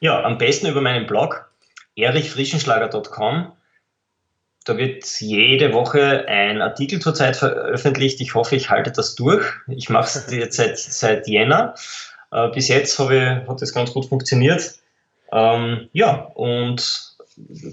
Ja, 0.00 0.22
am 0.24 0.38
besten 0.38 0.66
über 0.66 0.80
meinen 0.80 1.06
Blog 1.06 1.48
erichfrischenschlager.com. 1.96 3.52
Da 4.64 4.76
wird 4.76 5.04
jede 5.20 5.72
Woche 5.72 6.26
ein 6.28 6.60
Artikel 6.60 7.00
zurzeit 7.00 7.36
veröffentlicht. 7.36 8.20
Ich 8.20 8.34
hoffe, 8.34 8.56
ich 8.56 8.70
halte 8.70 8.92
das 8.92 9.14
durch. 9.14 9.46
Ich 9.68 9.88
mache 9.88 10.06
es 10.06 10.26
jetzt 10.30 10.56
seit, 10.56 10.78
seit 10.78 11.28
Jänner. 11.28 11.74
Äh, 12.32 12.48
bis 12.48 12.68
jetzt 12.68 12.98
habe 12.98 13.44
hat 13.48 13.62
das 13.62 13.72
ganz 13.72 13.92
gut 13.92 14.06
funktioniert. 14.06 14.74
Ähm, 15.32 15.88
ja, 15.92 16.30
und 16.34 17.14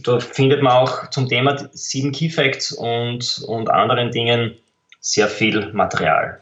da 0.03 0.19
findet 0.19 0.61
man 0.61 0.73
auch 0.73 1.09
zum 1.09 1.27
Thema 1.27 1.57
sieben 1.71 2.11
Key 2.11 2.29
Facts 2.29 2.71
und, 2.71 3.43
und 3.47 3.69
anderen 3.69 4.11
Dingen 4.11 4.55
sehr 4.99 5.27
viel 5.27 5.71
Material. 5.73 6.41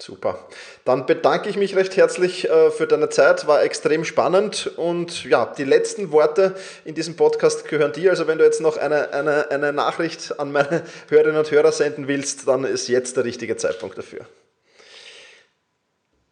Super. 0.00 0.46
Dann 0.84 1.06
bedanke 1.06 1.48
ich 1.48 1.56
mich 1.56 1.74
recht 1.74 1.96
herzlich 1.96 2.48
äh, 2.48 2.70
für 2.70 2.86
deine 2.86 3.08
Zeit, 3.08 3.48
war 3.48 3.64
extrem 3.64 4.04
spannend 4.04 4.70
und 4.76 5.24
ja, 5.24 5.52
die 5.58 5.64
letzten 5.64 6.12
Worte 6.12 6.54
in 6.84 6.94
diesem 6.94 7.16
Podcast 7.16 7.66
gehören 7.66 7.92
dir. 7.92 8.10
Also 8.10 8.28
wenn 8.28 8.38
du 8.38 8.44
jetzt 8.44 8.60
noch 8.60 8.76
eine, 8.76 9.12
eine, 9.12 9.50
eine 9.50 9.72
Nachricht 9.72 10.38
an 10.38 10.52
meine 10.52 10.84
Hörerinnen 11.08 11.38
und 11.38 11.50
Hörer 11.50 11.72
senden 11.72 12.06
willst, 12.06 12.46
dann 12.46 12.62
ist 12.62 12.86
jetzt 12.86 13.16
der 13.16 13.24
richtige 13.24 13.56
Zeitpunkt 13.56 13.98
dafür. 13.98 14.24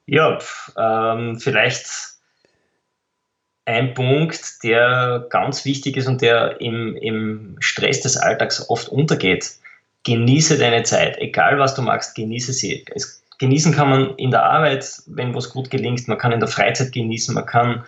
Ja, 0.06 0.38
ähm, 0.78 1.40
vielleicht 1.40 1.88
ein 3.64 3.94
Punkt, 3.94 4.62
der 4.62 5.26
ganz 5.28 5.64
wichtig 5.64 5.96
ist 5.96 6.06
und 6.06 6.22
der 6.22 6.60
im, 6.60 6.94
im 6.94 7.56
Stress 7.58 8.00
des 8.00 8.16
Alltags 8.16 8.70
oft 8.70 8.88
untergeht. 8.88 9.56
Genieße 10.04 10.56
deine 10.56 10.84
Zeit, 10.84 11.18
egal 11.18 11.58
was 11.58 11.74
du 11.74 11.82
magst, 11.82 12.14
genieße 12.14 12.52
sie. 12.52 12.84
Es 12.94 13.25
genießen 13.38 13.72
kann 13.72 13.90
man 13.90 14.16
in 14.16 14.30
der 14.30 14.44
Arbeit, 14.44 15.02
wenn 15.06 15.34
was 15.34 15.50
gut 15.50 15.70
gelingt, 15.70 16.08
man 16.08 16.18
kann 16.18 16.32
in 16.32 16.40
der 16.40 16.48
Freizeit 16.48 16.92
genießen, 16.92 17.34
man 17.34 17.46
kann 17.46 17.84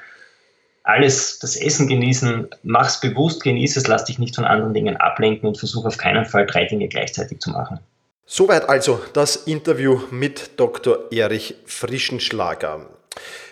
alles, 0.83 1.39
das 1.39 1.57
Essen 1.57 1.87
genießen, 1.87 2.49
mach's 2.63 3.01
bewusst, 3.01 3.43
genieß 3.43 3.77
es, 3.77 3.87
lass 3.87 4.07
dich 4.07 4.19
nicht 4.19 4.35
von 4.35 4.45
anderen 4.45 4.73
Dingen 4.73 4.97
ablenken 4.97 5.47
und 5.47 5.59
versuch 5.59 5.85
auf 5.85 5.99
keinen 5.99 6.25
Fall 6.25 6.47
drei 6.47 6.65
Dinge 6.65 6.89
gleichzeitig 6.89 7.41
zu 7.41 7.51
machen. 7.51 7.81
Soweit 8.25 8.69
also 8.69 9.01
das 9.13 9.37
Interview 9.37 10.01
mit 10.11 10.59
Dr. 10.59 11.11
Erich 11.11 11.55
Frischenschlager. 11.67 12.87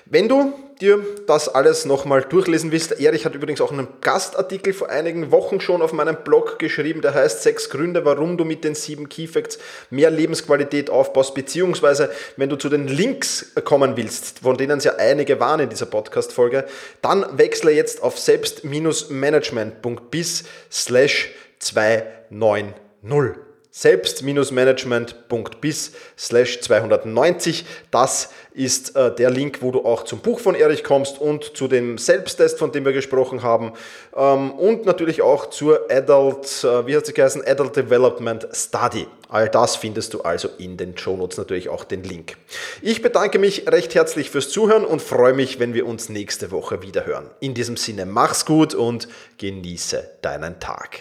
Wenn 0.09 0.29
du 0.29 0.53
dir 0.81 1.05
das 1.27 1.49
alles 1.49 1.85
nochmal 1.85 2.23
durchlesen 2.23 2.71
willst, 2.71 3.01
Erich 3.01 3.25
hat 3.25 3.35
übrigens 3.35 3.61
auch 3.61 3.73
einen 3.73 3.89
Gastartikel 4.03 4.73
vor 4.73 4.89
einigen 4.89 5.33
Wochen 5.33 5.61
schon 5.61 5.83
auf 5.83 5.93
meinem 5.93 6.19
Blog 6.23 6.61
geschrieben, 6.61 7.01
der 7.01 7.13
heißt 7.13 7.43
Sechs 7.43 7.71
Gründe, 7.71 8.05
warum 8.05 8.37
du 8.37 8.45
mit 8.45 8.63
den 8.63 8.77
sieben 8.77 9.09
Keyfacts 9.09 9.59
mehr 9.91 10.13
Lebensqualität 10.13 10.91
aufbaust, 10.91 11.35
beziehungsweise 11.35 12.09
wenn 12.37 12.49
du 12.49 12.55
zu 12.55 12.69
den 12.69 12.87
Links 12.87 13.53
kommen 13.65 13.97
willst, 13.97 14.39
von 14.41 14.57
denen 14.57 14.79
es 14.79 14.85
ja 14.85 14.95
einige 14.97 15.41
waren 15.41 15.59
in 15.59 15.71
dieser 15.71 15.87
Podcast-Folge, 15.87 16.67
dann 17.03 17.27
wechsle 17.37 17.73
jetzt 17.73 18.01
auf 18.01 18.17
selbst-management.bis 18.17 20.45
slash 20.71 21.33
290 21.59 23.46
selbst-management.bis 23.77 25.93
slash 26.17 26.61
290. 26.63 27.67
Das 27.91 28.31
ist 28.55 28.97
äh, 28.97 29.15
der 29.15 29.29
Link, 29.29 29.61
wo 29.61 29.71
du 29.71 29.85
auch 29.85 30.05
zum 30.05 30.21
Buch 30.21 30.41
von 30.41 30.55
Erich 30.55 30.83
kommst 30.83 31.21
und 31.21 31.55
zu 31.55 31.69
dem 31.69 31.99
Selbsttest, 31.99 32.59
von 32.59 32.73
dem 32.73 32.87
wir 32.87 32.95
gesprochen 32.95 33.43
haben 33.43 33.75
ähm, 34.17 34.53
und 34.53 34.87
natürlich 34.87 35.21
auch 35.21 35.51
zur 35.51 35.91
Adult, 35.91 36.65
äh, 36.65 36.87
wie 36.87 36.97
hat 36.97 37.05
sie 37.05 37.13
geheißen, 37.13 37.47
Adult 37.47 37.77
Development 37.77 38.49
Study. 38.51 39.07
All 39.29 39.51
das 39.51 39.77
findest 39.77 40.15
du 40.15 40.23
also 40.23 40.49
in 40.57 40.79
den 40.79 40.97
Show 40.97 41.15
Notes 41.15 41.37
natürlich 41.37 41.69
auch 41.69 41.85
den 41.85 42.03
Link. 42.03 42.39
Ich 42.81 43.03
bedanke 43.03 43.39
mich 43.39 43.69
recht 43.69 43.95
herzlich 43.95 44.31
fürs 44.31 44.49
Zuhören 44.49 44.87
und 44.87 45.03
freue 45.03 45.35
mich, 45.35 45.61
wenn 45.61 45.75
wir 45.75 45.87
uns 45.87 46.09
nächste 46.09 46.51
Woche 46.51 46.81
wieder 46.81 47.05
hören. 47.05 47.29
In 47.41 47.53
diesem 47.53 47.77
Sinne, 47.77 48.07
mach's 48.07 48.47
gut 48.47 48.75
und 48.75 49.07
genieße 49.37 50.13
deinen 50.23 50.61
Tag. 50.61 51.01